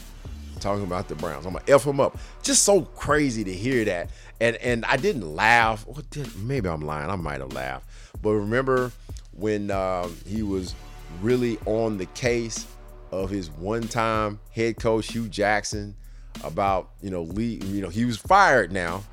Talking 0.60 0.84
about 0.84 1.08
the 1.08 1.16
Browns, 1.16 1.46
I'm 1.46 1.54
gonna 1.54 1.66
f 1.68 1.86
him 1.86 2.00
up. 2.00 2.18
Just 2.41 2.64
so 2.64 2.82
crazy 2.82 3.44
to 3.44 3.54
hear 3.54 3.86
that 3.86 4.10
and 4.44 4.58
and 4.58 4.86
I 4.86 4.98
didn't 4.98 5.36
laugh. 5.36 5.86
Did 6.10 6.36
maybe 6.38 6.68
I'm 6.68 6.82
lying? 6.82 7.10
I 7.10 7.16
might 7.16 7.39
have 7.39 7.54
laughed. 7.54 7.88
But 8.22 8.32
remember 8.32 8.91
when 9.38 9.72
um, 9.72 10.16
he 10.26 10.44
was 10.44 10.76
really 11.22 11.58
on 11.66 11.98
the 11.98 12.06
case 12.08 12.66
of 13.12 13.30
his 13.30 13.50
one-time 13.52 14.40
head 14.52 14.78
coach 14.78 15.12
Hue 15.12 15.28
Jackson 15.28 15.96
about 16.44 16.90
you 17.02 17.10
know 17.10 17.24
Lee. 17.24 17.62
You 17.66 17.82
know 17.82 17.90
he 17.90 18.06
was 18.06 18.18
fired 18.18 18.72
now, 18.72 19.04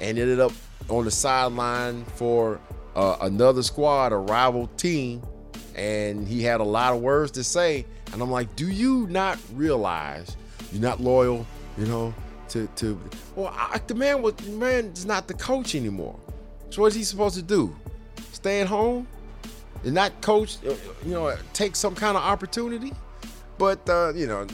and 0.00 0.18
ended 0.18 0.40
up 0.40 0.52
on 0.88 1.04
the 1.04 1.10
sideline 1.10 2.04
for 2.04 2.60
uh, 2.94 3.16
another 3.22 3.62
squad, 3.62 4.12
a 4.12 4.16
rival 4.16 4.66
team, 4.76 5.22
and 5.74 6.26
he 6.26 6.42
had 6.42 6.60
a 6.60 6.64
lot 6.64 6.94
of 6.94 7.00
words 7.00 7.32
to 7.32 7.44
say. 7.44 7.86
And 8.12 8.22
I'm 8.22 8.30
like, 8.30 8.54
do 8.56 8.68
you 8.68 9.06
not 9.08 9.38
realize 9.52 10.36
you're 10.72 10.82
not 10.82 11.00
loyal, 11.00 11.46
you 11.76 11.86
know, 11.86 12.14
to 12.50 12.66
to 12.76 13.00
well, 13.36 13.54
I, 13.56 13.80
the 13.86 13.94
man 13.94 14.22
was 14.22 14.34
the 14.34 14.50
man 14.52 14.86
is 14.86 15.06
not 15.06 15.28
the 15.28 15.34
coach 15.34 15.74
anymore. 15.74 16.18
So 16.70 16.82
what's 16.82 16.94
he 16.94 17.04
supposed 17.04 17.36
to 17.36 17.42
do? 17.42 17.74
Stay 18.32 18.60
at 18.60 18.66
home 18.66 19.06
and 19.84 19.94
not 19.94 20.20
coach, 20.20 20.56
uh, 20.66 20.74
you 21.04 21.12
know, 21.12 21.34
take 21.52 21.76
some 21.76 21.94
kind 21.94 22.16
of 22.16 22.22
opportunity? 22.22 22.92
But 23.58 23.88
uh, 23.88 24.12
you 24.14 24.26
know, 24.26 24.46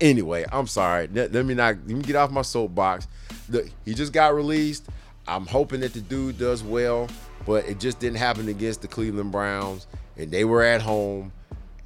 anyway, 0.00 0.44
I'm 0.52 0.66
sorry. 0.66 1.08
Let, 1.08 1.32
let 1.32 1.44
me 1.44 1.54
not 1.54 1.76
let 1.86 1.96
me 1.96 2.02
get 2.02 2.16
off 2.16 2.30
my 2.30 2.42
soapbox. 2.42 3.08
Look, 3.48 3.66
he 3.84 3.94
just 3.94 4.12
got 4.12 4.34
released. 4.34 4.86
I'm 5.26 5.46
hoping 5.46 5.80
that 5.80 5.92
the 5.92 6.00
dude 6.00 6.38
does 6.38 6.62
well, 6.62 7.08
but 7.46 7.66
it 7.66 7.78
just 7.78 8.00
didn't 8.00 8.18
happen 8.18 8.48
against 8.48 8.82
the 8.82 8.88
Cleveland 8.88 9.32
Browns, 9.32 9.86
and 10.16 10.30
they 10.30 10.44
were 10.44 10.62
at 10.62 10.82
home. 10.82 11.32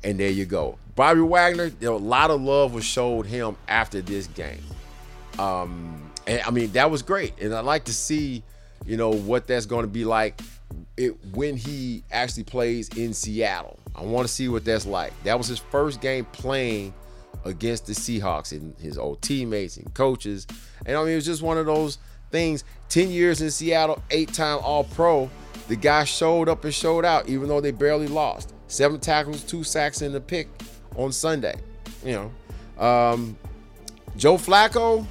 And 0.03 0.21
there 0.21 0.31
you 0.31 0.45
go. 0.45 0.79
Bobby 0.97 1.21
Wagner, 1.21 1.67
you 1.67 1.89
know, 1.89 1.97
a 1.97 1.97
lot 1.97 2.31
of 2.31 2.41
love 2.41 2.75
was 2.75 2.85
showed 2.85 3.27
him 3.27 3.57
after 3.69 4.03
this 4.03 4.27
game. 4.29 4.63
Um, 5.39 6.11
and 6.27 6.43
I 6.43 6.51
mean, 6.51 6.73
that 6.73 6.91
was 6.91 7.03
great. 7.03 7.33
And 7.41 7.55
I'd 7.55 7.65
like 7.65 7.85
to 7.85 7.93
see, 7.93 8.43
you 8.87 8.97
know, 8.97 9.11
what 9.11 9.47
that's 9.47 9.67
going 9.67 9.83
to 9.83 9.91
be 9.91 10.05
like 10.05 10.41
it, 10.97 11.15
when 11.35 11.57
he 11.57 12.05
actually 12.11 12.45
plays 12.45 12.89
in 12.91 13.15
Seattle. 13.15 13.79
I 13.95 14.03
want 14.03 14.27
to 14.27 14.33
see 14.33 14.49
what 14.49 14.65
that's 14.65 14.87
like. 14.87 15.13
That 15.25 15.39
was 15.39 15.47
his 15.47 15.59
first 15.59 16.01
game 16.01 16.25
playing 16.27 16.95
against 17.45 17.87
the 17.87 17.93
Seahawks 17.93 18.53
and 18.53 18.75
his 18.79 18.99
old 18.99 19.23
teammates 19.23 19.77
and 19.77 19.93
coaches. 19.95 20.47
And 20.87 20.97
I 20.97 21.03
mean, 21.03 21.13
it 21.13 21.17
was 21.17 21.27
just 21.27 21.43
one 21.43 21.59
of 21.59 21.67
those 21.67 21.99
things. 22.31 22.65
10 22.89 23.11
years 23.11 23.41
in 23.41 23.51
Seattle, 23.51 24.03
eight 24.11 24.33
time 24.33 24.59
All 24.63 24.85
Pro. 24.85 25.31
The 25.69 25.77
guy 25.77 26.05
showed 26.05 26.49
up 26.49 26.65
and 26.65 26.75
showed 26.75 27.05
out, 27.05 27.29
even 27.29 27.49
though 27.49 27.61
they 27.61 27.71
barely 27.71 28.09
lost. 28.09 28.53
Seven 28.67 29.01
tackles, 29.01 29.43
two 29.43 29.65
sacks, 29.65 30.03
and 30.03 30.15
a 30.15 30.21
pick 30.21 30.49
on 30.97 31.13
Sunday. 31.13 31.55
You 32.05 32.31
know, 32.79 32.85
um, 32.85 33.37
Joe 34.17 34.37
Flacco, 34.37 35.07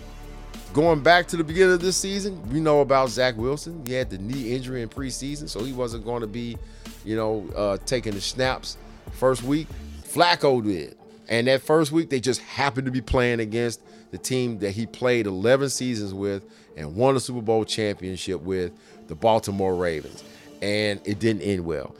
going 0.73 1.01
back 1.01 1.27
to 1.27 1.37
the 1.37 1.43
beginning 1.43 1.73
of 1.73 1.81
this 1.81 1.95
season, 1.95 2.41
we 2.49 2.59
know 2.59 2.81
about 2.81 3.09
Zach 3.09 3.37
Wilson. 3.37 3.85
He 3.85 3.93
had 3.93 4.09
the 4.09 4.17
knee 4.17 4.53
injury 4.55 4.81
in 4.81 4.89
preseason, 4.89 5.47
so 5.47 5.63
he 5.63 5.71
wasn't 5.71 6.03
going 6.03 6.21
to 6.21 6.27
be, 6.27 6.57
you 7.05 7.15
know, 7.15 7.47
uh, 7.55 7.77
taking 7.85 8.13
the 8.13 8.21
snaps 8.21 8.77
first 9.11 9.43
week. 9.43 9.67
Flacco 10.03 10.63
did. 10.63 10.97
And 11.29 11.47
that 11.47 11.61
first 11.61 11.91
week, 11.91 12.09
they 12.09 12.19
just 12.19 12.41
happened 12.41 12.85
to 12.85 12.91
be 12.91 13.01
playing 13.01 13.39
against 13.39 13.81
the 14.11 14.17
team 14.17 14.59
that 14.59 14.71
he 14.71 14.85
played 14.85 15.27
11 15.27 15.69
seasons 15.69 16.13
with 16.13 16.43
and 16.75 16.95
won 16.95 17.15
a 17.15 17.19
Super 17.19 17.41
Bowl 17.41 17.63
championship 17.65 18.41
with, 18.41 18.73
the 19.07 19.15
Baltimore 19.15 19.75
Ravens. 19.75 20.23
And 20.61 20.99
it 21.05 21.19
didn't 21.19 21.43
end 21.43 21.65
well. 21.65 21.95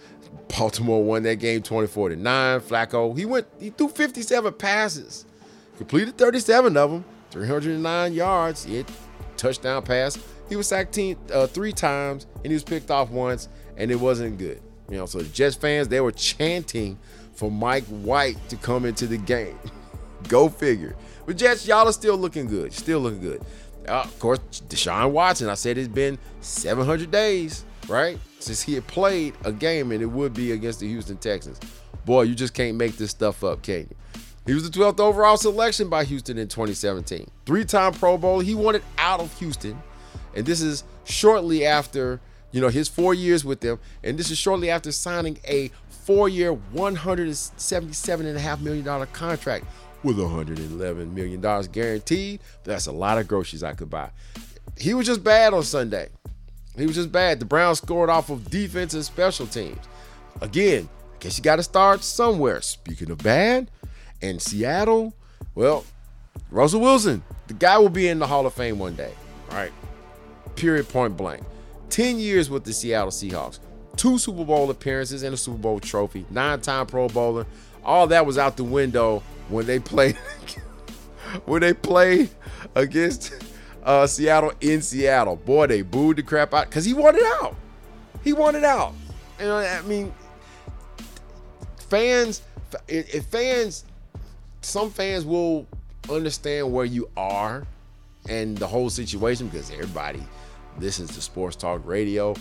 Baltimore 0.48 1.04
won 1.04 1.24
that 1.24 1.36
game 1.36 1.62
24 1.62 2.10
to 2.10 2.16
9. 2.16 2.60
Flacco, 2.62 3.18
he 3.18 3.26
went, 3.26 3.48
he 3.60 3.70
threw 3.70 3.88
57 3.88 4.54
passes, 4.54 5.26
completed 5.78 6.18
37 6.18 6.76
of 6.76 6.92
them, 6.92 7.06
309 7.34 8.14
yards. 8.14 8.66
it 8.68 8.88
touchdown 9.38 9.82
pass. 9.82 10.18
He 10.48 10.56
was 10.56 10.68
sacked 10.68 10.98
uh, 11.32 11.48
three 11.48 11.72
times 11.74 12.28
and 12.36 12.46
he 12.46 12.54
was 12.54 12.64
picked 12.64 12.92
off 12.92 13.10
once, 13.10 13.50
and 13.76 13.92
it 13.92 13.96
wasn't 13.96 14.38
good. 14.38 14.62
You 14.90 14.98
know, 14.98 15.06
so 15.06 15.20
the 15.20 15.30
Jets 15.30 15.56
fans, 15.56 15.88
they 15.88 16.00
were 16.00 16.12
chanting 16.12 16.98
for 17.34 17.50
Mike 17.50 17.86
White 17.86 18.38
to 18.50 18.56
come 18.56 18.86
into 18.86 19.08
the 19.08 19.18
game. 19.18 19.58
Go 20.28 20.48
figure. 20.48 20.96
But 21.26 21.38
Jets, 21.38 21.68
y'all 21.68 21.88
are 21.88 21.94
still 21.94 22.18
looking 22.18 22.46
good. 22.46 22.72
Still 22.72 23.00
looking 23.00 23.22
good. 23.22 23.42
Uh, 23.88 24.02
of 24.02 24.20
course, 24.20 24.40
Deshaun 24.70 25.12
Watson, 25.12 25.50
I 25.50 25.56
said 25.56 25.78
it's 25.78 25.88
been 25.88 26.18
700 26.42 27.10
days, 27.12 27.66
right? 27.88 28.18
Since 28.40 28.62
he 28.62 28.76
had 28.76 28.86
played 28.88 29.34
a 29.44 29.52
game, 29.52 29.92
and 29.92 30.02
it 30.02 30.06
would 30.06 30.34
be 30.34 30.52
against 30.52 30.82
the 30.82 30.88
Houston 30.88 31.18
Texans. 31.18 31.60
Boy, 32.06 32.24
you 32.24 32.36
just 32.36 32.54
can't 32.54 32.78
make 32.78 32.98
this 32.98 33.12
stuff 33.12 33.44
up, 33.44 33.64
can 33.64 33.80
you? 33.80 33.96
He 34.46 34.54
was 34.54 34.70
the 34.70 34.78
12th 34.78 35.00
overall 35.00 35.38
selection 35.38 35.89
by 35.89 36.04
Houston 36.04 36.38
in 36.38 36.50
2017. 36.50 37.30
Three 37.46 37.64
time 37.64 37.94
Pro 37.94 38.18
Bowl. 38.18 38.39
He 38.41 38.56
wanted 38.56 38.84
out 38.98 39.22
of 39.22 39.34
Houston. 39.39 39.82
And 40.36 40.46
this 40.46 40.62
is 40.62 40.84
shortly 41.06 41.66
after, 41.66 42.20
you 42.52 42.60
know, 42.60 42.68
his 42.68 42.89
four 42.89 43.14
years 43.14 43.46
with 43.46 43.62
them. 43.62 43.80
And 44.04 44.18
this 44.18 44.30
is 44.32 44.38
shortly 44.38 44.70
after 44.70 44.91
signing 44.91 45.39
a 45.48 45.72
four 45.88 46.28
year, 46.28 46.54
$177.5 46.76 48.62
million 48.62 49.08
contract 49.14 49.66
with 50.04 50.18
$111 50.18 51.14
million 51.14 51.41
guaranteed. 51.72 52.41
That's 52.66 52.88
a 52.88 52.91
lot 52.91 53.18
of 53.18 53.28
groceries 53.28 53.64
I 53.64 53.74
could 53.74 53.89
buy. 53.89 54.10
He 54.78 54.94
was 54.94 55.08
just 55.08 55.24
bad 55.24 55.54
on 55.54 55.64
Sunday. 55.64 56.10
He 56.76 56.86
was 56.86 56.96
just 56.96 57.12
bad. 57.12 57.39
The 57.39 57.46
Browns 57.46 57.78
scored 57.78 58.10
off 58.10 58.30
of 58.30 58.50
defense 58.50 58.94
and 58.94 59.06
special 59.06 59.48
teams. 59.48 59.80
Again, 60.41 60.89
I 61.14 61.18
guess 61.20 61.38
you 61.38 61.44
got 61.44 61.56
to 61.58 61.64
start 61.64 62.04
somewhere. 62.04 62.60
Speaking 62.62 63.12
of 63.12 63.20
bad, 63.20 63.70
and 64.24 64.42
Seattle, 64.42 65.14
well, 65.54 65.86
Russell 66.50 66.82
Wilson, 66.82 67.22
the 67.48 67.54
guy 67.54 67.78
will 67.78 67.90
be 67.90 68.08
in 68.08 68.20
the 68.20 68.26
Hall 68.26 68.46
of 68.46 68.54
Fame 68.54 68.80
one 68.80 68.96
day, 68.96 69.14
right? 69.52 69.72
Period, 70.56 70.88
point 70.88 71.16
blank. 71.18 71.44
10 71.90 72.18
years 72.18 72.50
with 72.50 72.64
the 72.64 72.74
Seattle 72.74 73.12
Seahawks, 73.12 73.60
two 73.98 74.18
Super 74.18 74.46
Bowl 74.46 74.72
appearances 74.72 75.24
and 75.24 75.34
a 75.34 75.38
Super 75.38 75.58
Bowl 75.58 75.80
trophy, 75.80 76.26
nine 76.32 76.62
time 76.62 76.88
Pro 76.88 77.08
Bowler. 77.08 77.46
All 77.84 78.08
that 78.08 78.26
was 78.26 78.38
out 78.38 78.58
the 78.58 78.64
window 78.64 79.22
when 79.50 79.66
they 79.66 79.80
played 79.80 80.16
when 81.46 81.62
they 81.62 81.74
played 81.74 82.30
against 82.76 83.34
uh, 83.84 84.08
Seattle 84.08 84.54
in 84.62 84.82
Seattle. 84.82 85.36
Boy, 85.36 85.68
they 85.68 85.82
booed 85.82 86.18
the 86.18 86.24
crap 86.24 86.54
out 86.54 86.70
because 86.70 86.86
he 86.86 86.94
wanted 86.94 87.24
out. 87.24 87.56
He 88.24 88.32
wanted 88.32 88.64
out. 88.64 88.94
You 89.38 89.48
know, 89.48 89.58
I 89.58 89.82
mean, 89.82 90.14
fans, 91.90 92.42
if 92.88 93.26
fans, 93.26 93.84
some 94.64 94.89
fans 94.89 95.26
will 95.26 95.68
understand 96.09 96.72
where 96.72 96.86
you 96.86 97.09
are 97.16 97.66
and 98.30 98.57
the 98.57 98.68
whole 98.68 98.89
situation 98.89 99.47
because 99.47 99.72
everybody 99.72 100.24
listens 100.80 101.14
to 101.14 101.22
sports 101.22 101.55
talk 101.55 101.82
radio. 101.86 102.36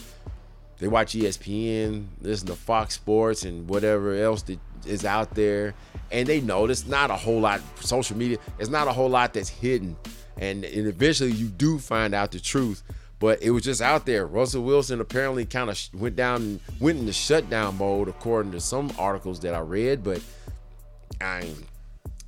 They 0.78 0.88
watch 0.88 1.14
ESPN, 1.14 2.06
listen 2.20 2.48
to 2.48 2.54
Fox 2.54 2.94
Sports 2.94 3.44
and 3.44 3.68
whatever 3.68 4.14
else 4.14 4.42
that 4.42 4.58
is 4.84 5.04
out 5.04 5.34
there, 5.34 5.74
and 6.10 6.26
they 6.26 6.40
know 6.40 6.66
there's 6.66 6.86
not 6.86 7.10
a 7.10 7.16
whole 7.16 7.40
lot. 7.40 7.60
Social 7.80 8.16
media, 8.16 8.38
there's 8.56 8.70
not 8.70 8.88
a 8.88 8.92
whole 8.92 9.08
lot 9.08 9.32
that's 9.32 9.48
hidden, 9.48 9.96
and, 10.38 10.64
and 10.64 10.88
eventually 10.88 11.30
you 11.30 11.46
do 11.46 11.78
find 11.78 12.14
out 12.14 12.32
the 12.32 12.40
truth. 12.40 12.82
But 13.20 13.40
it 13.40 13.50
was 13.50 13.62
just 13.62 13.80
out 13.80 14.04
there. 14.04 14.26
Russell 14.26 14.64
Wilson 14.64 15.00
apparently 15.00 15.44
kind 15.44 15.70
of 15.70 15.78
went 15.94 16.16
down, 16.16 16.58
went 16.80 16.98
into 16.98 17.12
shutdown 17.12 17.78
mode, 17.78 18.08
according 18.08 18.50
to 18.50 18.60
some 18.60 18.92
articles 18.98 19.38
that 19.40 19.54
I 19.54 19.60
read. 19.60 20.02
But 20.02 20.20
I, 21.20 21.48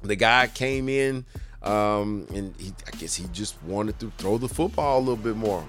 the 0.08 0.16
guy 0.16 0.46
came 0.48 0.88
in, 0.88 1.24
um, 1.62 2.26
and 2.34 2.54
he, 2.58 2.72
I 2.86 2.96
guess 2.96 3.14
he 3.14 3.26
just 3.32 3.62
wanted 3.62 3.98
to 4.00 4.12
throw 4.18 4.38
the 4.38 4.48
football 4.48 4.98
a 4.98 5.00
little 5.00 5.16
bit 5.16 5.36
more 5.36 5.66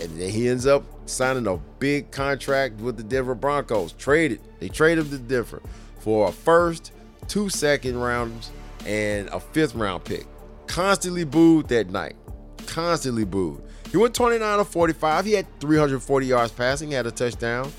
and 0.00 0.20
then 0.20 0.30
he 0.30 0.48
ends 0.48 0.66
up 0.66 0.84
signing 1.06 1.46
a 1.46 1.56
big 1.78 2.10
contract 2.10 2.80
with 2.80 2.96
the 2.96 3.02
Denver 3.02 3.34
Broncos. 3.34 3.92
Traded, 3.92 4.40
they 4.60 4.68
traded 4.68 5.06
him 5.06 5.10
to 5.10 5.18
Denver 5.18 5.62
for 6.00 6.28
a 6.28 6.32
first, 6.32 6.92
two 7.26 7.48
second 7.48 7.98
rounds, 7.98 8.50
and 8.86 9.28
a 9.28 9.40
fifth 9.40 9.74
round 9.74 10.04
pick. 10.04 10.26
Constantly 10.66 11.24
booed 11.24 11.68
that 11.68 11.90
night. 11.90 12.16
Constantly 12.66 13.24
booed. 13.24 13.62
He 13.90 13.96
went 13.96 14.14
29 14.14 14.60
of 14.60 14.68
45. 14.68 15.24
He 15.24 15.32
had 15.32 15.60
340 15.60 16.26
yards 16.26 16.52
passing, 16.52 16.88
He 16.88 16.94
had 16.94 17.06
a 17.06 17.10
touchdown, 17.10 17.72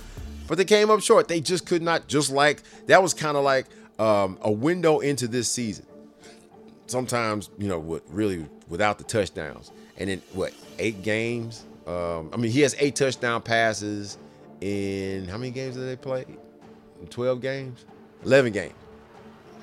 but 0.47 0.58
they 0.58 0.66
came 0.66 0.89
up 0.89 1.02
short. 1.02 1.28
They 1.28 1.39
just 1.39 1.66
could 1.66 1.82
not. 1.82 2.08
Just 2.08 2.32
like 2.32 2.64
that 2.88 3.02
was 3.02 3.14
kind 3.14 3.38
of 3.38 3.43
like 3.43 3.68
um, 4.00 4.38
a 4.41 4.52
window 4.52 5.00
into 5.00 5.28
this 5.28 5.50
season. 5.52 5.86
Sometimes 6.88 7.52
you 7.60 7.68
know, 7.68 7.80
what 7.80 8.02
really 8.10 8.47
without 8.68 8.97
the 8.97 9.04
touchdowns, 9.04 9.72
and 9.97 10.10
then 10.10 10.22
what 10.34 10.54
eight 10.80 11.04
games 11.04 11.66
um, 11.89 12.30
I 12.32 12.38
mean, 12.38 12.52
he 12.52 12.62
has 12.62 12.76
eight 12.78 12.95
touchdown 12.95 13.41
passes 13.41 14.20
in 14.62 15.28
how 15.28 15.38
many 15.38 15.50
games 15.50 15.76
did 15.76 15.88
they 15.88 15.95
play? 15.95 16.24
In 17.02 17.08
12 17.08 17.41
games? 17.41 17.86
11 18.26 18.54
games. 18.54 18.74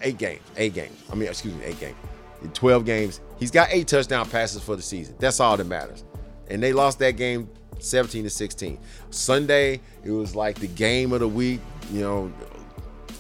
Eight 0.03 0.19
games. 0.19 0.43
Eight 0.57 0.75
games. 0.75 1.05
I 1.11 1.15
mean, 1.15 1.29
excuse 1.29 1.55
me, 1.55 1.65
eight 1.65 1.79
games. 1.79 1.97
In 2.43 2.51
12 2.51 2.85
games, 2.85 3.21
he's 3.39 3.53
got 3.53 3.69
eight 3.71 3.87
touchdown 3.87 4.29
passes 4.29 4.61
for 4.61 4.75
the 4.75 4.83
season. 4.83 5.15
That's 5.21 5.39
all 5.39 5.57
that 5.57 5.69
matters. 5.69 6.05
And 6.49 6.61
they 6.61 6.73
lost 6.73 6.99
that 6.99 7.13
game 7.13 7.49
17 7.79 8.25
to 8.25 8.31
16. 8.31 8.79
Sunday, 9.11 9.81
it 10.03 10.11
was 10.11 10.35
like 10.35 10.59
the 10.59 10.67
game 10.67 11.13
of 11.13 11.21
the 11.21 11.29
week, 11.29 11.61
you 11.93 12.01
know, 12.01 12.33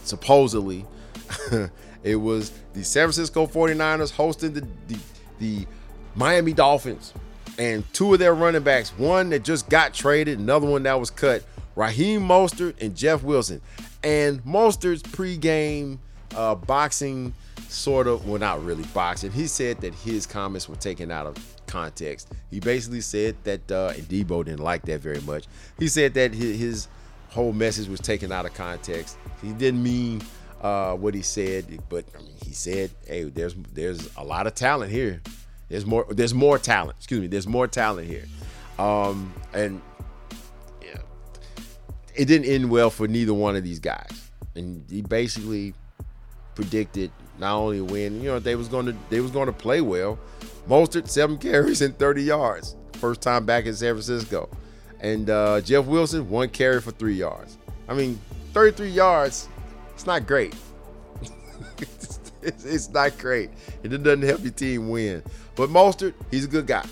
supposedly. 0.03 0.85
it 2.03 2.17
was 2.17 2.53
the 2.73 2.85
San 2.85 3.05
Francisco 3.05 3.47
49ers 3.47 4.13
hosting 4.13 4.53
the, 4.53 4.67
the, 4.89 4.99
the 5.39 5.67
Miami 6.15 6.53
Dolphins 6.53 7.13
and 7.59 7.85
two 7.93 8.13
of 8.13 8.19
their 8.19 8.35
running 8.35 8.63
backs, 8.63 8.91
one 8.91 9.31
that 9.31 9.45
just 9.45 9.69
got 9.69 9.95
traded, 9.95 10.39
another 10.39 10.67
one 10.67 10.83
that 10.85 10.99
was 10.99 11.11
cut, 11.11 11.45
Raheem 11.75 12.23
Mostert 12.23 12.75
and 12.81 12.97
Jeff 12.97 13.23
Wilson. 13.23 13.61
And 14.03 14.43
Mostert's 14.45 15.03
pregame 15.03 15.99
uh, 16.35 16.55
boxing 16.55 17.35
sort 17.69 18.07
of, 18.07 18.27
well, 18.29 18.39
not 18.39 18.65
really 18.65 18.85
boxing. 18.95 19.33
He 19.33 19.47
said 19.47 19.81
that 19.81 19.95
his 19.95 20.27
comments 20.27 20.69
were 20.69 20.77
taken 20.77 21.11
out 21.11 21.27
of 21.27 21.37
context. 21.67 22.33
He 22.51 22.61
basically 22.61 23.01
said 23.01 23.37
that, 23.45 23.71
uh, 23.71 23.93
and 23.97 24.05
Deebo 24.09 24.45
didn't 24.45 24.61
like 24.61 24.83
that 24.83 25.01
very 25.01 25.21
much. 25.23 25.45
He 25.79 25.89
said 25.89 26.15
that 26.15 26.33
his, 26.33 26.59
his 26.59 26.89
whole 27.31 27.53
message 27.53 27.89
was 27.89 28.01
taken 28.01 28.33
out 28.33 28.47
of 28.47 28.55
context. 28.55 29.19
He 29.43 29.53
didn't 29.53 29.83
mean 29.83 30.23
uh, 30.67 30.95
what 30.97 31.15
he 31.15 31.23
said, 31.23 31.81
but 31.89 32.05
I 32.19 32.23
mean, 32.23 32.35
he 32.45 32.53
said, 32.53 32.91
"Hey, 33.07 33.25
there's 33.25 33.55
there's 33.73 34.11
a 34.17 34.25
lot 34.25 34.47
of 34.47 34.55
talent 34.55 34.91
here. 34.91 35.23
There's 35.69 35.87
more. 35.87 36.07
There's 36.11 36.35
more 36.35 36.59
talent. 36.59 36.97
Excuse 36.99 37.21
me. 37.21 37.29
There's 37.29 37.47
more 37.47 37.69
talent 37.69 38.09
here." 38.09 38.25
Um, 38.79 39.33
and 39.53 39.81
yeah, 40.83 40.99
it 42.15 42.25
didn't 42.25 42.47
end 42.47 42.69
well 42.69 42.91
for 42.91 43.07
neither 43.07 43.33
one 43.33 43.55
of 43.55 43.63
these 43.63 43.79
guys. 43.79 44.31
And 44.57 44.85
he 44.91 45.03
basically 45.03 45.75
predicted 46.57 47.13
not 47.39 47.55
only 47.57 47.81
win, 47.81 48.21
you 48.21 48.31
know, 48.31 48.39
they 48.41 48.57
was 48.57 48.67
going 48.69 48.87
to 48.87 48.97
they 49.09 49.21
was 49.21 49.31
going 49.31 49.47
to 49.47 49.53
play 49.53 49.81
well. 49.81 50.19
Mostert 50.69 51.09
seven 51.09 51.39
carries 51.39 51.81
and 51.81 51.97
30 51.97 52.23
yards, 52.25 52.75
first 52.95 53.21
time 53.21 53.47
back 53.47 53.67
in 53.67 53.75
San 53.75 53.95
Francisco, 53.95 54.49
and 54.99 55.31
uh, 55.31 55.61
Jeff 55.61 55.85
Wilson 55.85 56.29
one 56.29 56.49
carry 56.49 56.81
for 56.81 56.91
three 56.91 57.15
yards. 57.15 57.57
I 57.89 57.95
mean, 57.95 58.19
33 58.53 58.89
yards, 58.89 59.49
it's 59.97 60.05
not 60.05 60.27
great. 60.27 60.55
it's, 62.43 62.91
not 62.91 63.17
great. 63.17 63.49
It 63.83 63.89
doesn't 63.89 64.21
help 64.21 64.43
your 64.43 64.53
team 64.53 64.91
win. 64.91 65.23
But 65.55 65.71
Mostert, 65.71 66.13
he's 66.31 66.45
a 66.45 66.49
good 66.49 66.67
guy. 66.67 66.85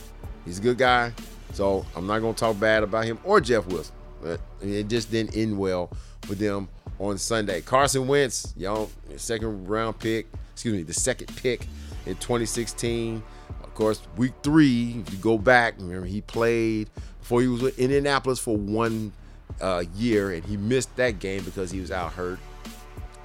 He's 0.46 0.58
a 0.58 0.62
good 0.62 0.78
guy. 0.78 1.12
So 1.52 1.84
I'm 1.94 2.06
not 2.06 2.20
gonna 2.20 2.32
talk 2.32 2.58
bad 2.58 2.82
about 2.82 3.04
him 3.04 3.18
or 3.22 3.42
Jeff 3.42 3.66
Wilson. 3.66 3.94
But 4.22 4.40
it 4.62 4.88
just 4.88 5.10
didn't 5.10 5.36
end 5.36 5.58
well 5.58 5.90
for 6.22 6.34
them 6.34 6.66
on 6.98 7.18
Sunday. 7.18 7.60
Carson 7.60 8.08
Wentz, 8.08 8.54
y'all, 8.56 8.90
second 9.16 9.68
round 9.68 9.98
pick, 9.98 10.26
excuse 10.54 10.74
me, 10.74 10.82
the 10.82 10.94
second 10.94 11.28
pick 11.36 11.66
in 12.06 12.14
2016. 12.14 13.22
Of 13.62 13.74
course, 13.74 14.00
week 14.16 14.32
three, 14.42 15.02
if 15.06 15.12
you 15.12 15.18
go 15.18 15.36
back, 15.36 15.74
remember 15.76 16.06
he 16.06 16.22
played 16.22 16.88
before 17.20 17.42
he 17.42 17.48
was 17.48 17.60
with 17.60 17.78
Indianapolis 17.78 18.38
for 18.38 18.56
one 18.56 19.12
uh, 19.60 19.84
year, 19.94 20.30
and 20.30 20.42
he 20.42 20.56
missed 20.56 20.96
that 20.96 21.18
game 21.18 21.44
because 21.44 21.70
he 21.70 21.80
was 21.80 21.90
out 21.90 22.14
hurt. 22.14 22.38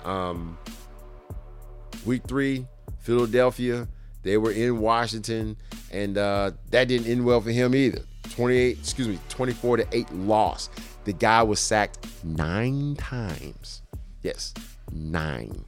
Um, 0.05 0.57
week 2.05 2.23
three, 2.27 2.65
Philadelphia, 2.99 3.87
they 4.23 4.37
were 4.37 4.51
in 4.51 4.79
Washington, 4.79 5.57
and 5.91 6.17
uh, 6.17 6.51
that 6.71 6.87
didn't 6.87 7.07
end 7.07 7.25
well 7.25 7.41
for 7.41 7.51
him 7.51 7.73
either. 7.73 8.01
28, 8.31 8.77
excuse 8.77 9.07
me, 9.07 9.19
24 9.29 9.77
to 9.77 9.87
8 9.91 10.13
loss. 10.13 10.69
The 11.05 11.13
guy 11.13 11.41
was 11.43 11.59
sacked 11.59 12.05
nine 12.23 12.95
times. 12.95 13.81
Yes, 14.21 14.53
nine. 14.91 15.65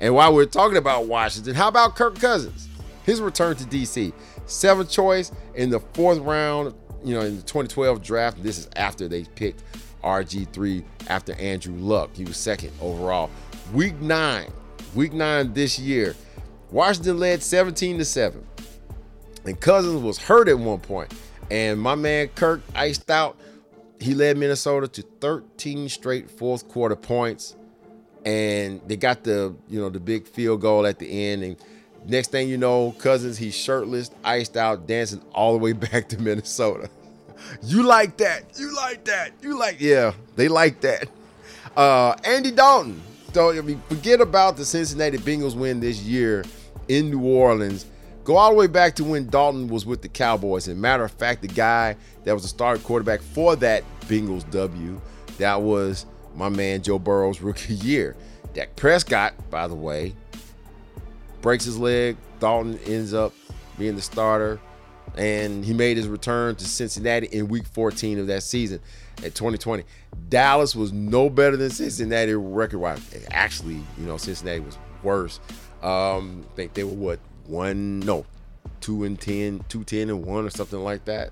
And 0.00 0.14
while 0.14 0.34
we're 0.34 0.46
talking 0.46 0.78
about 0.78 1.06
Washington, 1.06 1.54
how 1.54 1.68
about 1.68 1.94
Kirk 1.94 2.18
Cousins? 2.18 2.68
His 3.04 3.20
return 3.20 3.56
to 3.56 3.64
DC. 3.64 4.12
Seventh 4.46 4.90
choice 4.90 5.30
in 5.54 5.70
the 5.70 5.80
fourth 5.80 6.18
round, 6.18 6.74
you 7.04 7.14
know, 7.14 7.20
in 7.20 7.36
the 7.36 7.42
2012 7.42 8.02
draft. 8.02 8.42
This 8.42 8.58
is 8.58 8.68
after 8.76 9.08
they 9.08 9.24
picked 9.24 9.62
RG3 10.02 10.82
after 11.08 11.34
Andrew 11.34 11.74
Luck. 11.74 12.10
He 12.14 12.24
was 12.24 12.36
second 12.36 12.72
overall. 12.80 13.30
Week 13.72 14.00
nine, 14.00 14.50
week 14.96 15.12
nine 15.12 15.52
this 15.52 15.78
year, 15.78 16.16
Washington 16.72 17.18
led 17.18 17.40
17 17.40 17.98
to 17.98 18.04
7. 18.04 18.44
And 19.44 19.60
Cousins 19.60 20.02
was 20.02 20.18
hurt 20.18 20.48
at 20.48 20.58
one 20.58 20.80
point. 20.80 21.14
And 21.52 21.80
my 21.80 21.94
man 21.94 22.28
Kirk 22.28 22.62
iced 22.74 23.10
out. 23.10 23.36
He 24.00 24.14
led 24.14 24.36
Minnesota 24.38 24.88
to 24.88 25.02
13 25.02 25.88
straight 25.88 26.28
fourth 26.28 26.66
quarter 26.68 26.96
points. 26.96 27.54
And 28.24 28.80
they 28.88 28.96
got 28.96 29.22
the, 29.22 29.54
you 29.68 29.80
know, 29.80 29.88
the 29.88 30.00
big 30.00 30.26
field 30.26 30.62
goal 30.62 30.84
at 30.84 30.98
the 30.98 31.08
end. 31.08 31.44
And 31.44 31.56
next 32.06 32.32
thing 32.32 32.48
you 32.48 32.58
know, 32.58 32.92
Cousins, 32.98 33.38
he's 33.38 33.54
shirtless, 33.54 34.10
iced 34.24 34.56
out, 34.56 34.88
dancing 34.88 35.22
all 35.32 35.52
the 35.52 35.58
way 35.58 35.72
back 35.74 36.08
to 36.08 36.20
Minnesota. 36.20 36.90
You 37.62 37.84
like 37.84 38.16
that. 38.16 38.58
You 38.58 38.74
like 38.74 39.04
that. 39.04 39.32
You 39.42 39.56
like, 39.56 39.76
yeah, 39.80 40.12
they 40.34 40.48
like 40.48 40.80
that. 40.80 41.08
Uh, 41.76 42.16
Andy 42.24 42.50
Dalton. 42.50 43.00
So, 43.32 43.56
I 43.56 43.60
mean, 43.60 43.80
forget 43.88 44.20
about 44.20 44.56
the 44.56 44.64
Cincinnati 44.64 45.18
Bengals 45.18 45.54
win 45.54 45.78
this 45.78 46.02
year 46.02 46.44
in 46.88 47.10
New 47.10 47.22
Orleans. 47.22 47.86
Go 48.24 48.36
all 48.36 48.50
the 48.50 48.56
way 48.56 48.66
back 48.66 48.96
to 48.96 49.04
when 49.04 49.28
Dalton 49.28 49.68
was 49.68 49.86
with 49.86 50.02
the 50.02 50.08
Cowboys. 50.08 50.66
And 50.66 50.80
matter 50.80 51.04
of 51.04 51.12
fact, 51.12 51.42
the 51.42 51.48
guy 51.48 51.96
that 52.24 52.32
was 52.32 52.42
the 52.42 52.48
starting 52.48 52.82
quarterback 52.82 53.20
for 53.20 53.54
that 53.56 53.84
Bengals 54.02 54.48
W, 54.50 55.00
that 55.38 55.62
was 55.62 56.06
my 56.34 56.48
man 56.48 56.82
Joe 56.82 56.98
Burrow's 56.98 57.40
rookie 57.42 57.74
year. 57.74 58.16
Dak 58.52 58.74
Prescott, 58.74 59.34
by 59.48 59.68
the 59.68 59.76
way, 59.76 60.14
breaks 61.40 61.64
his 61.64 61.78
leg. 61.78 62.16
Dalton 62.40 62.78
ends 62.86 63.14
up 63.14 63.32
being 63.78 63.94
the 63.94 64.02
starter 64.02 64.60
and 65.16 65.64
he 65.64 65.72
made 65.72 65.96
his 65.96 66.08
return 66.08 66.54
to 66.56 66.64
Cincinnati 66.64 67.26
in 67.28 67.48
week 67.48 67.66
14 67.66 68.18
of 68.18 68.26
that 68.28 68.42
season 68.42 68.80
at 69.24 69.34
2020. 69.34 69.84
Dallas 70.28 70.74
was 70.74 70.92
no 70.92 71.30
better 71.30 71.56
than 71.56 71.70
Cincinnati 71.70 72.34
record 72.34 72.78
wise. 72.78 73.00
Actually, 73.30 73.74
you 73.98 74.06
know, 74.06 74.16
Cincinnati 74.16 74.60
was 74.60 74.78
worse. 75.02 75.40
Um, 75.82 76.46
I 76.52 76.56
think 76.56 76.74
they 76.74 76.84
were 76.84 76.92
what 76.92 77.20
one, 77.46 78.00
no, 78.00 78.26
two 78.80 79.04
and 79.04 79.20
10, 79.20 79.64
two, 79.68 79.84
10 79.84 80.10
and 80.10 80.24
one 80.24 80.46
or 80.46 80.50
something 80.50 80.82
like 80.82 81.04
that. 81.06 81.30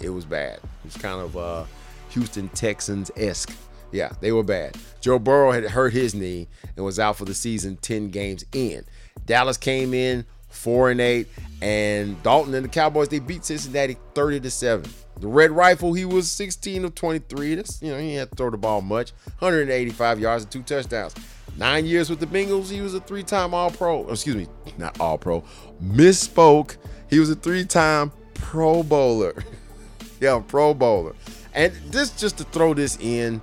It 0.00 0.10
was 0.10 0.24
bad. 0.24 0.56
It 0.56 0.84
was 0.84 0.96
kind 0.96 1.20
of 1.20 1.36
uh, 1.36 1.64
Houston 2.10 2.48
Texans 2.50 3.10
esque. 3.16 3.52
Yeah, 3.90 4.12
they 4.20 4.32
were 4.32 4.42
bad. 4.42 4.76
Joe 5.00 5.18
Burrow 5.18 5.50
had 5.52 5.64
hurt 5.64 5.92
his 5.92 6.14
knee 6.14 6.46
and 6.76 6.84
was 6.84 6.98
out 6.98 7.16
for 7.16 7.24
the 7.24 7.34
season 7.34 7.76
10 7.76 8.10
games 8.10 8.44
in. 8.52 8.84
Dallas 9.24 9.56
came 9.56 9.94
in 9.94 10.26
four 10.48 10.90
and 10.90 11.00
eight. 11.00 11.28
And 11.60 12.22
Dalton 12.22 12.54
and 12.54 12.64
the 12.64 12.68
Cowboys, 12.68 13.08
they 13.08 13.18
beat 13.18 13.44
Cincinnati 13.44 13.96
30 14.14 14.40
to 14.40 14.50
7. 14.50 14.90
The 15.20 15.26
Red 15.26 15.50
Rifle, 15.50 15.94
he 15.94 16.04
was 16.04 16.30
16 16.30 16.84
of 16.84 16.94
23. 16.94 17.56
That's, 17.56 17.82
you 17.82 17.90
know, 17.90 17.98
he 17.98 18.14
had 18.14 18.30
to 18.30 18.36
throw 18.36 18.50
the 18.50 18.56
ball 18.56 18.80
much. 18.80 19.12
185 19.40 20.20
yards 20.20 20.44
and 20.44 20.52
two 20.52 20.62
touchdowns. 20.62 21.14
Nine 21.56 21.86
years 21.86 22.08
with 22.08 22.20
the 22.20 22.26
Bengals, 22.26 22.70
he 22.70 22.80
was 22.80 22.94
a 22.94 23.00
three-time 23.00 23.52
All-Pro. 23.52 24.08
Excuse 24.08 24.36
me, 24.36 24.46
not 24.78 25.00
All-Pro. 25.00 25.42
Misspoke. 25.82 26.76
He 27.10 27.18
was 27.18 27.30
a 27.30 27.34
three-time 27.34 28.12
Pro 28.34 28.84
Bowler. 28.84 29.34
yeah, 30.20 30.40
Pro 30.46 30.72
Bowler. 30.72 31.16
And 31.54 31.72
this 31.90 32.10
just 32.10 32.38
to 32.38 32.44
throw 32.44 32.74
this 32.74 32.96
in, 33.00 33.40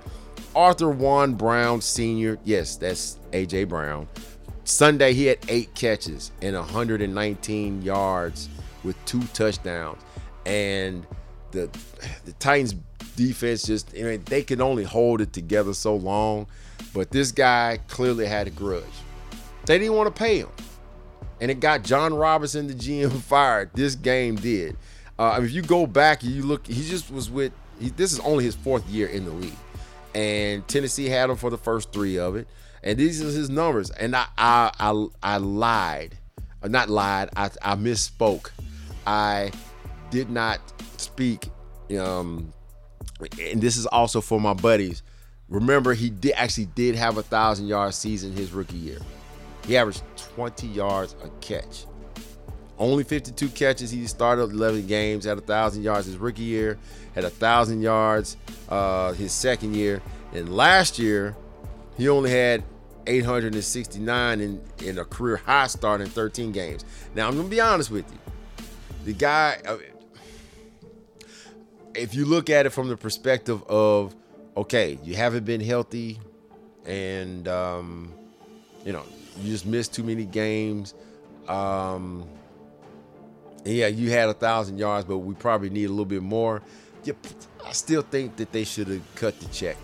Arthur 0.54 0.88
Juan 0.88 1.34
Brown 1.34 1.82
Sr. 1.82 2.38
Yes, 2.44 2.76
that's 2.76 3.18
AJ 3.32 3.68
Brown. 3.68 4.08
Sunday, 4.66 5.12
he 5.12 5.26
had 5.26 5.38
eight 5.48 5.72
catches 5.76 6.32
and 6.42 6.56
119 6.56 7.82
yards 7.82 8.48
with 8.82 8.96
two 9.04 9.22
touchdowns. 9.32 10.02
And 10.44 11.06
the 11.52 11.70
the 12.24 12.32
Titans 12.32 12.74
defense 13.14 13.62
just 13.62 13.94
I 13.96 14.02
mean, 14.02 14.22
they 14.26 14.42
can 14.42 14.60
only 14.60 14.82
hold 14.82 15.20
it 15.20 15.32
together 15.32 15.72
so 15.72 15.94
long. 15.94 16.48
But 16.92 17.12
this 17.12 17.30
guy 17.30 17.78
clearly 17.86 18.26
had 18.26 18.48
a 18.48 18.50
grudge. 18.50 18.84
They 19.66 19.78
didn't 19.78 19.94
want 19.94 20.14
to 20.14 20.18
pay 20.18 20.40
him. 20.40 20.50
And 21.40 21.50
it 21.50 21.60
got 21.60 21.84
Jon 21.84 22.12
Robinson, 22.12 22.66
the 22.66 22.74
GM, 22.74 23.12
fired. 23.22 23.70
This 23.72 23.94
game 23.94 24.34
did. 24.34 24.76
Uh, 25.16 25.40
if 25.42 25.52
you 25.52 25.62
go 25.62 25.86
back 25.86 26.24
you 26.24 26.42
look, 26.42 26.66
he 26.66 26.82
just 26.88 27.12
was 27.12 27.30
with. 27.30 27.52
He, 27.78 27.90
this 27.90 28.12
is 28.12 28.18
only 28.20 28.42
his 28.42 28.56
fourth 28.56 28.86
year 28.88 29.06
in 29.06 29.26
the 29.26 29.30
league, 29.30 29.52
and 30.14 30.66
Tennessee 30.66 31.06
had 31.06 31.30
him 31.30 31.36
for 31.36 31.50
the 31.50 31.58
first 31.58 31.92
three 31.92 32.18
of 32.18 32.34
it 32.34 32.48
and 32.86 32.96
these 32.96 33.20
are 33.20 33.24
his 33.24 33.50
numbers. 33.50 33.90
And 33.90 34.14
I 34.14 34.26
I 34.38 34.70
I, 34.78 35.06
I 35.22 35.36
lied, 35.38 36.16
uh, 36.62 36.68
not 36.68 36.88
lied. 36.88 37.30
I, 37.36 37.50
I 37.60 37.74
misspoke. 37.74 38.50
I 39.06 39.50
did 40.10 40.30
not 40.30 40.60
speak. 40.96 41.50
Um, 41.98 42.52
and 43.40 43.60
this 43.60 43.76
is 43.76 43.86
also 43.86 44.20
for 44.20 44.40
my 44.40 44.54
buddies. 44.54 45.02
Remember, 45.48 45.94
he 45.94 46.10
did 46.10 46.34
actually 46.36 46.66
did 46.66 46.94
have 46.94 47.18
a 47.18 47.22
thousand 47.22 47.66
yard 47.66 47.92
season 47.92 48.32
his 48.32 48.52
rookie 48.52 48.76
year. 48.76 48.98
He 49.66 49.76
averaged 49.76 50.02
20 50.34 50.68
yards 50.68 51.16
a 51.24 51.28
catch. 51.40 51.86
Only 52.78 53.02
52 53.02 53.48
catches. 53.48 53.90
He 53.90 54.06
started 54.06 54.42
11 54.42 54.86
games, 54.86 55.24
had 55.24 55.38
a 55.38 55.40
thousand 55.40 55.82
yards 55.82 56.06
his 56.06 56.18
rookie 56.18 56.42
year, 56.42 56.78
had 57.14 57.24
a 57.24 57.30
thousand 57.30 57.82
yards 57.82 58.36
uh, 58.68 59.12
his 59.12 59.32
second 59.32 59.74
year, 59.74 60.02
and 60.32 60.54
last 60.54 60.98
year 60.98 61.34
he 61.96 62.08
only 62.08 62.30
had 62.30 62.62
869 63.06 64.40
in, 64.40 64.60
in 64.82 64.98
a 64.98 65.04
career 65.04 65.36
high 65.36 65.66
start 65.66 66.00
in 66.00 66.08
13 66.08 66.52
games. 66.52 66.84
Now, 67.14 67.28
I'm 67.28 67.34
going 67.34 67.46
to 67.46 67.50
be 67.50 67.60
honest 67.60 67.90
with 67.90 68.10
you. 68.10 68.18
The 69.04 69.12
guy, 69.12 69.58
if 71.94 72.14
you 72.14 72.24
look 72.24 72.50
at 72.50 72.66
it 72.66 72.70
from 72.70 72.88
the 72.88 72.96
perspective 72.96 73.62
of, 73.64 74.14
okay, 74.56 74.98
you 75.02 75.14
haven't 75.14 75.44
been 75.44 75.60
healthy 75.60 76.18
and, 76.84 77.46
um, 77.48 78.12
you 78.84 78.92
know, 78.92 79.02
you 79.40 79.50
just 79.50 79.66
missed 79.66 79.94
too 79.94 80.02
many 80.02 80.24
games. 80.24 80.94
Um, 81.48 82.26
yeah, 83.64 83.88
you 83.88 84.10
had 84.10 84.28
a 84.28 84.34
thousand 84.34 84.78
yards, 84.78 85.06
but 85.06 85.18
we 85.18 85.34
probably 85.34 85.70
need 85.70 85.86
a 85.86 85.90
little 85.90 86.04
bit 86.04 86.22
more. 86.22 86.62
I 87.64 87.72
still 87.72 88.02
think 88.02 88.36
that 88.36 88.52
they 88.52 88.64
should 88.64 88.88
have 88.88 89.14
cut 89.14 89.38
the 89.40 89.46
check. 89.46 89.76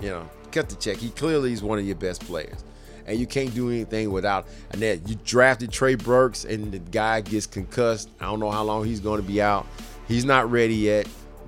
You 0.00 0.10
know, 0.10 0.30
cut 0.56 0.70
the 0.70 0.76
check. 0.76 0.96
He 0.96 1.10
clearly 1.10 1.52
is 1.52 1.62
one 1.62 1.78
of 1.78 1.86
your 1.86 1.96
best 1.96 2.24
players. 2.24 2.64
And 3.06 3.20
you 3.20 3.26
can't 3.26 3.54
do 3.54 3.68
anything 3.70 4.10
without 4.10 4.48
and 4.72 4.82
that 4.82 5.08
you 5.08 5.16
drafted 5.24 5.70
Trey 5.70 5.94
Burks 5.94 6.44
and 6.44 6.72
the 6.72 6.78
guy 6.78 7.20
gets 7.20 7.46
concussed. 7.46 8.08
I 8.20 8.24
don't 8.24 8.40
know 8.40 8.50
how 8.50 8.64
long 8.64 8.84
he's 8.84 8.98
going 8.98 9.20
to 9.20 9.26
be 9.26 9.40
out. 9.40 9.66
He's 10.08 10.24
not 10.24 10.50
ready 10.50 10.74
yet. 10.74 11.06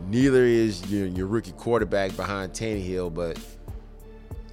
Neither 0.09 0.45
is 0.45 0.89
your, 0.91 1.07
your 1.07 1.27
rookie 1.27 1.53
quarterback 1.53 2.15
behind 2.17 2.53
Tannehill, 2.53 3.13
but 3.13 3.41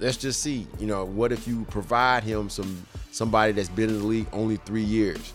let's 0.00 0.16
just 0.16 0.40
see. 0.40 0.66
You 0.80 0.86
know, 0.86 1.04
what 1.04 1.30
if 1.30 1.46
you 1.46 1.64
provide 1.70 2.24
him 2.24 2.48
some 2.48 2.84
somebody 3.12 3.52
that's 3.52 3.68
been 3.68 3.88
in 3.88 3.98
the 4.00 4.04
league 4.04 4.26
only 4.32 4.56
three 4.56 4.82
years, 4.82 5.32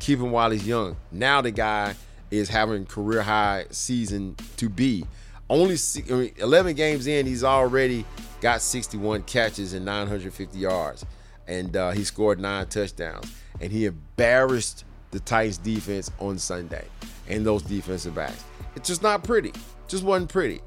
keep 0.00 0.18
him 0.18 0.30
while 0.30 0.50
he's 0.50 0.66
young. 0.66 0.96
Now 1.10 1.40
the 1.40 1.50
guy 1.50 1.94
is 2.30 2.50
having 2.50 2.84
career 2.84 3.22
high 3.22 3.66
season 3.70 4.36
to 4.58 4.68
be. 4.68 5.06
Only 5.50 5.76
I 6.10 6.12
mean, 6.12 6.32
11 6.36 6.74
games 6.74 7.06
in, 7.06 7.26
he's 7.26 7.44
already 7.44 8.04
got 8.40 8.62
61 8.62 9.22
catches 9.22 9.74
and 9.74 9.84
950 9.84 10.58
yards, 10.58 11.04
and 11.46 11.76
uh, 11.76 11.90
he 11.90 12.04
scored 12.04 12.40
nine 12.40 12.66
touchdowns. 12.66 13.34
And 13.60 13.70
he 13.70 13.86
embarrassed 13.86 14.84
the 15.10 15.20
Titans 15.20 15.58
defense 15.58 16.10
on 16.18 16.38
Sunday 16.38 16.84
and 17.28 17.46
those 17.46 17.62
defensive 17.62 18.14
backs. 18.14 18.42
It's 18.74 18.88
just 18.88 19.02
not 19.02 19.22
pretty. 19.22 19.52
Just 19.86 20.02
wasn't 20.02 20.30
pretty. 20.30 20.60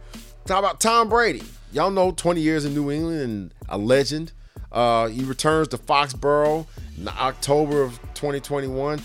Talk 0.45 0.59
about 0.59 0.79
Tom 0.79 1.09
Brady. 1.09 1.43
Y'all 1.73 1.91
know 1.91 2.11
20 2.11 2.39
years 2.39 2.63
in 2.63 2.73
New 2.73 2.89
England 2.89 3.21
and 3.21 3.53
a 3.67 3.77
legend. 3.77 4.31
Uh, 4.71 5.07
he 5.07 5.23
returns 5.23 5.67
to 5.69 5.77
Foxborough 5.77 6.65
in 6.97 7.07
October 7.07 7.81
of 7.81 7.99
2021. 8.13 9.01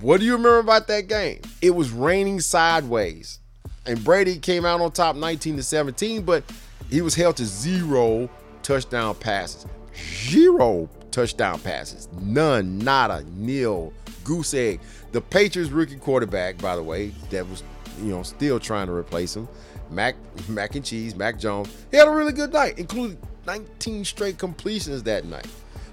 What 0.00 0.20
do 0.20 0.26
you 0.26 0.32
remember 0.32 0.58
about 0.58 0.88
that 0.88 1.08
game? 1.08 1.42
It 1.60 1.74
was 1.74 1.90
raining 1.90 2.40
sideways, 2.40 3.39
and 3.86 4.02
Brady 4.04 4.38
came 4.38 4.64
out 4.64 4.80
on 4.80 4.92
top 4.92 5.16
19 5.16 5.56
to 5.56 5.62
17, 5.62 6.22
but 6.22 6.44
he 6.90 7.00
was 7.00 7.14
held 7.14 7.36
to 7.36 7.44
zero 7.44 8.28
touchdown 8.62 9.14
passes. 9.14 9.66
Zero 9.94 10.88
touchdown 11.10 11.60
passes. 11.60 12.08
None, 12.20 12.78
nada, 12.78 13.24
nil, 13.36 13.92
goose 14.24 14.54
egg. 14.54 14.80
The 15.12 15.20
Patriots 15.20 15.70
rookie 15.70 15.96
quarterback, 15.96 16.58
by 16.58 16.76
the 16.76 16.82
way, 16.82 17.12
that 17.30 17.48
was, 17.48 17.62
you 17.98 18.10
know, 18.10 18.22
still 18.22 18.60
trying 18.60 18.86
to 18.86 18.92
replace 18.92 19.34
him. 19.34 19.48
Mac, 19.90 20.14
Mac 20.48 20.76
and 20.76 20.84
Cheese, 20.84 21.16
Mac 21.16 21.38
Jones. 21.38 21.68
He 21.90 21.96
had 21.96 22.06
a 22.06 22.12
really 22.12 22.32
good 22.32 22.52
night, 22.52 22.78
including 22.78 23.18
19 23.46 24.04
straight 24.04 24.38
completions 24.38 25.02
that 25.04 25.24
night. 25.24 25.48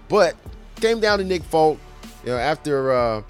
But 0.07 0.35
came 0.75 0.99
down 0.99 1.17
to 1.19 1.23
Nick 1.25 1.43
Folk, 1.43 1.79
you 2.23 2.31
know, 2.31 2.37
after 2.37 2.91
uh, 2.91 3.21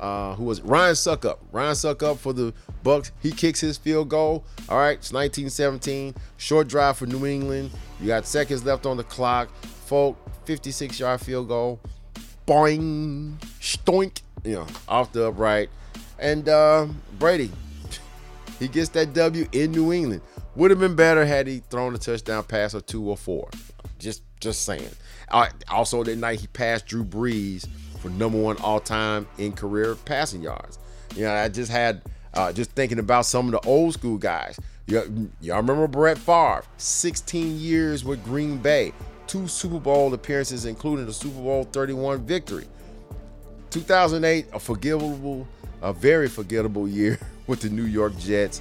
uh, 0.00 0.34
who 0.34 0.44
was? 0.44 0.62
Ryan 0.62 0.94
Succop. 0.94 1.38
Ryan 1.52 1.74
Succop 1.74 2.16
for 2.16 2.32
the 2.32 2.54
Bucs. 2.82 3.10
He 3.22 3.30
kicks 3.30 3.60
his 3.60 3.76
field 3.76 4.08
goal. 4.08 4.44
All 4.68 4.78
right, 4.78 4.98
it's 4.98 5.12
1917. 5.12 6.14
Short 6.38 6.68
drive 6.68 6.96
for 6.96 7.06
New 7.06 7.26
England. 7.26 7.70
You 8.00 8.06
got 8.06 8.26
seconds 8.26 8.64
left 8.64 8.86
on 8.86 8.96
the 8.96 9.04
clock. 9.04 9.54
Folk, 9.62 10.16
56 10.46 10.98
yard 10.98 11.20
field 11.20 11.48
goal. 11.48 11.80
Boing, 12.46 13.36
stoink, 13.60 14.22
you 14.42 14.54
know, 14.54 14.66
off 14.88 15.12
the 15.12 15.28
upright. 15.28 15.68
And 16.18 16.48
uh, 16.48 16.86
Brady, 17.18 17.50
he 18.58 18.68
gets 18.68 18.88
that 18.90 19.12
W 19.12 19.46
in 19.52 19.72
New 19.72 19.92
England. 19.92 20.22
Would 20.56 20.70
have 20.70 20.80
been 20.80 20.96
better 20.96 21.26
had 21.26 21.46
he 21.46 21.58
thrown 21.70 21.94
a 21.94 21.98
touchdown 21.98 22.42
pass 22.44 22.74
or 22.74 22.80
two 22.80 23.08
or 23.08 23.16
four. 23.16 23.50
Just, 23.98 24.22
just 24.40 24.64
saying. 24.64 24.88
Uh, 25.28 25.48
also 25.68 26.02
that 26.02 26.16
night 26.16 26.40
he 26.40 26.46
passed 26.46 26.86
Drew 26.86 27.04
Brees 27.04 27.68
for 28.00 28.08
number 28.10 28.38
one 28.38 28.56
all 28.58 28.80
time 28.80 29.26
in 29.38 29.52
career 29.52 29.94
passing 29.94 30.42
yards. 30.42 30.78
You 31.14 31.24
know, 31.24 31.32
I 31.32 31.48
just 31.48 31.70
had 31.70 32.02
uh, 32.34 32.52
just 32.52 32.70
thinking 32.72 32.98
about 32.98 33.26
some 33.26 33.46
of 33.46 33.52
the 33.52 33.68
old 33.68 33.94
school 33.94 34.16
guys. 34.16 34.58
Y'all, 34.86 35.06
y'all 35.40 35.58
remember 35.58 35.86
Brett 35.86 36.18
Favre? 36.18 36.64
16 36.78 37.58
years 37.58 38.04
with 38.04 38.24
Green 38.24 38.58
Bay, 38.58 38.92
two 39.26 39.46
Super 39.46 39.78
Bowl 39.78 40.12
appearances, 40.12 40.64
including 40.64 41.06
the 41.06 41.12
Super 41.12 41.40
Bowl 41.40 41.64
31 41.64 42.26
victory. 42.26 42.66
2008, 43.70 44.46
a 44.52 44.58
forgivable, 44.58 45.46
a 45.82 45.92
very 45.92 46.28
forgettable 46.28 46.88
year 46.88 47.18
with 47.46 47.60
the 47.60 47.70
New 47.70 47.84
York 47.84 48.16
Jets, 48.18 48.60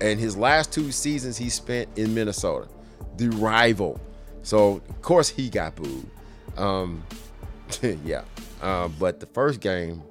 and 0.00 0.20
his 0.20 0.36
last 0.36 0.72
two 0.72 0.92
seasons 0.92 1.36
he 1.36 1.48
spent 1.48 1.88
in 1.96 2.14
Minnesota, 2.14 2.68
the 3.16 3.28
rival. 3.30 4.00
So 4.42 4.82
of 4.88 5.02
course 5.02 5.28
he 5.28 5.48
got 5.48 5.76
booed. 5.76 6.06
Um, 6.56 7.02
yeah, 8.04 8.22
uh, 8.64 8.88
but 8.88 9.20
the 9.20 9.26
first 9.26 9.60
game 9.60 10.02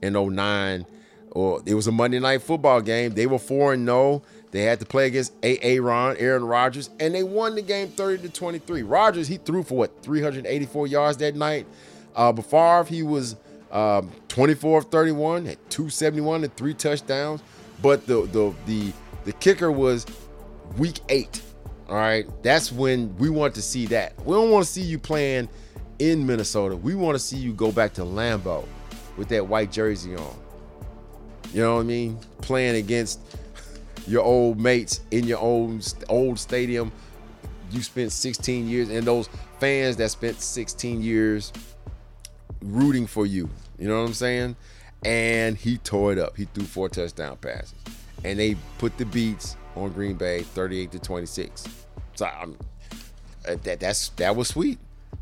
in 0.00 0.12
09, 0.12 0.86
or 1.32 1.60
it 1.66 1.74
was 1.74 1.88
a 1.88 1.92
Monday 1.92 2.20
night 2.20 2.40
football 2.40 2.80
game. 2.80 3.12
They 3.12 3.26
were 3.26 3.40
4 3.40 3.74
and 3.74 3.86
0. 3.86 4.22
They 4.52 4.62
had 4.62 4.78
to 4.78 4.86
play 4.86 5.08
against 5.08 5.34
A.A. 5.42 5.80
Ron, 5.80 6.16
Aaron 6.18 6.44
Rodgers, 6.44 6.88
and 7.00 7.14
they 7.14 7.24
won 7.24 7.56
the 7.56 7.62
game 7.62 7.88
30 7.88 8.22
to 8.22 8.28
23. 8.30 8.82
Rodgers, 8.82 9.26
he 9.26 9.36
threw 9.38 9.64
for 9.64 9.76
what, 9.76 10.02
384 10.02 10.86
yards 10.86 11.18
that 11.18 11.34
night. 11.34 11.66
Uh, 12.14 12.32
Favre, 12.32 12.84
he 12.84 13.02
was 13.02 13.34
um, 13.72 14.10
24 14.28 14.78
of 14.78 14.84
31, 14.86 15.44
had 15.44 15.58
271 15.68 16.44
and 16.44 16.56
three 16.56 16.74
touchdowns. 16.74 17.42
But 17.82 18.06
the 18.06 18.22
the 18.26 18.54
the 18.66 18.92
the 19.24 19.32
kicker 19.34 19.70
was 19.70 20.06
week 20.76 21.00
eight. 21.08 21.42
All 21.88 21.96
right, 21.96 22.26
that's 22.42 22.70
when 22.70 23.16
we 23.18 23.30
want 23.30 23.54
to 23.56 23.62
see 23.62 23.86
that. 23.86 24.14
We 24.24 24.34
don't 24.34 24.50
want 24.50 24.64
to 24.64 24.70
see 24.70 24.82
you 24.82 24.98
playing 24.98 25.48
in 25.98 26.26
Minnesota. 26.26 26.76
We 26.76 26.94
want 26.94 27.14
to 27.14 27.18
see 27.18 27.36
you 27.36 27.52
go 27.52 27.72
back 27.72 27.94
to 27.94 28.02
Lambeau 28.02 28.64
with 29.16 29.28
that 29.28 29.46
white 29.46 29.72
jersey 29.72 30.14
on. 30.14 30.34
You 31.52 31.62
know 31.62 31.76
what 31.76 31.80
I 31.80 31.84
mean? 31.84 32.18
Playing 32.42 32.76
against 32.76 33.20
your 34.06 34.22
old 34.22 34.60
mates 34.60 35.00
in 35.10 35.24
your 35.24 35.38
own 35.38 35.80
old 36.08 36.38
stadium. 36.38 36.92
You 37.70 37.82
spent 37.82 38.12
16 38.12 38.68
years, 38.68 38.88
and 38.88 39.06
those 39.06 39.28
fans 39.60 39.96
that 39.96 40.10
spent 40.10 40.40
16 40.40 41.02
years 41.02 41.52
rooting 42.62 43.06
for 43.06 43.26
you. 43.26 43.48
You 43.78 43.88
know 43.88 44.00
what 44.00 44.08
I'm 44.08 44.14
saying? 44.14 44.56
And 45.04 45.56
he 45.56 45.78
tore 45.78 46.12
it 46.12 46.18
up. 46.18 46.36
He 46.36 46.46
threw 46.46 46.64
four 46.64 46.88
touchdown 46.88 47.36
passes, 47.36 47.74
and 48.24 48.38
they 48.38 48.56
put 48.78 48.96
the 48.98 49.04
beats 49.04 49.56
on 49.76 49.92
Green 49.92 50.16
Bay, 50.16 50.42
38 50.42 50.92
to 50.92 50.98
26. 50.98 51.68
So 52.14 52.26
I'm, 52.26 52.56
uh, 53.46 53.56
that 53.62 53.80
that's 53.80 54.08
that 54.10 54.34
was 54.34 54.48
sweet. 54.48 54.78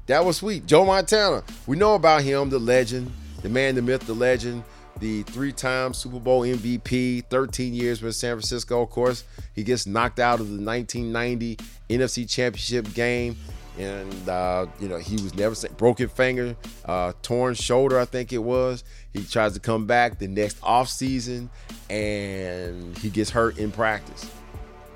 That 0.07 0.25
was 0.25 0.37
sweet. 0.39 0.67
Joe 0.67 0.85
Montana. 0.85 1.43
We 1.67 1.77
know 1.77 1.95
about 1.95 2.23
him, 2.23 2.51
the 2.51 2.59
legend, 2.59 3.13
the 3.43 3.49
man, 3.49 3.75
the 3.75 3.83
myth, 3.83 4.07
the 4.07 4.15
legend, 4.15 4.63
the 5.01 5.25
three-time 5.25 5.93
Super 5.93 6.21
Bowl 6.21 6.43
MVP, 6.43 7.25
13 7.27 7.75
years 7.75 8.03
with 8.03 8.15
San 8.15 8.35
Francisco. 8.35 8.83
Of 8.83 8.91
course, 8.91 9.25
he 9.55 9.63
gets 9.63 9.87
knocked 9.87 10.21
out 10.21 10.41
of 10.41 10.49
the 10.49 10.65
1990 10.65 11.57
NFC 11.91 12.29
Championship 12.29 12.93
game 12.95 13.37
and 13.79 14.29
uh, 14.29 14.67
you 14.81 14.89
know 14.89 14.97
he 14.97 15.15
was 15.15 15.35
never 15.35 15.55
broken 15.77 16.09
finger, 16.09 16.57
uh, 16.85 17.13
torn 17.23 17.55
shoulder, 17.55 17.99
I 17.99 18.05
think 18.05 18.33
it 18.33 18.39
was. 18.39 18.85
He 19.13 19.25
tries 19.25 19.55
to 19.55 19.61
come 19.61 19.87
back 19.87 20.19
the 20.19 20.29
next 20.29 20.59
off 20.63 20.89
season, 20.89 21.51
and 21.91 22.97
he 22.99 23.11
gets 23.11 23.31
hurt 23.31 23.59
in 23.59 23.71
practice, 23.71 24.31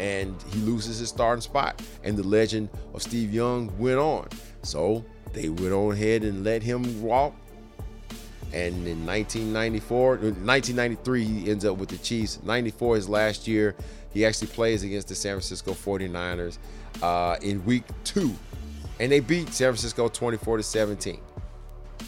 and 0.00 0.34
he 0.50 0.58
loses 0.60 0.98
his 0.98 1.08
starting 1.10 1.42
spot. 1.42 1.80
And 2.02 2.16
the 2.16 2.22
legend 2.22 2.68
of 2.94 3.02
Steve 3.02 3.32
Young 3.32 3.70
went 3.78 3.98
on, 3.98 4.28
so 4.62 5.04
they 5.32 5.48
went 5.48 5.72
on 5.72 5.92
ahead 5.92 6.24
and 6.24 6.42
let 6.42 6.62
him 6.62 7.02
walk. 7.02 7.34
And 8.52 8.74
in 8.88 9.06
1994, 9.06 10.08
1993, 10.08 11.24
he 11.24 11.50
ends 11.50 11.64
up 11.64 11.76
with 11.76 11.90
the 11.90 11.98
Chiefs. 11.98 12.40
94, 12.42 12.96
his 12.96 13.08
last 13.08 13.46
year, 13.46 13.76
he 14.12 14.26
actually 14.26 14.48
plays 14.48 14.82
against 14.82 15.06
the 15.06 15.14
San 15.14 15.34
Francisco 15.34 15.72
49ers 15.72 16.58
uh, 17.00 17.36
in 17.42 17.64
week 17.64 17.84
two 18.02 18.34
and 19.00 19.10
they 19.10 19.18
beat 19.18 19.48
San 19.48 19.70
Francisco 19.70 20.08
24 20.08 20.58
to 20.58 20.62
17. 20.62 21.20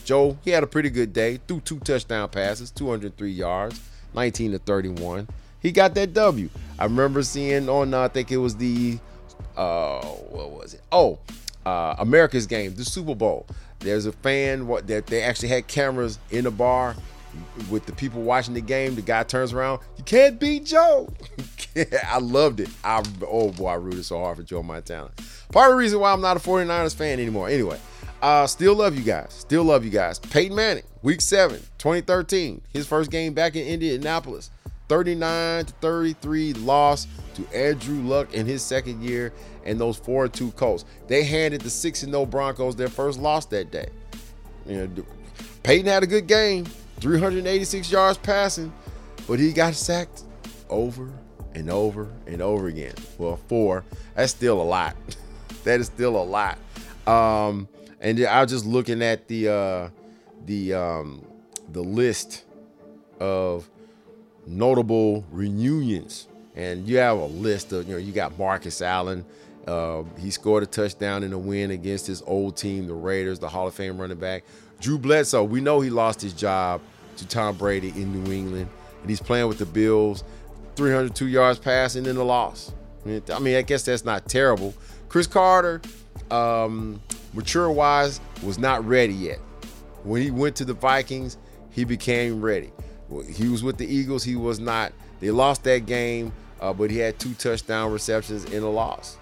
Joe, 0.05 0.37
he 0.45 0.51
had 0.51 0.63
a 0.63 0.67
pretty 0.67 0.91
good 0.91 1.13
day, 1.13 1.41
threw 1.49 1.61
two 1.61 1.81
touchdown 1.81 2.29
passes, 2.29 2.71
203 2.71 3.31
yards, 3.31 3.81
19 4.15 4.53
to 4.53 4.59
31. 4.59 5.27
He 5.63 5.73
got 5.73 5.95
that 5.95 6.13
W. 6.13 6.51
I 6.79 6.85
remember 6.85 7.23
seeing 7.23 7.69
on, 7.69 7.95
uh, 7.95 8.03
I 8.03 8.09
think 8.09 8.33
it 8.33 8.37
was 8.37 8.57
the, 8.57 8.99
uh, 9.57 10.01
what 10.05 10.51
was 10.51 10.75
it? 10.75 10.81
Oh, 10.91 11.21
uh, 11.65 11.95
America's 11.99 12.47
game, 12.47 12.75
the 12.75 12.85
Super 12.85 13.15
Bowl. 13.15 13.47
There's 13.79 14.07
a 14.07 14.13
fan 14.13 14.67
what 14.67 14.87
that 14.89 15.07
they 15.07 15.23
actually 15.23 15.49
had 15.49 15.67
cameras 15.67 16.19
in 16.31 16.45
the 16.45 16.51
bar 16.51 16.95
with 17.71 17.87
the 17.87 17.93
people 17.93 18.23
watching 18.23 18.55
the 18.55 18.61
game. 18.61 18.95
The 18.95 19.03
guy 19.03 19.23
turns 19.23 19.53
around, 19.53 19.81
you 19.97 20.05
can't 20.05 20.39
beat 20.39 20.65
Joe. 20.65 21.09
I 22.07 22.19
loved 22.19 22.61
it. 22.61 22.69
I 22.85 23.03
oh 23.27 23.51
boy, 23.51 23.69
I 23.69 23.75
rooted 23.75 24.05
so 24.05 24.19
hard 24.19 24.37
for 24.37 24.43
Joe 24.43 24.63
Montana. 24.63 25.11
Part 25.53 25.71
of 25.71 25.73
the 25.73 25.79
reason 25.79 26.01
why 26.01 26.13
I'm 26.13 26.21
not 26.21 26.37
a 26.37 26.41
49ers 26.41 26.95
fan 26.95 27.19
anymore. 27.19 27.49
Anyway, 27.49 27.79
uh, 28.21 28.47
still 28.47 28.75
love 28.75 28.97
you 28.97 29.03
guys. 29.03 29.33
Still 29.33 29.65
love 29.65 29.85
you 29.85 29.91
guys. 29.91 30.19
Peyton 30.19 30.55
Manning, 30.55 30.85
week 31.03 31.21
seven, 31.21 31.61
2013. 31.79 32.63
His 32.73 32.87
first 32.87 33.11
game 33.11 33.35
back 33.35 33.57
in 33.57 33.67
Indianapolis. 33.67 34.51
39 34.93 35.65
to 35.65 35.73
33 35.81 36.53
loss 36.53 37.07
to 37.33 37.47
Andrew 37.57 38.03
Luck 38.03 38.35
in 38.35 38.45
his 38.45 38.61
second 38.61 39.03
year 39.03 39.33
and 39.65 39.81
those 39.81 39.97
4 39.97 40.29
2 40.29 40.51
Colts. 40.51 40.85
They 41.09 41.25
handed 41.25 41.63
the 41.63 41.71
6 41.71 42.01
0 42.01 42.27
Broncos 42.27 42.77
their 42.77 42.91
first 42.91 43.19
loss 43.19 43.47
that 43.47 43.71
day. 43.71 43.89
You 44.67 44.87
know, 44.87 45.05
Peyton 45.63 45.87
had 45.87 46.03
a 46.03 46.07
good 46.07 46.27
game, 46.27 46.67
386 47.01 47.91
yards 47.91 48.19
passing, 48.19 48.71
but 49.27 49.39
he 49.39 49.55
got 49.55 49.73
sacked 49.73 50.25
over 50.69 51.11
and 51.55 51.71
over 51.71 52.13
and 52.27 52.43
over 52.43 52.67
again. 52.67 52.93
Well, 53.17 53.39
four. 53.49 53.87
That's 54.15 54.33
still 54.33 54.61
a 54.61 54.63
lot. 54.63 54.95
that 55.65 55.81
is 55.81 55.87
still 55.87 56.17
a 56.17 56.23
lot. 56.23 56.59
Um, 57.07 57.67
and 57.99 58.23
I 58.27 58.43
was 58.43 58.53
just 58.53 58.67
looking 58.67 59.01
at 59.03 59.27
the 59.27 59.49
uh, 59.49 59.89
the 60.45 60.75
um, 60.75 61.27
the 61.71 61.81
list 61.81 62.45
of 63.21 63.71
notable 64.47 65.25
reunions 65.31 66.29
And 66.55 66.87
you 66.87 66.99
have 66.99 67.19
a 67.19 67.27
list 67.27 67.73
of, 67.73 67.87
you 67.87 67.95
know, 67.95 67.99
you 67.99 68.13
got 68.13 68.39
Marcus 68.39 68.83
Allen. 68.83 69.25
Uh, 69.67 70.03
he 70.19 70.31
scored 70.31 70.63
a 70.63 70.67
touchdown 70.67 71.23
in 71.23 71.33
a 71.33 71.39
win 71.39 71.71
against 71.71 72.07
his 72.07 72.23
old 72.23 72.57
team, 72.57 72.87
the 72.87 72.95
Raiders, 72.95 73.39
the 73.39 73.49
Hall 73.49 73.69
of 73.69 73.75
Fame 73.75 73.99
running 73.99 74.19
back. 74.19 74.45
Drew 74.81 74.99
Bledsoe, 74.99 75.45
we 75.45 75.61
know 75.61 75.81
he 75.81 75.91
lost 75.91 76.21
his 76.21 76.33
job 76.33 76.81
to 77.17 77.27
Tom 77.27 77.57
Brady 77.57 77.91
in 77.91 78.13
New 78.13 78.33
England, 78.33 78.69
and 79.01 79.09
he's 79.09 79.21
playing 79.21 79.47
with 79.47 79.59
the 79.59 79.67
Bills. 79.67 80.25
302 80.75 81.27
yards 81.27 81.59
passing 81.59 82.07
in 82.07 82.17
the 82.17 82.25
loss. 82.25 82.73
I 83.07 83.39
mean, 83.39 83.57
I 83.57 83.63
guess 83.63 83.85
that's 83.85 84.05
not 84.05 84.29
terrible. 84.29 84.75
Cris 85.09 85.27
Carter, 85.27 85.81
um, 86.31 87.01
mature 87.33 87.71
wise, 87.71 88.21
was 88.43 88.59
not 88.59 88.85
ready 88.87 89.13
yet. 89.13 89.39
When 90.05 90.23
he 90.23 90.31
went 90.31 90.57
to 90.57 90.65
the 90.65 90.75
Vikings, 90.75 91.37
he 91.71 91.85
became 91.85 92.41
ready. 92.41 92.73
He 93.21 93.49
was 93.49 93.63
with 93.63 93.79
the 93.79 93.87
Eagles. 93.87 94.25
He 94.25 94.37
was 94.37 94.59
not. 94.59 94.93
They 95.21 95.31
lost 95.31 95.65
that 95.65 95.87
game, 95.87 96.33
uh, 96.61 96.73
but 96.73 96.91
he 96.91 96.99
had 96.99 97.19
two 97.19 97.35
touchdown 97.35 97.93
receptions 97.93 98.45
in 98.47 98.63
a 98.63 98.71
loss. 98.71 99.19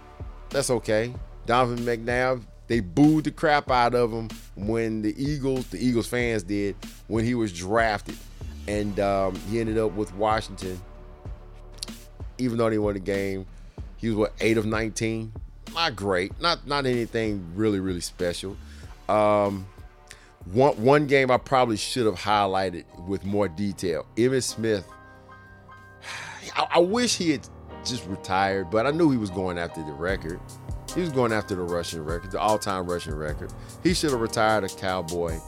That's 0.50 0.70
okay. 0.70 1.12
Donovan 1.46 1.78
McNabb, 1.84 2.42
they 2.68 2.80
booed 2.80 3.24
the 3.24 3.30
crap 3.30 3.70
out 3.70 3.94
of 3.94 4.12
him 4.12 4.28
when 4.54 5.02
the 5.02 5.14
Eagles, 5.22 5.66
the 5.68 5.84
Eagles 5.84 6.06
fans 6.06 6.42
did, 6.42 6.76
when 7.08 7.24
he 7.24 7.34
was 7.34 7.52
drafted. 7.52 8.16
And 8.68 8.98
um, 9.00 9.34
he 9.50 9.60
ended 9.60 9.78
up 9.78 9.92
with 9.92 10.14
Washington. 10.14 10.80
Even 12.38 12.58
though 12.58 12.70
they 12.70 12.78
won 12.78 12.94
the 12.94 13.00
game, 13.00 13.46
he 13.96 14.08
was 14.08 14.16
what 14.16 14.32
eight 14.40 14.56
of 14.56 14.66
19. 14.66 15.32
Not 15.74 15.96
great. 15.96 16.40
Not 16.40 16.66
not 16.66 16.86
anything 16.86 17.52
really 17.54 17.80
really 17.80 18.00
special. 18.00 18.56
Um, 19.08 19.66
one 20.46 20.72
one 20.82 21.06
game 21.06 21.30
I 21.30 21.36
probably 21.36 21.76
should 21.76 22.06
have 22.06 22.16
highlighted 22.16 22.84
with 23.06 23.24
more 23.24 23.48
detail. 23.48 24.06
Emmitt 24.16 24.42
Smith. 24.42 24.86
I, 26.56 26.66
I 26.72 26.78
wish 26.78 27.16
he 27.16 27.30
had 27.30 27.48
just 27.84 28.06
retired, 28.06 28.70
but 28.70 28.86
I 28.86 28.90
knew 28.90 29.10
he 29.10 29.16
was 29.16 29.30
going 29.30 29.58
after 29.58 29.82
the 29.84 29.92
record. 29.92 30.40
He 30.94 31.00
was 31.00 31.10
going 31.10 31.32
after 31.32 31.54
the 31.54 31.62
rushing 31.62 32.02
record, 32.02 32.32
the 32.32 32.40
all-time 32.40 32.86
rushing 32.86 33.14
record. 33.14 33.52
He 33.82 33.94
should 33.94 34.10
have 34.10 34.20
retired 34.20 34.64
a 34.64 34.68
Cowboy. 34.68 35.38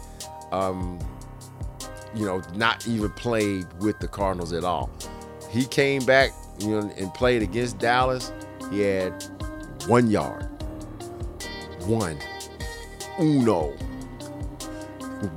Um, 0.52 0.98
you 2.14 2.26
know, 2.26 2.42
not 2.54 2.86
even 2.86 3.10
played 3.10 3.66
with 3.80 3.98
the 3.98 4.06
Cardinals 4.06 4.52
at 4.52 4.64
all. 4.64 4.90
He 5.50 5.64
came 5.64 6.04
back, 6.04 6.30
you 6.60 6.68
know, 6.68 6.92
and 6.96 7.12
played 7.14 7.42
against 7.42 7.78
Dallas. 7.78 8.32
He 8.70 8.80
had 8.80 9.24
one 9.86 10.10
yard. 10.10 10.48
One. 11.86 12.18
Uno. 13.18 13.74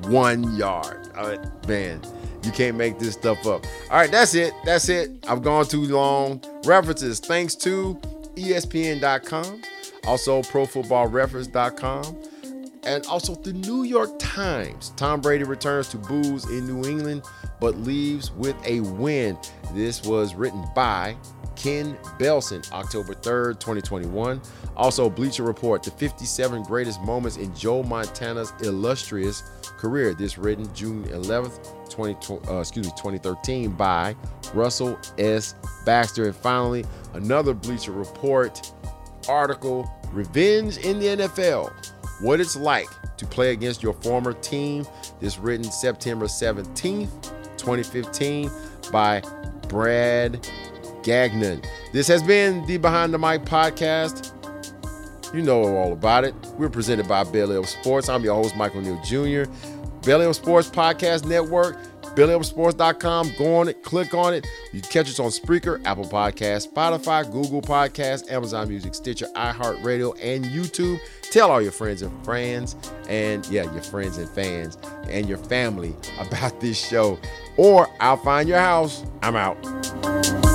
One 0.07 0.55
yard. 0.55 1.09
man, 1.67 2.01
you 2.43 2.51
can't 2.51 2.77
make 2.77 2.99
this 2.99 3.13
stuff 3.13 3.45
up. 3.45 3.65
All 3.89 3.97
right, 3.97 4.11
that's 4.11 4.35
it. 4.35 4.53
That's 4.65 4.89
it. 4.89 5.11
I've 5.27 5.41
gone 5.43 5.65
too 5.65 5.83
long. 5.83 6.41
References 6.65 7.19
thanks 7.19 7.55
to 7.55 7.99
ESPN.com, 8.35 9.61
also 10.05 10.41
ProFootballReference.com, 10.41 12.17
and 12.83 13.05
also 13.07 13.35
the 13.35 13.53
New 13.53 13.83
York 13.83 14.11
Times. 14.19 14.91
Tom 14.95 15.21
Brady 15.21 15.43
returns 15.43 15.87
to 15.89 15.97
booze 15.97 16.45
in 16.49 16.67
New 16.67 16.87
England, 16.87 17.23
but 17.59 17.77
leaves 17.77 18.31
with 18.31 18.55
a 18.65 18.81
win. 18.81 19.37
This 19.73 20.03
was 20.03 20.35
written 20.35 20.65
by 20.75 21.15
Ken 21.55 21.97
Belson, 22.19 22.69
October 22.71 23.13
3rd, 23.13 23.59
2021. 23.59 24.41
Also, 24.75 25.09
Bleacher 25.09 25.43
Report, 25.43 25.81
the 25.83 25.91
57 25.91 26.63
greatest 26.63 27.01
moments 27.01 27.37
in 27.37 27.53
Joe 27.55 27.83
Montana's 27.83 28.53
illustrious 28.61 29.43
career. 29.77 30.13
This 30.13 30.37
written 30.37 30.73
June 30.73 31.03
11th, 31.05 31.89
20, 31.89 32.13
uh, 32.49 32.59
excuse 32.59 32.85
me, 32.85 32.91
2013 32.97 33.71
by 33.71 34.15
Russell 34.53 34.99
S. 35.17 35.55
Baxter. 35.85 36.25
And 36.25 36.35
finally, 36.35 36.85
another 37.13 37.53
Bleacher 37.53 37.91
Report 37.91 38.71
article, 39.27 39.91
Revenge 40.11 40.77
in 40.77 40.99
the 40.99 41.05
NFL, 41.07 41.71
what 42.21 42.39
it's 42.39 42.55
like 42.55 42.87
to 43.17 43.25
play 43.25 43.51
against 43.51 43.83
your 43.83 43.93
former 43.93 44.33
team. 44.33 44.85
This 45.19 45.37
written 45.37 45.65
September 45.65 46.25
17th, 46.25 47.09
2015 47.57 48.49
by 48.91 49.21
Brad 49.67 50.47
Gagnon. 51.05 51.61
This 51.93 52.07
has 52.07 52.21
been 52.23 52.65
the 52.65 52.77
Behind 52.77 53.13
the 53.13 53.19
Mic 53.19 53.43
podcast. 53.45 54.33
You 55.33 55.41
know 55.43 55.63
all 55.63 55.93
about 55.93 56.23
it. 56.23 56.33
We're 56.57 56.69
presented 56.69 57.07
by 57.07 57.23
Belly 57.23 57.55
Up 57.57 57.67
Sports. 57.67 58.09
I'm 58.09 58.23
your 58.23 58.35
host, 58.35 58.55
Michael 58.57 58.81
Neal 58.81 58.99
Jr. 59.03 59.49
Belly 60.01 60.25
Up 60.25 60.33
Sports 60.35 60.69
Podcast 60.69 61.25
Network, 61.25 61.77
bellyupsports.com. 62.15 63.33
Go 63.37 63.55
on 63.55 63.67
it, 63.67 63.83
click 63.83 64.13
on 64.13 64.33
it. 64.33 64.47
You 64.71 64.81
catch 64.81 65.09
us 65.09 65.19
on 65.19 65.29
Spreaker, 65.29 65.79
Apple 65.85 66.05
Podcasts, 66.05 66.71
Spotify, 66.71 67.29
Google 67.31 67.61
Podcasts, 67.61 68.31
Amazon 68.31 68.67
Music, 68.69 68.95
Stitcher, 68.95 69.27
iHeartRadio, 69.35 70.17
and 70.21 70.45
YouTube. 70.45 70.99
Tell 71.21 71.51
all 71.51 71.61
your 71.61 71.71
friends 71.71 72.01
and 72.01 72.25
friends, 72.25 72.75
and 73.09 73.45
yeah, 73.47 73.71
your 73.73 73.83
friends 73.83 74.17
and 74.17 74.29
fans, 74.29 74.77
and 75.09 75.27
your 75.27 75.37
family 75.37 75.95
about 76.19 76.59
this 76.61 76.77
show. 76.77 77.19
Or 77.57 77.87
I'll 77.99 78.17
find 78.17 78.49
your 78.49 78.59
house. 78.59 79.03
I'm 79.21 79.35
out. 79.35 80.54